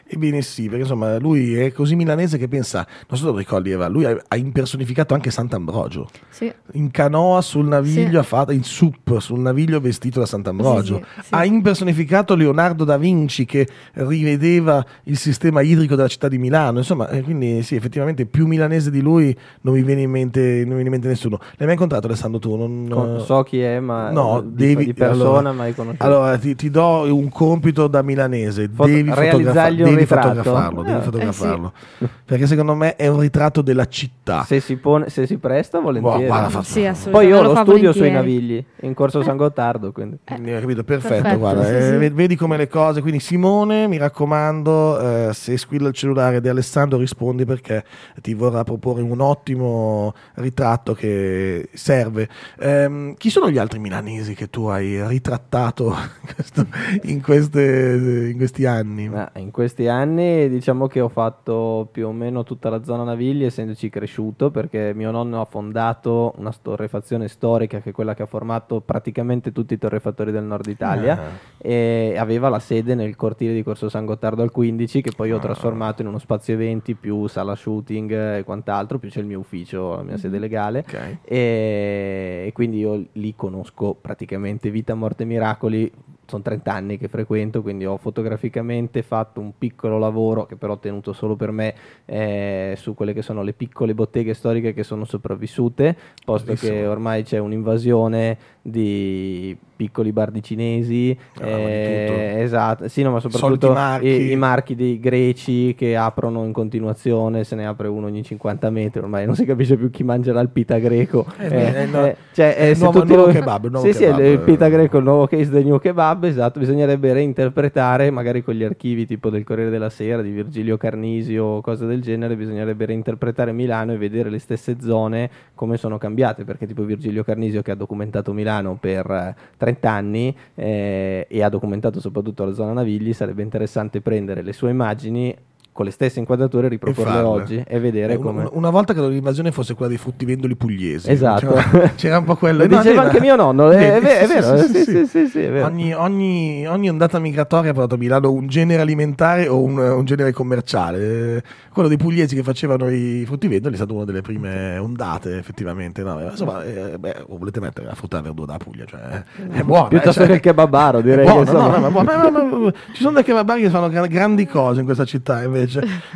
Ebbene 0.09 0.41
sì, 0.41 0.63
perché 0.67 0.81
insomma 0.83 1.17
lui 1.19 1.55
è 1.55 1.71
così 1.73 1.95
milanese 1.95 2.37
che 2.37 2.47
pensa, 2.47 2.87
non 3.09 3.17
so 3.19 3.25
se 3.25 3.31
lo 3.31 3.37
ricordi 3.37 3.71
Eva, 3.71 3.87
lui 3.87 4.05
ha, 4.05 4.17
ha 4.27 4.35
impersonificato 4.37 5.13
anche 5.13 5.31
Sant'Ambrogio. 5.31 6.07
Sì. 6.29 6.51
In 6.73 6.91
canoa 6.91 7.41
sul 7.41 7.65
naviglio 7.67 8.09
Sì. 8.09 8.15
ha 8.17 8.23
fatto, 8.23 8.51
in 8.53 8.63
sup 8.63 9.17
sul 9.19 9.39
naviglio 9.39 9.79
vestito 9.81 10.19
da 10.19 10.25
Sant'Ambrogio. 10.25 10.97
Sì, 10.97 11.03
sì, 11.15 11.21
sì. 11.27 11.33
Ha 11.33 11.43
impersonificato 11.45 12.35
Leonardo 12.35 12.83
da 12.85 12.97
Vinci 12.97 13.45
che 13.45 13.67
rivedeva 13.93 14.83
il 15.03 15.17
sistema 15.17 15.61
idrico 15.61 15.95
della 15.95 16.07
città 16.07 16.27
di 16.27 16.37
Milano. 16.37 16.77
Insomma, 16.79 17.09
eh, 17.09 17.21
quindi 17.21 17.61
sì, 17.63 17.75
effettivamente 17.75 18.25
più 18.25 18.47
milanese 18.47 18.89
di 18.89 19.01
lui 19.01 19.35
non 19.61 19.73
mi 19.75 19.83
viene 19.83 20.01
in 20.03 20.09
mente, 20.09 20.63
viene 20.63 20.81
in 20.81 20.89
mente 20.89 21.07
nessuno. 21.07 21.37
L'hai 21.39 21.65
mai 21.67 21.71
incontrato 21.73 22.07
Alessandro 22.07 22.39
tu? 22.39 22.55
Non, 22.55 22.87
Con- 22.89 23.21
so 23.25 23.43
chi 23.43 23.59
è, 23.59 23.79
ma 23.79 24.09
No, 24.11 24.41
di, 24.41 24.65
devi- 24.67 24.85
di 24.85 24.93
persona 24.93 25.27
allora- 25.39 25.51
mai 25.51 25.75
conosciuto. 25.75 26.03
Allora, 26.05 26.37
ti, 26.37 26.55
ti 26.55 26.69
do 26.69 27.13
un 27.13 27.29
compito 27.29 27.87
da 27.87 28.01
milanese. 28.01 28.69
Foto- 28.73 28.87
devi, 28.89 29.09
fotografa- 29.09 29.21
realizzargli 29.37 29.81
un 29.81 29.95
devi 29.99 30.13
ritratto? 30.13 30.27
fotografarlo. 30.43 30.81
Devi 30.83 30.97
Eh, 30.97 31.01
fotografarlo. 31.01 31.73
Perché 32.25 32.47
secondo 32.47 32.75
me 32.75 32.95
è 32.95 33.07
un 33.07 33.19
ritratto 33.19 33.61
della 33.61 33.85
città. 33.85 34.43
se, 34.43 34.59
si 34.59 34.75
pone- 34.77 35.09
se 35.09 35.25
si 35.25 35.37
presta, 35.37 35.79
volentieri. 35.79 36.21
Boh, 36.21 36.25
guarda, 36.27 36.63
Sì. 36.63 36.89
Poi 37.09 37.27
io 37.27 37.41
lo 37.41 37.53
lo 37.53 37.55
studio 37.55 37.91
sui 37.91 38.09
volentieri. 38.09 38.11
navigli, 38.13 38.65
in 38.81 38.93
corso 38.93 39.21
San 39.23 39.37
Gottardo. 39.37 39.91
Quindi. 39.91 40.17
Hai 40.25 40.59
capito? 40.59 40.83
Perfetto, 40.83 41.13
Perfetto, 41.13 41.37
guarda, 41.39 41.63
sì, 41.65 41.73
eh, 41.73 41.81
sì. 41.81 41.95
ved- 41.97 42.13
vedi 42.13 42.35
come 42.35 42.57
le 42.57 42.67
cose. 42.67 43.01
Quindi, 43.01 43.19
Simone, 43.19 43.87
mi 43.87 43.97
raccomando, 43.97 44.99
eh, 45.29 45.33
se 45.33 45.57
squilla 45.57 45.87
il 45.87 45.93
cellulare 45.93 46.41
di 46.41 46.47
Alessandro, 46.49 46.97
rispondi 46.97 47.45
perché 47.45 47.83
ti 48.21 48.33
vorrà 48.33 48.63
proporre 48.63 49.01
un 49.01 49.19
ottimo 49.21 50.13
ritratto 50.35 50.93
che 50.93 51.69
serve. 51.73 52.27
Ehm, 52.59 53.15
chi 53.15 53.29
sono 53.29 53.49
gli 53.49 53.57
altri 53.57 53.79
milanesi 53.79 54.33
che 54.35 54.49
tu 54.49 54.65
hai 54.65 55.05
ritrattato 55.07 55.95
in, 57.03 57.21
queste- 57.21 58.29
in 58.31 58.37
questi 58.37 58.65
anni? 58.65 59.09
Ma 59.09 59.29
in 59.35 59.51
questi 59.51 59.86
anni 59.87 60.49
diciamo 60.49 60.87
che 60.87 60.99
ho 61.01 61.09
fatto 61.09 61.87
più 61.91 62.07
o 62.07 62.11
meno 62.11 62.43
tutta 62.43 62.69
la 62.69 62.83
zona 62.83 63.03
Navigli 63.03 63.43
essendoci 63.43 63.89
cresciuto 63.89 64.51
perché 64.51 64.93
mio 64.93 65.11
nonno 65.11 65.41
ha 65.41 65.45
fondato 65.45 66.33
una 66.37 66.53
torrefazione 66.61 67.27
storica 67.27 67.79
che 67.79 67.89
è 67.89 67.93
quella 67.93 68.13
che 68.13 68.23
ha 68.23 68.25
formato 68.27 68.81
praticamente 68.81 69.51
tutti 69.51 69.73
i 69.73 69.77
torrefattori 69.77 70.31
del 70.31 70.43
nord 70.43 70.67
Italia 70.67 71.17
Ah. 71.17 71.23
e 71.57 72.15
aveva 72.17 72.49
la 72.49 72.59
sede 72.59 72.95
nel 72.95 73.15
cortile 73.15 73.53
di 73.53 73.63
Corso 73.63 73.89
San 73.89 74.05
Gottardo 74.05 74.41
al 74.41 74.51
15 74.51 75.01
che 75.01 75.11
poi 75.15 75.31
ho 75.31 75.37
Ah. 75.37 75.39
trasformato 75.39 76.01
in 76.01 76.07
uno 76.07 76.17
spazio 76.19 76.53
eventi 76.53 76.95
più 76.95 77.27
sala 77.27 77.55
shooting 77.55 78.11
e 78.37 78.43
quant'altro, 78.43 78.99
più 78.99 79.09
c'è 79.09 79.19
il 79.19 79.25
mio 79.25 79.39
ufficio, 79.39 79.95
la 79.95 80.03
mia 80.03 80.17
sede 80.17 80.39
legale 80.39 80.79
Ok. 80.79 81.17
e, 81.23 82.43
e 82.47 82.51
quindi 82.53 82.79
io 82.79 83.05
lì 83.13 83.33
conosco 83.35 83.95
praticamente 83.99 84.69
vita, 84.69 84.93
morte 84.95 85.23
e 85.23 85.25
miracoli. 85.25 85.91
Sono 86.27 86.41
30 86.41 86.73
anni 86.73 86.97
che 86.97 87.07
frequento, 87.07 87.61
quindi 87.61 87.85
ho 87.85 87.97
fotograficamente 87.97 89.01
fatto 89.01 89.39
un 89.39 89.57
piccolo 89.57 89.97
lavoro 89.97 90.45
che 90.45 90.57
però 90.57 90.73
ho 90.73 90.79
tenuto 90.79 91.13
solo 91.13 91.35
per 91.35 91.51
me 91.51 91.73
eh, 92.05 92.73
su 92.77 92.93
quelle 92.93 93.13
che 93.13 93.21
sono 93.21 93.43
le 93.43 93.53
piccole 93.53 93.93
botteghe 93.93 94.33
storiche 94.33 94.73
che 94.73 94.83
sono 94.83 95.05
sopravvissute, 95.05 95.95
posto 96.25 96.47
Bellissimo. 96.47 96.73
che 96.73 96.85
ormai 96.85 97.23
c'è 97.23 97.37
un'invasione 97.37 98.37
di 98.61 99.57
piccoli 99.77 100.11
bardi 100.11 100.43
cinesi, 100.43 101.17
Ah, 101.39 101.47
eh, 101.47 102.35
esatto, 102.41 102.89
sì, 102.89 103.01
no, 103.03 103.11
ma 103.11 103.19
soprattutto 103.21 103.71
marchi. 103.71 104.07
i, 104.07 104.31
i 104.31 104.35
marchi 104.35 104.75
dei 104.75 104.99
greci 104.99 105.73
che 105.75 105.95
aprono 105.95 106.43
in 106.43 106.51
continuazione, 106.51 107.43
se 107.45 107.55
ne 107.55 107.65
apre 107.65 107.87
uno 107.87 108.07
ogni 108.07 108.23
50 108.23 108.69
metri, 108.69 108.99
ormai 108.99 109.25
non 109.25 109.35
si 109.35 109.45
capisce 109.45 109.77
più 109.77 109.89
chi 109.89 110.03
mangerà 110.03 110.41
il 110.41 110.49
pita 110.49 110.77
greco. 110.79 111.25
Eh, 111.37 111.83
il 111.83 111.89
no- 111.89 112.13
cioè, 112.33 112.55
è 112.55 112.65
il 112.65 112.77
nuovo- 112.79 113.03
lo- 113.05 113.25
kebab, 113.27 113.69
nuovo 113.69 113.85
sì, 113.87 113.93
sì, 113.93 114.03
kebab. 114.03 114.19
il 114.19 114.39
pita 114.39 114.67
greco, 114.67 114.97
il 114.97 115.03
nuovo 115.03 115.27
case 115.27 115.49
del 115.49 115.63
new 115.65 115.79
kebab, 115.79 116.23
esatto, 116.25 116.59
bisognerebbe 116.59 117.13
reinterpretare 117.13 118.09
magari 118.09 118.43
con 118.43 118.55
gli 118.55 118.63
archivi 118.63 119.05
tipo 119.05 119.29
del 119.29 119.43
Corriere 119.43 119.69
della 119.69 119.89
Sera, 119.89 120.21
di 120.21 120.31
Virgilio 120.31 120.77
Carnisio 120.77 121.43
o 121.45 121.61
cose 121.61 121.85
del 121.85 122.01
genere, 122.01 122.35
bisognerebbe 122.35 122.85
reinterpretare 122.85 123.51
Milano 123.51 123.93
e 123.93 123.97
vedere 123.97 124.29
le 124.29 124.39
stesse 124.39 124.77
zone 124.81 125.29
come 125.55 125.77
sono 125.77 125.97
cambiate, 125.97 126.43
perché 126.43 126.65
tipo 126.65 126.83
Virgilio 126.83 127.23
Carnisio 127.23 127.61
che 127.61 127.71
ha 127.71 127.75
documentato 127.75 128.33
Milano 128.33 128.77
per 128.79 129.05
eh, 129.09 129.35
30 129.67 129.91
anni 129.91 130.35
eh, 130.55 131.25
e 131.29 131.43
ha 131.43 131.49
documentato 131.49 131.99
soprattutto 131.99 132.45
la 132.45 132.53
zona 132.53 132.71
Navigli, 132.73 133.13
sarebbe 133.13 133.41
interessante 133.41 134.01
prendere 134.01 134.41
le 134.41 134.53
sue 134.53 134.69
immagini 134.69 135.35
con 135.77 135.85
le 135.85 135.91
stesse 135.91 136.17
inquadrature 136.17 136.67
riproporle 136.69 137.19
oggi 137.19 137.63
e 137.67 137.79
vedere 137.79 138.13
Eh, 138.13 138.17
come... 138.17 138.41
un- 138.45 138.49
Una 138.53 138.71
volta 138.71 138.93
credo 138.93 139.09
l'invasione 139.09 139.51
fosse 139.51 139.75
quella 139.75 139.89
dei 139.89 139.99
fruttivendoli 139.99 140.55
pugliesi. 140.55 141.07
Esatto. 141.11 141.53
C'era, 141.53 141.91
c'era 141.95 142.17
un 142.17 142.23
po' 142.23 142.35
quello. 142.35 142.65
Lo 142.65 142.77
diceva 142.77 143.03
anche 143.03 143.19
mio 143.19 143.35
nonno, 143.35 143.69
è, 143.69 144.01
vero, 144.01 144.55
eh. 144.55 145.63
Ogni, 145.93 146.89
ondata 146.89 147.19
migratoria 147.19 147.69
ha 147.69 147.73
portato 147.75 147.93
a 147.93 147.97
Milano 147.99 148.31
un 148.31 148.47
genere 148.47 148.81
alimentare 148.81 149.47
o 149.47 149.61
un, 149.61 149.77
un 149.77 150.03
genere 150.05 150.31
commerciale. 150.31 151.35
Eh, 151.37 151.43
Quello 151.77 151.89
dei 151.89 151.97
pugliesi 151.99 152.33
che 152.33 152.41
facevano 152.41 152.89
i 152.89 153.23
fruttivendoli 153.27 153.75
è 153.75 153.77
stata 153.77 153.93
una 153.93 154.03
delle 154.03 154.21
prime 154.21 154.79
ondate, 154.79 155.37
effettivamente. 155.37 156.01
No, 156.01 156.19
eh, 156.19 156.29
insomma, 156.31 156.63
eh, 156.63 156.97
beh, 156.97 157.25
volete 157.27 157.59
mettere 157.59 157.85
la 157.85 157.93
frutta 157.93 158.15
e 158.17 158.21
la 158.21 158.25
verdura 158.25 158.53
da 158.53 158.57
Puglia? 158.57 158.85
Cioè, 158.85 159.23
è 159.51 159.61
buona. 159.61 159.87
Piuttosto 159.89 160.23
eh, 160.23 160.25
che 160.25 160.33
il 160.33 160.39
kebabaro, 160.39 161.01
direi 161.01 161.25
buono, 161.25 161.43
che 161.43 161.51
no, 161.51 161.57
insomma- 161.59 161.77
no, 161.77 161.81
ma 161.81 161.87
è 161.87 161.91
buono. 162.03 162.31
Ma- 162.31 162.41
ma- 162.41 162.57
ma- 162.57 162.71
ci 162.93 163.01
sono 163.03 163.13
dei 163.13 163.23
kebabari 163.23 163.61
che 163.61 163.69
fanno 163.69 163.89
gra- 163.89 164.07
grandi 164.07 164.47
cose 164.47 164.79
in 164.79 164.85
questa 164.85 165.05
città 165.05 165.43
invece 165.43 165.66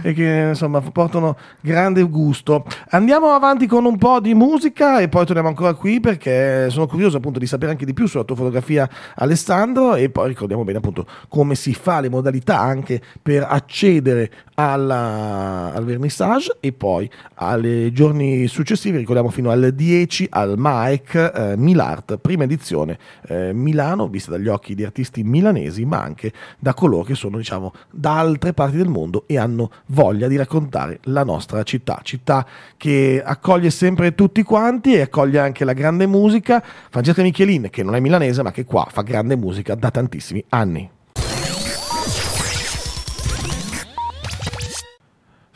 e 0.02 0.14
che 0.14 0.48
insomma 0.50 0.82
portano 0.82 1.38
grande 1.60 2.02
gusto. 2.04 2.66
Andiamo 2.90 3.32
avanti 3.32 3.68
con 3.68 3.86
un 3.86 3.98
po' 3.98 4.20
di 4.20 4.34
musica 4.34 5.00
e 5.00 5.10
poi 5.10 5.26
torniamo 5.26 5.50
ancora 5.50 5.74
qui 5.74 6.00
perché 6.00 6.70
sono 6.70 6.88
curioso 6.88 7.18
appunto 7.18 7.40
di 7.40 7.48
sapere 7.48 7.72
anche 7.72 7.86
di 7.86 7.94
più 7.94 8.08
sulla 8.08 8.24
tua 8.24 8.36
fotografia 8.36 8.90
Alessandro 9.16 9.96
e 9.96 10.10
poi 10.10 10.30
ricordiamo 10.30 10.64
bene 10.64 10.80
appunto 10.80 11.06
come 11.28 11.56
si 11.56 11.74
fa, 11.74 12.00
le 12.00 12.10
modalità 12.10 12.60
anche 12.60 13.02
per 13.22 13.46
accedere 13.48 14.32
alla- 14.56 15.72
al 15.74 15.86
vernissage 15.86 16.58
e 16.60 16.72
poi 16.72 17.10
alle 17.36 17.92
giorni 17.92 18.48
successivi, 18.48 18.98
ricordiamo 18.98 19.30
fino 19.30 19.50
al 19.50 19.72
10 19.74 20.28
al 20.30 20.58
MAEC 20.58 21.16
eh, 21.16 21.54
Milart, 21.58 22.18
prima 22.18 22.44
edizione 22.44 22.98
eh, 23.28 23.54
Milano, 23.54 24.08
vista 24.08 24.32
dagli 24.32 24.48
occhi 24.48 24.76
di 24.76 24.84
artisti 24.84 25.24
milanesi, 25.24 25.86
ma 25.86 26.02
anche 26.02 26.32
da 26.60 26.74
coloro 26.74 27.04
che 27.04 27.16
sono 27.16 27.38
diciamo 27.38 27.74
da 27.90 28.20
altre 28.20 28.54
parti 28.54 28.78
del 28.78 28.88
mondo 28.88 29.24
e 29.28 29.38
hanno 29.42 29.70
voglia 29.88 30.28
di 30.28 30.38
raccontare 30.38 31.00
la 31.04 31.24
nostra 31.24 31.64
città, 31.64 32.00
città 32.04 32.46
che 32.78 33.22
accoglie 33.24 33.70
sempre 33.70 34.16
tutti 34.16 34.44
quanti 34.44 34.94
e 34.94 35.02
accoglie 35.02 35.40
anche 35.40 35.66
la 35.66 35.74
grande 35.74 36.08
musica. 36.08 36.64
Francesca 36.90 37.22
Michelin, 37.22 37.70
che 37.70 37.84
non 37.84 37.96
è 37.96 38.00
milanese, 38.00 38.42
ma 38.44 38.52
che 38.52 38.64
qua 38.64 38.88
fa 38.90 39.02
grande 39.02 39.36
musica 39.36 39.76
da 39.76 39.92
tantissimi 39.92 40.44
anni. 40.50 40.90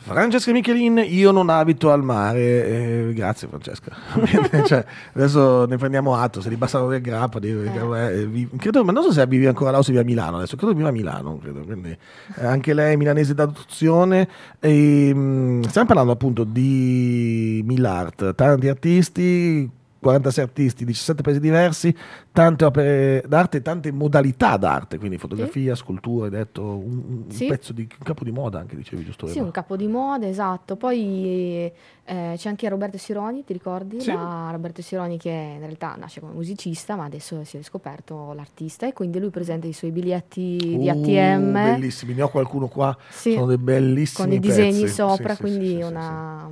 Francesca 0.06 0.52
Michelin, 0.52 1.04
io 1.04 1.32
non 1.32 1.48
abito 1.48 1.90
al 1.90 2.04
mare. 2.04 3.08
Eh, 3.08 3.12
grazie 3.12 3.48
Francesca. 3.48 3.90
cioè, 4.64 4.84
adesso 5.14 5.66
ne 5.66 5.76
prendiamo 5.78 6.14
atto, 6.14 6.40
se 6.40 6.48
li 6.48 6.54
bastano 6.54 6.86
del 6.86 7.00
grappa. 7.00 7.40
Di, 7.40 7.48
eh. 7.48 8.48
credo, 8.56 8.84
ma 8.84 8.92
non 8.92 9.02
so 9.02 9.10
se 9.10 9.26
vive 9.26 9.48
ancora 9.48 9.72
là 9.72 9.78
o 9.78 9.82
se 9.82 9.90
vive 9.90 10.04
a 10.04 10.06
Milano 10.06 10.36
adesso, 10.36 10.54
credo 10.54 10.74
vive 10.74 10.88
a 10.88 10.92
Milano. 10.92 11.38
Credo, 11.38 11.60
quindi, 11.62 11.90
eh, 11.90 12.46
anche 12.46 12.72
lei 12.72 12.92
è 12.92 12.96
milanese 12.96 13.34
d'adozione. 13.34 14.28
E, 14.60 15.12
mh, 15.12 15.18
mm, 15.18 15.62
stiamo 15.62 15.88
parlando 15.88 16.12
appunto 16.12 16.44
di 16.44 17.62
Millart, 17.66 18.36
tanti 18.36 18.68
artisti 18.68 19.68
46 19.98 20.44
artisti, 20.44 20.84
17 20.84 21.22
paesi 21.22 21.40
diversi, 21.40 21.94
tante 22.32 22.64
opere 22.64 23.24
d'arte, 23.26 23.62
tante 23.62 23.90
modalità 23.90 24.56
d'arte, 24.56 24.98
quindi 24.98 25.18
fotografia, 25.18 25.74
sì. 25.74 25.82
scultura, 25.82 26.26
hai 26.26 26.30
detto 26.30 26.62
un, 26.62 27.02
un 27.06 27.24
sì. 27.30 27.46
pezzo 27.46 27.72
di 27.72 27.82
un 27.82 28.04
capo 28.04 28.22
di 28.22 28.30
moda 28.30 28.58
anche, 28.58 28.76
dicevi 28.76 29.04
giusto? 29.04 29.26
Sì, 29.26 29.38
Eva. 29.38 29.46
un 29.46 29.50
capo 29.50 29.76
di 29.76 29.86
moda, 29.86 30.26
esatto. 30.28 30.76
Poi 30.76 31.72
eh, 32.04 32.34
c'è 32.36 32.48
anche 32.48 32.68
Roberto 32.68 32.98
Sironi, 32.98 33.44
ti 33.44 33.52
ricordi? 33.52 34.00
Sì. 34.00 34.12
La 34.12 34.48
Roberto 34.52 34.82
Sironi 34.82 35.18
che 35.18 35.30
in 35.30 35.60
realtà 35.60 35.96
nasce 35.98 36.20
come 36.20 36.32
musicista, 36.32 36.94
ma 36.94 37.04
adesso 37.04 37.42
si 37.44 37.56
è 37.56 37.62
scoperto 37.62 38.32
l'artista 38.34 38.86
e 38.86 38.92
quindi 38.92 39.18
lui 39.18 39.30
presenta 39.30 39.66
i 39.66 39.72
suoi 39.72 39.90
biglietti 39.90 40.58
uh, 40.62 40.78
di 40.78 40.88
ATM. 40.90 41.52
Bellissimi, 41.52 42.14
ne 42.14 42.22
ho 42.22 42.28
qualcuno 42.28 42.68
qua, 42.68 42.96
sì. 43.08 43.32
sono 43.32 43.46
dei 43.46 43.58
bellissimi 43.58 44.28
Con 44.28 44.36
i 44.36 44.40
disegni 44.40 44.82
pezzi. 44.82 44.94
sopra, 44.94 45.36
quindi 45.36 45.82
una 45.82 46.48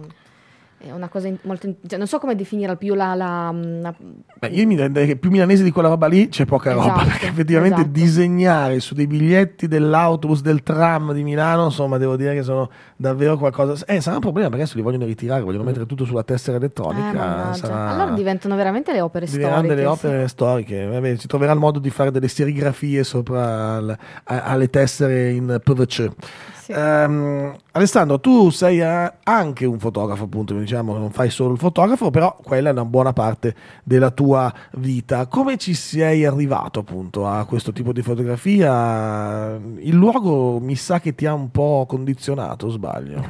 è 0.87 0.93
una 0.93 1.09
cosa 1.09 1.28
in, 1.28 1.39
molto. 1.43 1.74
Cioè, 1.87 1.99
non 1.99 2.07
so 2.07 2.18
come 2.18 2.35
definire 2.35 2.76
più 2.76 2.95
la. 2.95 3.14
la, 3.14 3.55
la... 3.55 3.95
Beh, 4.39 4.49
io 4.49 4.66
mi 4.66 4.76
renderei 4.76 5.09
che 5.09 5.16
più 5.16 5.30
milanese 5.30 5.62
di 5.62 5.70
quella 5.70 5.89
roba 5.89 6.07
lì 6.07 6.28
c'è 6.28 6.45
poca 6.45 6.72
esatto, 6.72 6.89
roba. 6.89 7.05
Perché 7.05 7.26
effettivamente 7.26 7.80
esatto. 7.80 7.93
disegnare 7.93 8.80
su 8.80 8.95
dei 8.95 9.07
biglietti 9.07 9.66
dell'autobus, 9.66 10.43
del 10.43 10.62
tram 10.62 11.12
di 11.12 11.22
Milano, 11.22 11.64
insomma, 11.64 11.97
devo 11.97 12.16
dire 12.16 12.35
che 12.35 12.43
sono 12.43 12.70
davvero 12.97 13.39
qualcosa. 13.39 13.85
Eh, 13.87 14.01
sarà 14.01 14.16
un 14.16 14.22
problema 14.22 14.49
perché 14.49 14.62
adesso 14.64 14.76
li 14.76 14.82
vogliono 14.82 15.07
ritirare, 15.07 15.43
vogliono 15.43 15.64
mettere 15.64 15.87
tutto 15.87 16.05
sulla 16.05 16.24
tessera 16.24 16.57
elettronica. 16.57 17.51
Eh, 17.51 17.55
sarà... 17.55 17.89
Allora 17.89 18.11
diventano 18.11 18.57
veramente 18.57 18.93
le 18.93 19.01
opere 19.01 19.24
Diventeranno 19.24 19.62
storiche. 19.62 19.74
delle 19.74 19.89
opere 19.89 20.22
sì. 20.22 20.28
storiche. 20.28 20.87
Vabbè, 20.87 21.16
si 21.16 21.26
troverà 21.26 21.53
il 21.53 21.59
modo 21.59 21.78
di 21.78 21.91
fare 21.91 22.11
delle 22.11 22.28
serigrafie 22.28 23.05
sopra 23.05 23.80
l- 23.80 23.99
alle 24.24 24.68
tessere 24.68 25.30
in 25.30 25.61
PVC. 25.62 26.11
Sì. 26.64 26.72
Um, 26.72 27.54
Alessandro, 27.72 28.20
tu 28.20 28.48
sei 28.48 28.80
eh, 28.80 29.12
anche 29.24 29.66
un 29.66 29.78
fotografo, 29.78 30.24
appunto, 30.24 30.54
diciamo 30.54 30.96
non 30.96 31.10
fai 31.10 31.28
solo 31.28 31.52
il 31.52 31.58
fotografo, 31.58 32.10
però 32.10 32.38
quella 32.42 32.70
è 32.70 32.72
una 32.72 32.86
buona 32.86 33.12
parte 33.12 33.54
della 33.82 34.10
tua 34.12 34.50
vita. 34.76 35.26
Come 35.26 35.58
ci 35.58 35.74
sei 35.74 36.24
arrivato 36.24 36.80
appunto 36.80 37.26
a 37.26 37.44
questo 37.44 37.72
tipo 37.72 37.92
di 37.92 38.00
fotografia? 38.00 39.56
Il 39.78 39.94
luogo 39.94 40.58
mi 40.58 40.74
sa 40.74 41.00
che 41.00 41.14
ti 41.14 41.26
ha 41.26 41.34
un 41.34 41.50
po' 41.50 41.84
condizionato, 41.86 42.70
sbaglio? 42.70 43.22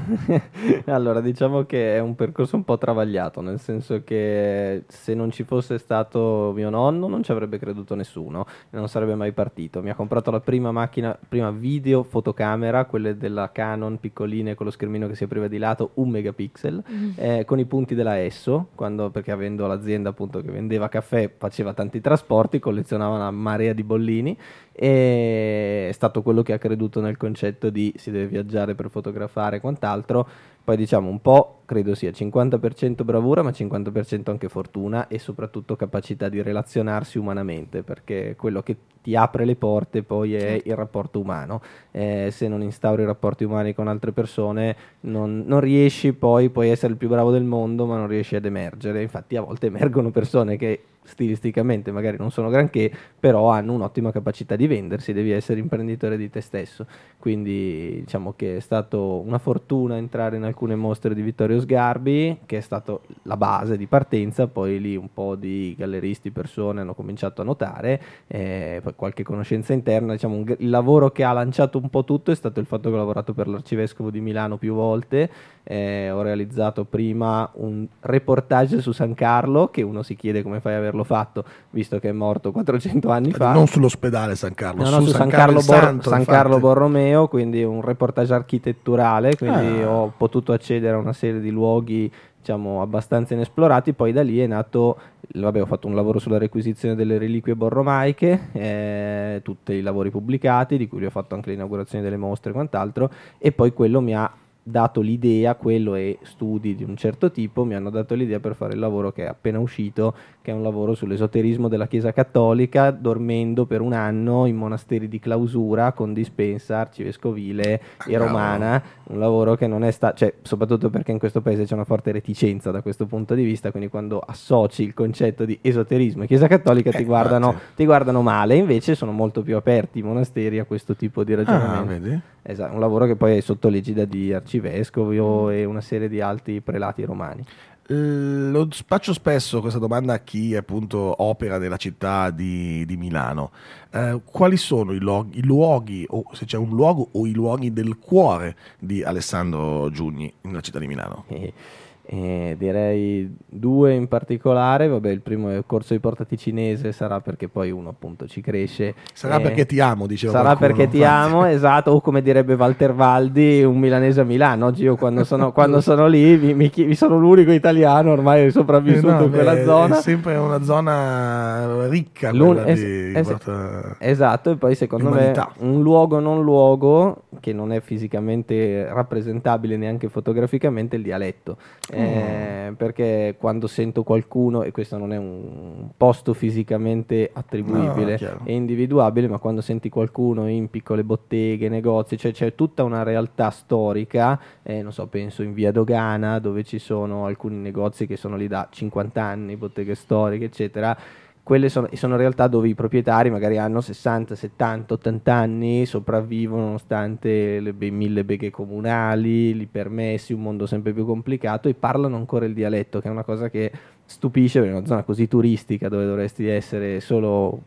allora, 0.86 1.20
diciamo 1.20 1.64
che 1.64 1.96
è 1.96 1.98
un 1.98 2.14
percorso 2.14 2.54
un 2.54 2.64
po' 2.64 2.78
travagliato, 2.78 3.40
nel 3.40 3.58
senso 3.58 4.04
che 4.04 4.84
se 4.86 5.14
non 5.14 5.32
ci 5.32 5.42
fosse 5.42 5.78
stato 5.78 6.52
mio 6.54 6.70
nonno 6.70 7.08
non 7.08 7.24
ci 7.24 7.32
avrebbe 7.32 7.58
creduto 7.58 7.96
nessuno, 7.96 8.46
non 8.70 8.88
sarebbe 8.88 9.16
mai 9.16 9.32
partito. 9.32 9.82
Mi 9.82 9.90
ha 9.90 9.94
comprato 9.96 10.30
la 10.30 10.40
prima 10.40 10.70
macchina, 10.70 11.18
prima 11.28 11.50
video 11.50 12.04
fotocamera, 12.04 12.84
quelle 12.84 13.16
della 13.24 13.50
Canon 13.52 13.98
piccoline 13.98 14.54
con 14.54 14.66
lo 14.66 14.72
schermino 14.72 15.08
che 15.08 15.14
si 15.14 15.24
apriva 15.24 15.48
di 15.48 15.56
lato, 15.56 15.92
un 15.94 16.10
megapixel, 16.10 16.84
mm. 16.90 17.10
eh, 17.16 17.44
con 17.46 17.58
i 17.58 17.64
punti 17.64 17.94
della 17.94 18.22
ESSO, 18.22 18.68
quando, 18.74 19.08
perché 19.08 19.30
avendo 19.30 19.66
l'azienda 19.66 20.10
appunto 20.10 20.42
che 20.42 20.50
vendeva 20.50 20.88
caffè, 20.88 21.32
faceva 21.38 21.72
tanti 21.72 22.02
trasporti, 22.02 22.58
collezionava 22.58 23.14
una 23.14 23.30
marea 23.30 23.72
di 23.72 23.82
bollini 23.82 24.36
e 24.72 25.86
è 25.88 25.92
stato 25.92 26.22
quello 26.22 26.42
che 26.42 26.52
ha 26.52 26.58
creduto 26.58 27.00
nel 27.00 27.16
concetto 27.16 27.70
di 27.70 27.94
si 27.96 28.10
deve 28.10 28.26
viaggiare 28.26 28.74
per 28.74 28.90
fotografare 28.90 29.56
e 29.56 29.60
quant'altro 29.60 30.28
poi 30.64 30.76
diciamo 30.78 31.10
un 31.10 31.20
po', 31.20 31.60
credo 31.66 31.94
sia 31.94 32.10
50% 32.10 33.04
bravura, 33.04 33.42
ma 33.42 33.50
50% 33.50 34.30
anche 34.30 34.48
fortuna 34.48 35.08
e 35.08 35.18
soprattutto 35.18 35.76
capacità 35.76 36.30
di 36.30 36.40
relazionarsi 36.40 37.18
umanamente, 37.18 37.82
perché 37.82 38.34
quello 38.34 38.62
che 38.62 38.76
ti 39.02 39.14
apre 39.14 39.44
le 39.44 39.56
porte 39.56 40.02
poi 40.02 40.34
è 40.34 40.40
certo. 40.40 40.68
il 40.70 40.74
rapporto 40.74 41.20
umano. 41.20 41.60
Eh, 41.90 42.30
se 42.32 42.48
non 42.48 42.62
instauri 42.62 43.04
rapporti 43.04 43.44
umani 43.44 43.74
con 43.74 43.88
altre 43.88 44.12
persone, 44.12 44.74
non, 45.00 45.44
non, 45.46 45.60
riesci 45.60 46.14
poi, 46.14 46.48
puoi 46.48 46.70
essere 46.70 46.92
il 46.92 46.98
più 46.98 47.08
bravo 47.08 47.30
del 47.30 47.44
mondo, 47.44 47.84
ma 47.84 47.98
non 47.98 48.06
riesci 48.06 48.34
ad 48.34 48.46
emergere. 48.46 49.02
Infatti 49.02 49.36
a 49.36 49.42
volte 49.42 49.66
emergono 49.66 50.10
persone 50.10 50.56
che 50.56 50.80
stilisticamente 51.04 51.92
magari 51.92 52.16
non 52.18 52.30
sono 52.30 52.48
granché, 52.48 52.90
però 53.18 53.50
hanno 53.50 53.72
un'ottima 53.72 54.10
capacità 54.10 54.56
di 54.56 54.66
vendersi, 54.66 55.12
devi 55.12 55.30
essere 55.30 55.60
imprenditore 55.60 56.16
di 56.16 56.30
te 56.30 56.40
stesso. 56.40 56.86
Quindi 57.18 58.00
diciamo 58.00 58.34
che 58.36 58.56
è 58.56 58.60
stata 58.60 58.96
una 58.96 59.38
fortuna 59.38 59.96
entrare 59.96 60.36
in 60.36 60.42
alcune 60.42 60.74
mostre 60.74 61.14
di 61.14 61.22
Vittorio 61.22 61.60
Sgarbi, 61.60 62.40
che 62.46 62.58
è 62.58 62.60
stata 62.60 62.98
la 63.22 63.36
base 63.36 63.76
di 63.76 63.86
partenza, 63.86 64.46
poi 64.46 64.80
lì 64.80 64.96
un 64.96 65.12
po' 65.12 65.34
di 65.34 65.74
galleristi, 65.76 66.30
persone 66.30 66.80
hanno 66.80 66.94
cominciato 66.94 67.40
a 67.40 67.44
notare, 67.44 68.00
eh, 68.26 68.82
qualche 68.96 69.22
conoscenza 69.22 69.72
interna, 69.72 70.12
diciamo 70.12 70.36
un, 70.36 70.54
il 70.58 70.68
lavoro 70.68 71.10
che 71.10 71.24
ha 71.24 71.32
lanciato 71.32 71.78
un 71.78 71.88
po' 71.88 72.04
tutto 72.04 72.30
è 72.30 72.34
stato 72.34 72.60
il 72.60 72.66
fatto 72.66 72.88
che 72.88 72.94
ho 72.94 72.98
lavorato 72.98 73.32
per 73.32 73.48
l'arcivescovo 73.48 74.10
di 74.10 74.20
Milano 74.20 74.58
più 74.58 74.74
volte, 74.74 75.30
eh, 75.62 76.10
ho 76.10 76.22
realizzato 76.22 76.84
prima 76.84 77.50
un 77.54 77.86
reportage 78.00 78.80
su 78.80 78.92
San 78.92 79.14
Carlo, 79.14 79.68
che 79.68 79.82
uno 79.82 80.02
si 80.02 80.14
chiede 80.14 80.42
come 80.42 80.60
fai 80.60 80.74
a 80.74 80.80
averlo 80.94 81.04
fatto, 81.04 81.44
visto 81.70 81.98
che 81.98 82.08
è 82.08 82.12
morto 82.12 82.52
400 82.52 83.10
anni 83.10 83.32
fa. 83.32 83.52
Non 83.52 83.66
sull'ospedale 83.66 84.36
San 84.36 84.54
Carlo, 84.54 84.84
no, 84.84 84.90
no, 84.90 85.00
su, 85.00 85.06
su 85.08 85.16
San, 85.16 85.28
Carlo, 85.28 85.60
Bor- 85.60 85.78
Santo, 85.80 86.08
San 86.08 86.24
Carlo, 86.24 86.58
Borromeo, 86.58 87.28
quindi 87.28 87.62
un 87.64 87.82
reportage 87.82 88.32
architetturale, 88.32 89.36
quindi 89.36 89.82
ah. 89.82 89.90
ho 89.90 90.12
potuto 90.16 90.52
accedere 90.52 90.94
a 90.94 90.98
una 90.98 91.12
serie 91.12 91.40
di 91.40 91.50
luoghi 91.50 92.10
diciamo 92.44 92.82
abbastanza 92.82 93.32
inesplorati 93.32 93.94
poi 93.94 94.12
da 94.12 94.22
lì 94.22 94.38
è 94.38 94.46
nato 94.46 94.98
vabbè 95.32 95.62
ho 95.62 95.64
fatto 95.64 95.86
un 95.86 95.94
lavoro 95.94 96.18
sulla 96.18 96.36
requisizione 96.36 96.94
delle 96.94 97.16
reliquie 97.16 97.56
borromaiche 97.56 98.50
eh, 98.52 99.40
tutti 99.42 99.72
i 99.72 99.80
lavori 99.80 100.10
pubblicati 100.10 100.76
di 100.76 100.86
cui 100.86 101.06
ho 101.06 101.10
fatto 101.10 101.34
anche 101.34 101.48
l'inaugurazione 101.48 102.04
delle 102.04 102.18
mostre 102.18 102.50
e 102.50 102.52
quant'altro 102.52 103.10
e 103.38 103.50
poi 103.50 103.72
quello 103.72 104.02
mi 104.02 104.14
ha 104.14 104.30
dato 104.66 105.02
l'idea, 105.02 105.54
quello 105.56 105.94
e 105.94 106.18
studi 106.22 106.74
di 106.74 106.84
un 106.84 106.96
certo 106.96 107.30
tipo 107.30 107.64
mi 107.64 107.74
hanno 107.74 107.90
dato 107.90 108.14
l'idea 108.14 108.40
per 108.40 108.54
fare 108.54 108.72
il 108.72 108.78
lavoro 108.78 109.12
che 109.12 109.24
è 109.24 109.28
appena 109.28 109.58
uscito, 109.58 110.14
che 110.44 110.50
è 110.50 110.54
un 110.54 110.62
lavoro 110.62 110.92
sull'esoterismo 110.92 111.68
della 111.68 111.86
Chiesa 111.86 112.12
Cattolica, 112.12 112.90
dormendo 112.90 113.64
per 113.64 113.80
un 113.80 113.94
anno 113.94 114.44
in 114.44 114.56
monasteri 114.56 115.08
di 115.08 115.18
clausura 115.18 115.92
con 115.92 116.12
dispensa 116.12 116.80
arcivescovile 116.80 117.80
e 118.06 118.18
romana, 118.18 118.82
un 119.04 119.18
lavoro 119.18 119.54
che 119.54 119.66
non 119.66 119.84
è 119.84 119.90
stato, 119.90 120.18
cioè 120.18 120.34
soprattutto 120.42 120.90
perché 120.90 121.12
in 121.12 121.18
questo 121.18 121.40
paese 121.40 121.64
c'è 121.64 121.72
una 121.72 121.84
forte 121.84 122.12
reticenza 122.12 122.70
da 122.70 122.82
questo 122.82 123.06
punto 123.06 123.34
di 123.34 123.42
vista, 123.42 123.70
quindi 123.70 123.88
quando 123.88 124.20
associ 124.20 124.82
il 124.82 124.92
concetto 124.92 125.46
di 125.46 125.58
esoterismo 125.62 126.24
e 126.24 126.26
Chiesa 126.26 126.46
Cattolica 126.46 126.90
eh, 126.90 126.92
ti, 126.98 127.04
guardano, 127.04 127.54
ti, 127.74 127.86
guardano, 127.86 128.20
male, 128.20 128.56
invece 128.56 128.94
sono 128.94 129.12
molto 129.12 129.40
più 129.40 129.56
aperti 129.56 130.00
i 130.00 130.02
monasteri 130.02 130.58
a 130.58 130.64
questo 130.64 130.94
tipo 130.94 131.24
di 131.24 131.34
ragionamento. 131.34 132.08
Ah, 132.10 132.20
esatto, 132.42 132.74
un 132.74 132.80
lavoro 132.80 133.06
che 133.06 133.16
poi 133.16 133.38
è 133.38 133.40
sotto 133.40 133.70
l'egida 133.70 134.04
di 134.04 134.30
arcivescovi 134.30 134.74
arcivescovo 134.74 135.50
e 135.50 135.64
una 135.64 135.80
serie 135.80 136.08
di 136.08 136.20
altri 136.20 136.60
prelati 136.60 137.04
romani. 137.04 137.44
Lo 137.86 138.68
faccio 138.86 139.12
spesso 139.12 139.60
questa 139.60 139.78
domanda 139.78 140.14
a 140.14 140.18
chi 140.20 140.56
appunto 140.56 141.22
opera 141.22 141.58
nella 141.58 141.76
città 141.76 142.30
di, 142.30 142.86
di 142.86 142.96
Milano. 142.96 143.50
Eh, 143.90 144.22
quali 144.24 144.56
sono 144.56 144.92
i 144.92 144.98
luoghi, 144.98 145.38
i 145.38 145.42
luoghi, 145.42 146.06
o 146.08 146.24
se 146.32 146.46
c'è 146.46 146.56
un 146.56 146.70
luogo 146.70 147.08
o 147.12 147.26
i 147.26 147.32
luoghi 147.32 147.72
del 147.72 147.98
cuore 147.98 148.56
di 148.78 149.02
Alessandro 149.02 149.90
Giugni 149.90 150.32
nella 150.42 150.60
città 150.60 150.78
di 150.78 150.86
Milano? 150.86 151.26
Eh. 152.06 152.54
Direi 152.58 153.34
due 153.46 153.94
in 153.94 154.08
particolare, 154.08 154.88
vabbè 154.88 155.08
il 155.08 155.20
primo 155.20 155.50
è 155.50 155.56
il 155.56 155.64
corso 155.66 155.94
di 155.94 156.00
portati 156.00 156.36
cinese, 156.36 156.92
sarà 156.92 157.20
perché 157.20 157.48
poi 157.48 157.70
uno 157.70 157.88
appunto 157.88 158.26
ci 158.26 158.42
cresce. 158.42 158.94
Sarà 159.12 159.38
eh, 159.38 159.40
perché 159.40 159.64
ti 159.64 159.80
amo, 159.80 160.06
diceva 160.06 160.32
Sarà 160.32 160.56
qualcuno, 160.56 160.76
perché 160.76 160.90
ti 160.90 161.02
amo, 161.02 161.46
esatto, 161.46 161.92
o 161.92 162.00
come 162.00 162.20
direbbe 162.20 162.54
Walter 162.54 162.92
Valdi, 162.92 163.62
un 163.62 163.78
milanese 163.78 164.20
a 164.20 164.24
Milano. 164.24 164.66
Oggi 164.66 164.82
io 164.82 164.96
quando 164.96 165.24
sono, 165.24 165.52
quando 165.52 165.80
sono 165.80 166.06
lì 166.06 166.36
mi, 166.36 166.54
mi, 166.54 166.70
mi, 166.74 166.94
sono 166.94 167.18
l'unico 167.18 167.52
italiano 167.52 168.12
ormai 168.12 168.50
sopravvissuto 168.50 169.08
eh 169.08 169.12
no, 169.12 169.24
in 169.24 169.30
quella 169.30 169.54
beh, 169.54 169.64
zona. 169.64 169.98
È 169.98 170.02
sempre 170.02 170.36
una 170.36 170.62
zona 170.62 171.88
ricca 171.88 172.30
es- 172.66 172.80
di, 172.80 173.12
es- 173.14 173.26
porta... 173.26 173.96
Esatto, 173.98 174.50
e 174.50 174.56
poi 174.56 174.74
secondo 174.74 175.10
me 175.10 175.32
un 175.58 175.82
luogo 175.82 176.18
non 176.18 176.42
luogo 176.42 177.22
che 177.40 177.52
non 177.52 177.72
è 177.72 177.80
fisicamente 177.80 178.86
rappresentabile 178.92 179.76
neanche 179.76 180.08
fotograficamente 180.08 180.96
il 180.96 181.02
dialetto 181.02 181.56
eh, 181.94 182.70
mm. 182.70 182.74
perché 182.74 183.36
quando 183.38 183.66
sento 183.66 184.02
qualcuno, 184.02 184.62
e 184.62 184.70
questo 184.70 184.98
non 184.98 185.12
è 185.12 185.16
un 185.16 185.90
posto 185.96 186.34
fisicamente 186.34 187.30
attribuibile 187.32 188.18
no, 188.20 188.40
e 188.44 188.54
individuabile, 188.54 189.28
ma 189.28 189.38
quando 189.38 189.60
senti 189.60 189.88
qualcuno 189.88 190.48
in 190.48 190.68
piccole 190.68 191.04
botteghe, 191.04 191.68
negozi, 191.68 192.16
cioè 192.16 192.32
c'è 192.32 192.54
tutta 192.54 192.82
una 192.82 193.02
realtà 193.02 193.50
storica, 193.50 194.40
eh, 194.62 194.82
non 194.82 194.92
so, 194.92 195.06
penso 195.06 195.42
in 195.42 195.54
via 195.54 195.72
Dogana, 195.72 196.38
dove 196.38 196.64
ci 196.64 196.78
sono 196.78 197.26
alcuni 197.26 197.56
negozi 197.56 198.06
che 198.06 198.16
sono 198.16 198.36
lì 198.36 198.48
da 198.48 198.68
50 198.70 199.22
anni, 199.22 199.56
botteghe 199.56 199.94
storiche, 199.94 200.46
eccetera 200.46 200.96
quelle 201.44 201.68
sono, 201.68 201.88
sono, 201.92 202.16
realtà 202.16 202.46
dove 202.48 202.68
i 202.68 202.74
proprietari 202.74 203.28
magari 203.30 203.58
hanno 203.58 203.82
60, 203.82 204.34
70, 204.34 204.94
80 204.94 205.34
anni, 205.34 205.84
sopravvivono 205.84 206.64
nonostante 206.64 207.60
le 207.60 207.74
be- 207.74 207.90
mille 207.90 208.24
beghe 208.24 208.50
comunali, 208.50 209.54
i 209.54 209.66
permessi, 209.66 210.32
un 210.32 210.40
mondo 210.40 210.64
sempre 210.64 210.94
più 210.94 211.04
complicato 211.04 211.68
e 211.68 211.74
parlano 211.74 212.16
ancora 212.16 212.46
il 212.46 212.54
dialetto, 212.54 212.98
che 212.98 213.08
è 213.08 213.10
una 213.10 213.24
cosa 213.24 213.50
che 213.50 213.70
stupisce 214.06 214.60
perché 214.60 214.74
è 214.74 214.76
una 214.76 214.86
zona 214.86 215.02
così 215.02 215.26
turistica 215.28 215.88
dove 215.88 216.04
dovresti 216.04 216.46
essere 216.46 217.00
solo 217.00 217.62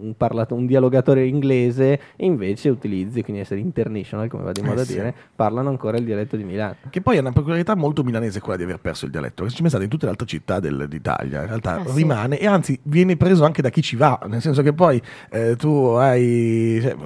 un, 0.00 0.14
parlato, 0.16 0.54
un 0.54 0.66
dialogatore 0.66 1.26
inglese 1.26 2.00
e 2.16 2.24
invece 2.24 2.68
utilizzi, 2.68 3.22
quindi 3.22 3.42
essere 3.42 3.60
international 3.60 4.28
come 4.28 4.44
va 4.44 4.52
di 4.52 4.62
modo 4.62 4.78
eh 4.78 4.82
a 4.82 4.84
sì. 4.84 4.92
dire, 4.94 5.14
parlano 5.34 5.68
ancora 5.68 5.96
il 5.96 6.04
dialetto 6.04 6.36
di 6.36 6.44
Milano. 6.44 6.76
Che 6.88 7.00
poi 7.00 7.16
è 7.16 7.20
una 7.20 7.32
peculiarità 7.32 7.74
molto 7.74 8.04
milanese 8.04 8.40
quella 8.40 8.56
di 8.56 8.64
aver 8.64 8.78
perso 8.78 9.06
il 9.06 9.10
dialetto, 9.10 9.42
perché 9.42 9.54
ci 9.54 9.62
pensate 9.62 9.84
in 9.84 9.90
tutte 9.90 10.04
le 10.04 10.12
altre 10.12 10.26
città 10.26 10.60
del, 10.60 10.86
d'Italia, 10.88 11.42
in 11.42 11.48
realtà 11.48 11.82
eh 11.82 11.92
rimane 11.92 12.36
sì. 12.36 12.42
e 12.42 12.46
anzi 12.46 12.78
viene 12.84 13.16
preso 13.16 13.44
anche 13.44 13.62
da 13.62 13.70
chi 13.70 13.82
ci 13.82 13.96
va, 13.96 14.18
nel 14.28 14.40
senso 14.40 14.62
che 14.62 14.72
poi 14.72 15.00
eh, 15.30 15.56
tu 15.56 15.68
hai, 15.98 16.78
cioè, 16.80 16.96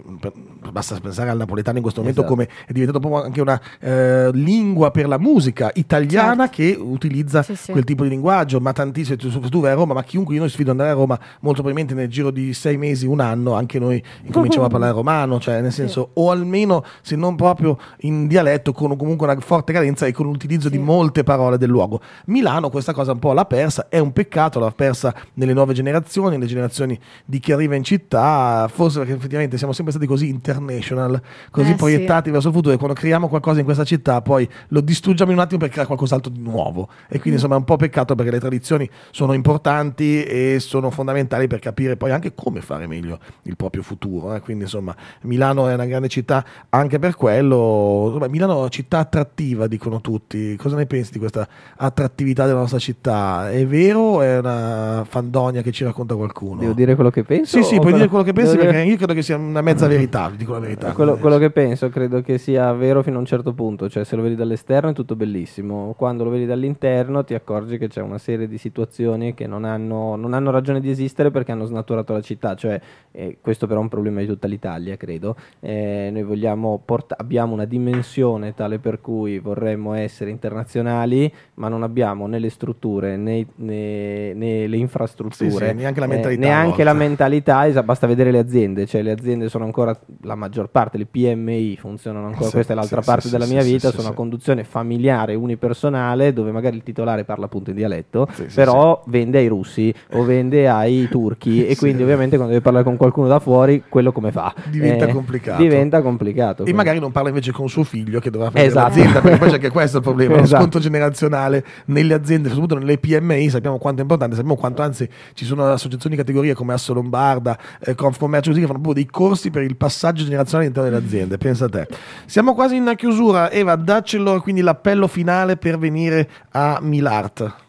basta 0.70 0.99
pensare 1.01 1.31
al 1.31 1.39
napoletano 1.39 1.77
in 1.77 1.83
questo 1.83 2.01
momento 2.01 2.22
esatto. 2.22 2.35
come 2.35 2.49
è 2.66 2.72
diventato 2.72 3.01
proprio 3.01 3.22
anche 3.22 3.41
una 3.41 3.61
eh, 3.81 4.31
lingua 4.33 4.91
per 4.91 5.09
la 5.09 5.18
musica 5.18 5.70
italiana 5.74 6.49
certo. 6.49 6.57
che 6.57 6.77
utilizza 6.79 7.43
sì, 7.43 7.72
quel 7.72 7.85
tipo 7.85 8.03
di 8.03 8.11
linguaggio 8.11 8.61
ma 8.61 8.72
tantissimo, 8.77 9.16
tu, 9.49 9.61
vai 9.61 9.72
a 9.72 9.74
Roma, 9.74 9.95
ma 9.95 10.05
chiunque 10.05 10.35
di 10.35 10.39
noi 10.39 10.51
sfido 10.51 10.70
ad 10.70 10.79
andare 10.79 10.95
a 10.95 11.01
Roma, 11.01 11.18
molto 11.41 11.62
probabilmente 11.62 11.95
nel 11.95 12.11
giro 12.11 12.31
di 12.31 12.53
sei 12.53 12.77
mesi, 12.77 13.07
un 13.07 13.20
anno, 13.20 13.55
anche 13.55 13.79
noi 13.79 14.03
incominciamo 14.24 14.66
a 14.66 14.68
parlare 14.68 14.93
romano, 14.95 15.41
cioè 15.41 15.62
nel 15.62 15.72
senso, 15.72 16.11
sì. 16.12 16.20
o 16.20 16.31
almeno 16.31 16.85
se 17.01 17.16
non 17.16 17.37
proprio 17.37 17.79
in 18.01 18.27
dialetto, 18.27 18.72
con 18.72 18.95
comunque 18.99 19.27
una 19.27 19.41
forte 19.41 19.72
carenza 19.72 20.05
e 20.05 20.12
con 20.12 20.27
l'utilizzo 20.27 20.68
sì. 20.68 20.77
di 20.77 20.79
molte 20.79 21.22
parole 21.22 21.57
del 21.57 21.70
luogo. 21.70 22.01
Milano 22.27 22.68
questa 22.68 22.93
cosa 22.93 23.12
un 23.12 23.18
po' 23.18 23.33
l'ha 23.33 23.47
persa, 23.47 23.87
è 23.89 23.99
un 23.99 24.12
peccato, 24.12 24.61
l'ha 24.61 24.70
persa 24.70 25.14
nelle 25.35 25.55
nuove 25.55 25.72
generazioni, 25.72 26.37
nelle 26.37 26.47
generazioni 26.47 26.99
di 27.24 27.39
chi 27.39 27.53
arriva 27.53 27.77
in 27.77 27.83
città, 27.83 28.68
forse 28.70 28.99
perché 28.99 29.14
effettivamente 29.14 29.57
siamo 29.57 29.72
sempre 29.72 29.95
stati 29.95 30.07
così 30.07 30.29
international, 30.29 31.18
così 31.51 31.70
eh, 31.70 31.77
proiettati 31.77 32.27
sì. 32.27 32.31
verso 32.31 32.49
il 32.49 32.55
futuro 32.55 32.74
e 32.74 32.77
quando 32.77 32.95
creiamo 32.95 33.29
qualcosa 33.29 33.61
in 33.61 33.64
questa 33.64 33.85
città 33.85 34.20
poi 34.20 34.47
lo 34.68 34.83
distruggiamo 34.83 35.31
in 35.31 35.39
un 35.39 35.43
attimo 35.43 35.61
per 35.61 35.70
creare 35.70 35.87
qualcos'altro 35.87 36.31
di 36.31 36.41
nuovo 36.41 36.89
e 37.07 37.18
quindi 37.18 37.31
mm. 37.31 37.35
insomma 37.35 37.55
è 37.55 37.59
un 37.59 37.64
po' 37.64 37.77
peccato 37.77 38.14
perché 38.14 38.31
le 38.31 38.39
tradizioni 38.39 38.55
tradizioni 38.57 38.88
sono 39.11 39.32
importanti 39.32 40.24
e 40.24 40.57
sono 40.61 40.90
fondamentali 40.90 41.46
per 41.46 41.59
capire 41.59 41.96
poi 41.96 42.11
anche 42.11 42.34
come 42.34 42.61
fare 42.61 42.86
meglio 42.86 43.18
il 43.42 43.57
proprio 43.57 43.82
futuro. 43.82 44.34
Eh? 44.34 44.40
Quindi 44.40 44.64
insomma 44.64 44.94
Milano 45.22 45.68
è 45.68 45.74
una 45.74 45.86
grande 45.86 46.09
città 46.09 46.44
anche 46.70 46.98
per 46.98 47.14
quello. 47.14 48.18
Milano 48.28 48.54
è 48.54 48.59
una 48.59 48.68
città 48.68 48.98
attrattiva, 48.98 49.66
dicono 49.66 50.00
tutti. 50.00 50.57
Cosa 50.57 50.76
ne 50.76 50.86
pensi 50.86 51.12
di 51.12 51.18
questa 51.18 51.46
attrattività 51.76 52.46
della 52.46 52.61
nostra 52.61 52.78
città? 52.78 53.50
È 53.50 53.66
vero 53.66 54.00
o 54.00 54.22
è 54.22 54.38
una 54.38 55.04
fandonia 55.09 55.62
che 55.62 55.72
ci 55.72 55.84
racconta 55.84 56.14
qualcuno? 56.14 56.61
Devo 56.61 56.72
dire 56.72 56.94
quello 56.94 57.11
che 57.11 57.24
penso? 57.24 57.59
Sì, 57.59 57.62
sì, 57.62 57.78
puoi 57.78 57.92
dire 57.92 58.09
quello 58.09 58.24
che 58.24 58.32
pensi 58.32 58.57
perché 58.57 58.72
dire... 58.72 58.84
io 58.84 58.96
credo 58.96 59.14
che 59.14 59.22
sia 59.22 59.36
una 59.36 59.61
mezza 59.61 59.86
verità, 59.86 60.32
dico 60.34 60.52
la 60.52 60.61
verità. 60.61 60.92
Quello, 60.92 61.16
quello 61.16 61.38
che 61.38 61.50
penso 61.50 61.88
credo 61.88 62.22
che 62.22 62.38
sia 62.38 62.72
vero 62.72 63.02
fino 63.02 63.16
a 63.16 63.20
un 63.20 63.26
certo 63.26 63.52
punto, 63.52 63.88
cioè 63.88 64.04
se 64.04 64.16
lo 64.16 64.22
vedi 64.22 64.34
dall'esterno 64.34 64.90
è 64.90 64.92
tutto 64.92 65.16
bellissimo, 65.16 65.94
quando 65.96 66.24
lo 66.24 66.30
vedi 66.30 66.46
dall'interno 66.46 67.24
ti 67.24 67.34
accorgi 67.34 67.78
che 67.78 67.88
c'è 67.88 68.00
una 68.00 68.18
serie 68.18 68.45
serie 68.47 68.49
di 68.49 68.59
situazioni 68.59 69.34
che 69.34 69.47
non 69.47 69.64
hanno, 69.64 70.16
non 70.16 70.32
hanno 70.32 70.51
ragione 70.51 70.80
di 70.80 70.88
esistere 70.88 71.30
perché 71.30 71.53
hanno 71.53 71.64
snaturato 71.64 72.12
la 72.12 72.20
città, 72.20 72.55
cioè, 72.55 72.80
eh, 73.12 73.38
questo 73.40 73.66
però 73.66 73.80
è 73.80 73.82
un 73.82 73.88
problema 73.88 74.20
di 74.20 74.26
tutta 74.26 74.47
l'Italia, 74.47 74.97
credo. 74.97 75.36
Eh, 75.61 76.09
noi 76.12 76.22
vogliamo 76.22 76.80
port- 76.82 77.14
abbiamo 77.16 77.53
una 77.53 77.64
dimensione 77.64 78.55
tale 78.55 78.78
per 78.78 79.01
cui 79.01 79.38
vorremmo 79.38 79.92
essere 79.94 80.30
internazionali, 80.30 81.30
ma 81.55 81.68
non 81.68 81.82
abbiamo 81.82 82.26
né 82.26 82.38
le 82.38 82.51
strutture 82.51 83.16
né, 83.16 83.47
né, 83.57 84.32
né 84.32 84.66
le 84.66 84.76
infrastrutture, 84.76 85.51
sì, 85.51 85.70
sì, 85.70 85.74
neanche 85.74 86.01
la 86.01 86.07
mentalità. 86.07 86.42
Eh, 86.42 86.49
neanche 86.49 86.84
la 86.84 86.92
mentalità 86.92 87.66
es- 87.66 87.82
basta 87.82 88.07
vedere 88.07 88.30
le 88.30 88.38
aziende, 88.38 88.86
cioè 88.86 89.03
le 89.03 89.11
aziende 89.11 89.49
sono 89.49 89.64
ancora, 89.64 89.99
la 90.22 90.34
maggior 90.34 90.68
parte, 90.68 90.99
le 90.99 91.07
PMI 91.07 91.76
funzionano 91.76 92.26
ancora, 92.26 92.47
sì, 92.47 92.53
questa 92.53 92.72
è 92.72 92.76
l'altra 92.76 93.01
parte 93.03 93.28
della 93.28 93.47
mia 93.47 93.62
vita, 93.62 93.90
sono 93.90 94.09
a 94.09 94.12
conduzione 94.12 94.64
familiare, 94.64 95.34
unipersonale, 95.34 96.32
dove 96.32 96.53
magari 96.53 96.76
il 96.76 96.82
titolare 96.82 97.24
parla 97.24 97.47
appunto 97.47 97.70
in 97.70 97.76
dialetto 97.76 98.26
sì, 98.37 98.55
però 98.55 99.01
sì. 99.05 99.11
vende 99.11 99.39
ai 99.39 99.47
russi 99.49 99.93
o 100.12 100.24
vende 100.24 100.68
ai 100.68 101.09
turchi 101.09 101.64
e 101.68 101.76
quindi 101.76 102.03
ovviamente 102.03 102.37
quando 102.37 102.53
deve 102.53 102.64
parlare 102.64 102.84
con 102.84 102.97
qualcuno 102.97 103.28
da 103.28 103.39
fuori, 103.39 103.84
quello 103.89 104.12
come 104.12 104.32
fa? 104.32 104.55
Diventa 104.68 105.07
eh, 105.07 105.12
complicato. 105.12 105.62
Diventa 105.62 106.03
complicato. 106.03 106.53
E 106.53 106.64
quindi. 106.64 106.72
magari 106.72 106.99
non 106.99 107.12
parla 107.12 107.28
invece 107.28 107.53
con 107.53 107.68
suo 107.68 107.84
figlio 107.84 108.20
che 108.20 108.30
dovrà 108.30 108.51
prendere 108.51 108.74
esatto. 108.74 108.89
l'azienda, 108.89 109.20
perché 109.20 109.39
poi 109.39 109.49
c'è 109.49 109.55
anche 109.55 109.70
questo 109.70 109.97
il 109.99 110.03
problema, 110.03 110.34
esatto. 110.41 110.51
lo 110.51 110.59
sconto 110.59 110.78
generazionale 110.78 111.64
nelle 111.87 112.14
aziende, 112.14 112.49
soprattutto 112.49 112.78
nelle 112.78 112.99
PMI, 112.99 113.49
sappiamo 113.49 113.78
quanto 113.78 114.01
è 114.01 114.03
importante, 114.03 114.34
sappiamo 114.34 114.59
quanto 114.59 114.82
anzi 114.82 115.09
ci 115.34 115.45
sono 115.45 115.66
associazioni 115.66 116.16
di 116.16 116.20
categoria 116.20 116.55
come 116.55 116.72
Asso 116.72 116.93
Lombarda, 116.93 117.59
eh, 117.80 117.95
Confcommercio 117.95 118.51
così 118.51 118.61
che 118.61 118.66
fanno 118.66 118.80
proprio 118.80 119.03
dei 119.03 119.11
corsi 119.11 119.51
per 119.51 119.62
il 119.62 119.76
passaggio 119.76 120.24
generazionale 120.24 120.68
all'interno 120.68 120.91
delle 120.91 121.05
aziende, 121.05 121.39
pensa 121.39 121.66
a 121.66 121.68
te. 121.68 121.87
Siamo 122.26 122.55
quasi 122.55 122.76
in 122.76 122.93
chiusura, 122.97 123.51
Eva, 123.51 123.76
dacci 123.76 124.16
quindi 124.41 124.61
l'appello 124.61 125.07
finale 125.07 125.57
per 125.57 125.78
venire 125.78 126.28
a 126.53 126.78
Milart. 126.80 127.65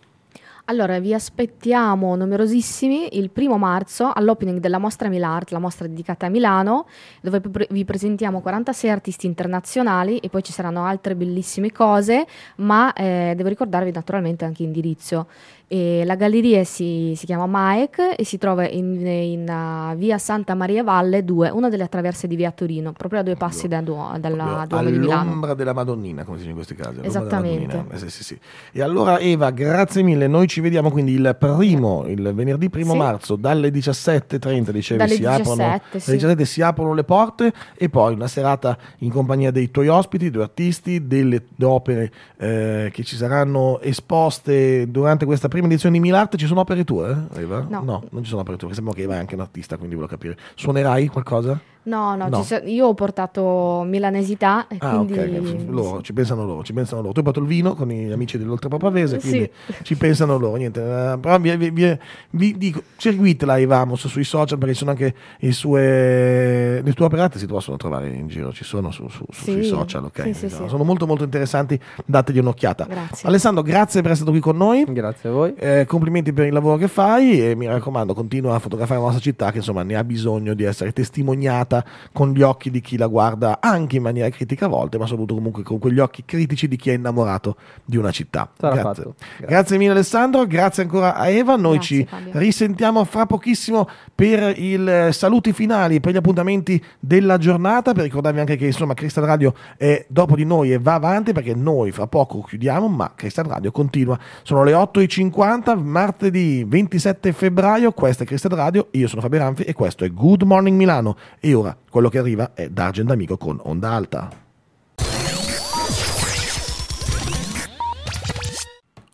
Allora, 0.70 0.99
vi 0.99 1.13
aspettiamo 1.13 2.13
numerosissimi 2.18 3.18
il 3.18 3.30
primo 3.30 3.57
marzo 3.57 4.11
all'opening 4.13 4.59
della 4.59 4.80
mostra 4.80 5.07
Milart, 5.07 5.51
la 5.51 5.59
mostra 5.59 5.88
dedicata 5.88 6.26
a 6.26 6.30
Milano, 6.30 6.88
dove 7.22 7.41
vi 7.70 7.86
presentiamo 7.86 8.41
46 8.41 8.89
artisti 8.89 9.28
internazionali 9.28 10.18
e 10.18 10.28
poi 10.28 10.43
ci 10.43 10.51
saranno 10.51 10.84
altre 10.84 11.15
bellissime 11.15 11.72
cose, 11.72 12.28
ma 12.57 12.91
eh, 12.91 13.32
devo 13.38 13.47
ricordarvi 13.47 13.91
naturalmente 13.91 14.43
anche 14.43 14.63
indirizzo. 14.63 15.28
E 15.70 16.03
la 16.05 16.15
galleria 16.15 16.63
si, 16.63 17.11
si, 17.18 17.26
chiama 17.26 17.45
Maec 17.45 18.13
e 18.15 18.24
si 18.24 18.38
trova 18.38 18.65
in, 18.70 19.05
in 19.05 19.49
uh, 19.49 19.97
via 19.97 20.18
Santa 20.18 20.55
Maria 20.55 20.82
Valle 20.82 21.26
2, 21.26 21.49
una 21.49 21.68
delle 21.68 21.84
attraverse 21.84 22.26
di 22.26 22.38
via 22.38 22.51
Torino, 22.51 22.93
proprio 22.93 23.20
a 23.20 23.24
due 23.24 23.36
passi 23.36 23.68
da 23.68 23.82
Duo, 23.82 24.15
dalla 24.18 24.65
Duomo 24.65 24.89
di 24.89 24.97
Milano. 24.97 25.22
All'ombra 25.24 25.53
della 25.55 25.74
Madonnina, 25.74 26.24
come 26.24 26.38
si 26.38 26.43
dice 26.43 26.51
in 26.51 26.55
questi 26.55 26.76
casi. 26.76 26.99
Esattamente. 27.01 27.84
Eh, 27.91 27.97
sì, 27.97 28.09
sì, 28.09 28.24
sì. 28.24 28.39
E 28.72 28.82
allora 28.82 29.20
Eva, 29.20 29.49
grazie 29.49 30.03
mille. 30.03 30.28
Noi 30.28 30.47
ci 30.47 30.61
vediamo 30.61 30.89
quindi 30.89 31.11
il 31.11 31.36
primo, 31.38 32.05
il 32.07 32.32
venerdì 32.34 32.70
primo 32.70 32.95
marzo, 32.95 33.36
dalle 33.36 33.68
17.30, 33.68 34.70
dicevi, 34.70 34.99
dalle 34.99 35.15
si, 35.15 35.20
17, 35.20 35.41
aprono, 35.41 35.82
17 35.91 36.45
si 36.45 36.61
aprono 36.61 36.93
le 36.93 37.03
porte 37.03 37.51
e 37.76 37.89
poi 37.89 38.13
una 38.13 38.30
serata 38.30 38.78
in 38.99 39.11
compagnia 39.11 39.51
dei 39.51 39.70
tuoi 39.70 39.89
ospiti, 39.89 40.32
due 40.32 40.43
artisti, 40.43 41.07
delle 41.07 41.43
opere 41.61 42.09
eh, 42.38 42.89
che 42.93 43.03
ci 43.03 43.18
saranno 43.18 43.82
esposte 43.82 44.89
durante 44.89 45.26
questa 45.26 45.49
prima 45.49 45.55
prima 45.58 45.72
edizione 45.74 45.95
di 45.95 46.01
Milart 46.01 46.36
ci 46.36 46.45
sono 46.45 46.60
opere 46.60 46.84
tue? 46.84 47.28
Eva? 47.34 47.66
No. 47.68 47.82
no, 47.82 48.03
non 48.12 48.24
ci 48.24 48.30
sono 48.30 48.41
opere 48.41 48.58
tue. 48.58 48.76
Sembra 48.76 48.93
che 48.93 49.01
Eva 49.01 49.16
è 49.16 49.18
anche 49.18 49.34
un 49.34 49.41
artista, 49.41 49.76
quindi 49.78 49.95
volevo 49.95 50.12
capire. 50.14 50.38
Suonerai 50.53 51.08
qualcosa? 51.08 51.60
No, 51.88 52.15
no, 52.15 52.27
no. 52.27 52.43
Ci, 52.43 52.55
io 52.65 52.88
ho 52.88 52.93
portato 52.93 53.83
milanesità. 53.85 54.67
E 54.67 54.75
ah, 54.79 54.97
quindi... 54.97 55.13
ok, 55.17 55.65
loro, 55.69 56.01
ci 56.01 56.11
pensano 56.11 56.45
loro, 56.45 56.61
ci 56.63 56.73
pensano 56.73 57.01
loro. 57.01 57.13
Tu 57.13 57.19
hai 57.19 57.25
portato 57.25 57.45
il 57.45 57.49
vino 57.49 57.75
con 57.75 57.88
gli 57.88 58.11
amici 58.11 58.38
dell'Oltre 58.38 58.67
Pavese, 58.67 59.19
quindi 59.19 59.49
sì. 59.65 59.73
ci 59.83 59.95
pensano 59.95 60.38
loro. 60.38 60.57
Niente, 60.57 60.81
uh, 60.81 61.17
però 61.17 61.39
vi, 61.39 61.55
vi, 61.55 61.69
vi, 61.69 61.97
vi, 62.31 62.57
dico, 62.57 62.83
seguitela 62.97 63.57
Ivamos 63.57 64.05
sui 64.07 64.25
social 64.25 64.57
perché 64.57 64.73
ci 64.73 64.79
sono 64.79 64.91
anche 64.91 65.15
i 65.39 65.53
sue, 65.53 66.81
le 66.81 66.93
tue 66.93 67.05
operate 67.05 67.39
si 67.39 67.45
possono 67.45 67.77
trovare 67.77 68.09
in 68.09 68.27
giro, 68.27 68.51
ci 68.51 68.65
sono 68.65 68.91
su, 68.91 69.07
su, 69.07 69.23
sì. 69.31 69.51
sui 69.51 69.63
social, 69.63 70.03
ok? 70.03 70.35
Sì, 70.35 70.49
no, 70.59 70.67
sono 70.67 70.83
molto 70.83 71.07
molto 71.07 71.23
interessanti, 71.23 71.79
dategli 72.05 72.39
un'occhiata. 72.39 72.85
Grazie. 72.85 73.29
Alessandro, 73.29 73.63
grazie 73.63 74.01
per 74.01 74.11
essere 74.11 74.25
stato 74.25 74.31
qui 74.31 74.41
con 74.41 74.57
noi. 74.57 74.83
Grazie 74.89 75.29
a 75.29 75.31
voi. 75.31 75.53
Eh, 75.55 75.85
complimenti 75.88 76.33
per 76.33 76.47
il 76.47 76.53
lavoro 76.53 76.75
che 76.75 76.89
fai 76.89 77.41
e 77.41 77.55
mi 77.55 77.65
raccomando, 77.65 78.13
continua 78.13 78.55
a 78.55 78.59
fotografare 78.59 78.99
la 78.99 79.05
nostra 79.05 79.23
città 79.23 79.51
che 79.51 79.57
insomma 79.59 79.83
ne 79.83 79.95
ha 79.95 80.03
bisogno 80.03 80.53
di 80.53 80.63
essere 80.65 80.91
testimoniata 80.91 81.76
con 82.13 82.32
gli 82.32 82.41
occhi 82.41 82.71
di 82.71 82.82
chi 82.82 82.97
la 82.97 83.07
guarda 83.07 83.59
anche 83.61 83.97
in 83.97 84.03
maniera 84.03 84.30
critica 84.30 84.65
a 84.65 84.69
volte, 84.69 84.97
ma 84.97 85.05
soprattutto 85.05 85.36
comunque 85.36 85.63
con 85.63 85.80
quegli 85.80 85.99
occhi 85.99 86.23
critici 86.25 86.67
di 86.67 86.75
chi 86.75 86.89
è 86.89 86.93
innamorato 86.93 87.55
di 87.86 87.97
una 87.97 88.11
città. 88.11 88.49
Grazie. 88.57 88.82
Grazie. 88.82 89.13
grazie. 89.39 89.78
mille 89.78 89.91
Alessandro, 89.91 90.45
grazie 90.45 90.84
ancora 90.84 91.15
a 91.15 91.30
Eva, 91.30 91.55
noi 91.55 91.78
grazie, 91.78 91.97
ci 91.97 92.05
Fabio. 92.05 92.32
risentiamo 92.34 93.03
fra 93.03 93.25
pochissimo 93.25 93.88
per 94.13 94.57
i 94.57 94.73
eh, 94.73 95.11
saluti 95.11 95.53
finali, 95.53 95.99
per 95.99 96.13
gli 96.13 96.17
appuntamenti 96.17 96.84
della 96.99 97.38
giornata, 97.38 97.93
per 97.93 98.03
ricordarvi 98.03 98.39
anche 98.39 98.55
che 98.55 98.65
insomma 98.65 98.93
Crystal 98.93 99.23
Radio 99.23 99.53
è 99.78 100.05
dopo 100.07 100.36
di 100.36 100.45
noi 100.45 100.71
e 100.71 100.80
va 100.80 100.95
avanti 100.95 101.34
perché 101.34 101.53
noi 101.53 101.91
fra 101.91 102.07
poco 102.07 102.41
chiudiamo, 102.41 102.88
ma 102.88 103.11
Crystal 103.15 103.45
Radio 103.45 103.71
continua. 103.71 104.17
Sono 104.43 104.63
le 104.63 104.73
8.50, 104.73 105.80
martedì 105.82 106.63
27 106.63 107.32
febbraio, 107.32 107.91
questa 107.91 108.23
è 108.23 108.28
Crystal 108.28 108.51
Radio, 108.51 108.88
io 108.91 109.07
sono 109.07 109.21
Fabio 109.21 109.39
Ranfi 109.39 109.63
e 109.63 109.73
questo 109.73 110.03
è 110.03 110.09
Good 110.09 110.43
Morning 110.43 110.78
Milano 110.78 111.15
e 111.39 111.53
ora 111.60 111.76
quello 111.89 112.10
che 112.10 112.18
arriva 112.18 112.53
è 112.53 112.70
D'Argent 112.70 113.12
Amico 113.12 113.38
con 113.38 113.60
Onda 113.64 113.91
Alta. 113.91 114.45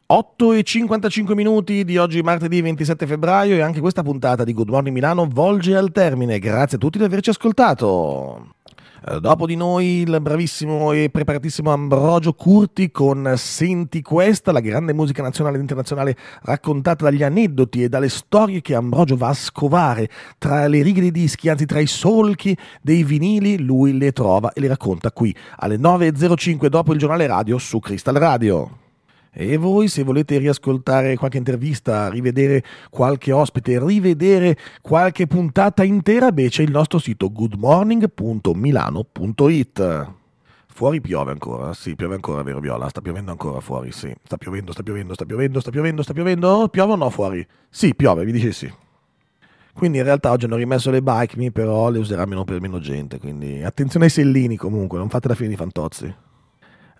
8 0.06 0.54
e 0.54 0.62
55 0.62 1.34
minuti 1.34 1.84
di 1.84 1.98
oggi 1.98 2.22
martedì 2.22 2.62
27 2.62 3.08
febbraio 3.08 3.56
e 3.56 3.62
anche 3.62 3.80
questa 3.80 4.04
puntata 4.04 4.44
di 4.44 4.54
Good 4.54 4.70
Morning 4.70 4.94
Milano 4.94 5.28
volge 5.28 5.76
al 5.76 5.91
termine. 5.91 6.38
Grazie 6.38 6.78
a 6.78 6.80
tutti 6.80 7.00
di 7.00 7.04
averci 7.04 7.32
ascoltato. 7.32 8.54
Eh, 9.06 9.20
dopo 9.20 9.45
di 9.45 9.56
noi 9.56 10.01
il 10.01 10.18
bravissimo 10.22 10.93
e 10.93 11.10
preparatissimo 11.12 11.70
Ambrogio 11.70 12.32
Curti 12.32 12.89
con 12.89 13.34
Senti 13.36 14.01
questa, 14.01 14.54
la 14.54 14.62
grande 14.62 14.93
musica 14.93 15.22
nazionale 15.22 15.56
ed 15.56 15.62
internazionale 15.62 16.16
raccontata 16.43 17.04
dagli 17.04 17.22
aneddoti 17.22 17.84
e 17.84 17.89
dalle 17.89 18.08
storie 18.08 18.62
che 18.62 18.76
Ambrogio 18.76 19.18
va 19.18 19.28
a 19.28 19.34
scovare 19.34 20.10
tra 20.38 20.68
le 20.68 20.82
righe 20.82 21.01
dei 21.01 21.12
dischi, 21.12 21.49
anzi 21.49 21.66
tra 21.66 21.82
i 21.82 21.88
solchi 21.88 22.56
dei 22.82 23.04
vinili, 23.04 23.60
lui 23.60 23.97
le 23.97 24.14
trova 24.14 24.54
e 24.54 24.62
le 24.62 24.70
racconta 24.70 25.12
qui 25.12 25.36
alle 25.58 25.76
9.05 25.76 26.68
dopo 26.68 26.93
il 26.93 26.99
giornale 26.99 27.28
radio 27.28 27.58
su 27.58 27.80
Crystal 27.80 28.16
Radio. 28.16 28.82
E 29.36 29.57
voi 29.57 29.88
se 29.88 30.03
volete 30.03 30.38
riascoltare 30.38 31.15
qualche 31.15 31.39
intervista, 31.39 32.07
rivedere 32.07 32.63
qualche 32.91 33.31
ospite, 33.31 33.84
rivedere 33.84 34.55
qualche 34.79 35.25
puntata 35.25 35.84
intera, 35.84 36.31
beh 36.31 36.49
c'è 36.49 36.61
il 36.61 36.69
nostro 36.69 36.99
sito 36.99 37.31
goodmorning.milano.it. 37.31 40.11
Fuori 40.67 41.01
piove 41.01 41.31
ancora, 41.31 41.73
sì, 41.73 41.95
piove 41.95 42.13
ancora, 42.13 42.43
vero 42.43 42.59
Viola? 42.59 42.88
Sta 42.89 43.01
piovendo 43.01 43.31
ancora 43.31 43.59
fuori, 43.59 43.91
sì. 43.91 44.13
Sta 44.23 44.38
piovendo, 44.38 44.71
sta 44.71 44.84
piovendo, 44.84 45.15
sta 45.15 45.25
piovendo, 45.25 45.59
sta 45.59 45.71
piovendo, 45.71 46.03
sta 46.03 46.13
piovendo. 46.13 46.67
Piove 46.67 46.93
o 46.93 46.95
no 46.95 47.09
fuori? 47.09 47.43
Sì, 47.69 47.95
piove, 47.95 48.25
vi 48.25 48.31
dice 48.31 48.51
sì. 48.51 48.71
Quindi 49.73 49.97
in 49.97 50.03
realtà 50.03 50.29
oggi 50.29 50.45
hanno 50.45 50.57
rimesso 50.57 50.91
le 50.91 51.01
bike 51.01 51.51
però 51.51 51.89
le 51.89 51.97
userà 51.97 52.25
meno 52.25 52.43
per 52.43 52.61
meno 52.61 52.79
gente, 52.79 53.17
quindi 53.17 53.63
attenzione 53.63 54.05
ai 54.05 54.11
sellini 54.11 54.57
comunque, 54.57 54.99
non 54.99 55.09
fate 55.09 55.27
la 55.27 55.34
fine 55.34 55.49
di 55.49 55.55
fantozzi. 55.55 56.13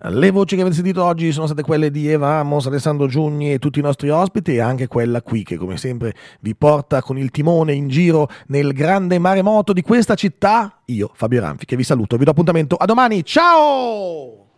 Le 0.06 0.30
voci 0.30 0.54
che 0.54 0.60
avete 0.60 0.76
sentito 0.76 1.02
oggi 1.02 1.32
sono 1.32 1.46
state 1.46 1.62
quelle 1.62 1.90
di 1.90 2.10
Eva 2.10 2.34
Amos, 2.34 2.66
Alessandro 2.66 3.06
Giugni 3.06 3.54
e 3.54 3.58
tutti 3.58 3.78
i 3.78 3.82
nostri 3.82 4.10
ospiti 4.10 4.54
e 4.54 4.60
anche 4.60 4.86
quella 4.86 5.22
qui 5.22 5.42
che 5.44 5.56
come 5.56 5.78
sempre 5.78 6.14
vi 6.40 6.54
porta 6.54 7.00
con 7.00 7.16
il 7.16 7.30
timone 7.30 7.72
in 7.72 7.88
giro 7.88 8.28
nel 8.48 8.74
grande 8.74 9.18
maremoto 9.18 9.72
di 9.72 9.80
questa 9.80 10.14
città. 10.14 10.82
Io, 10.86 11.10
Fabio 11.14 11.40
Ranfi, 11.40 11.64
che 11.64 11.76
vi 11.76 11.84
saluto, 11.84 12.18
vi 12.18 12.24
do 12.24 12.32
appuntamento 12.32 12.76
a 12.76 12.84
domani. 12.84 13.24
Ciao! 13.24 14.53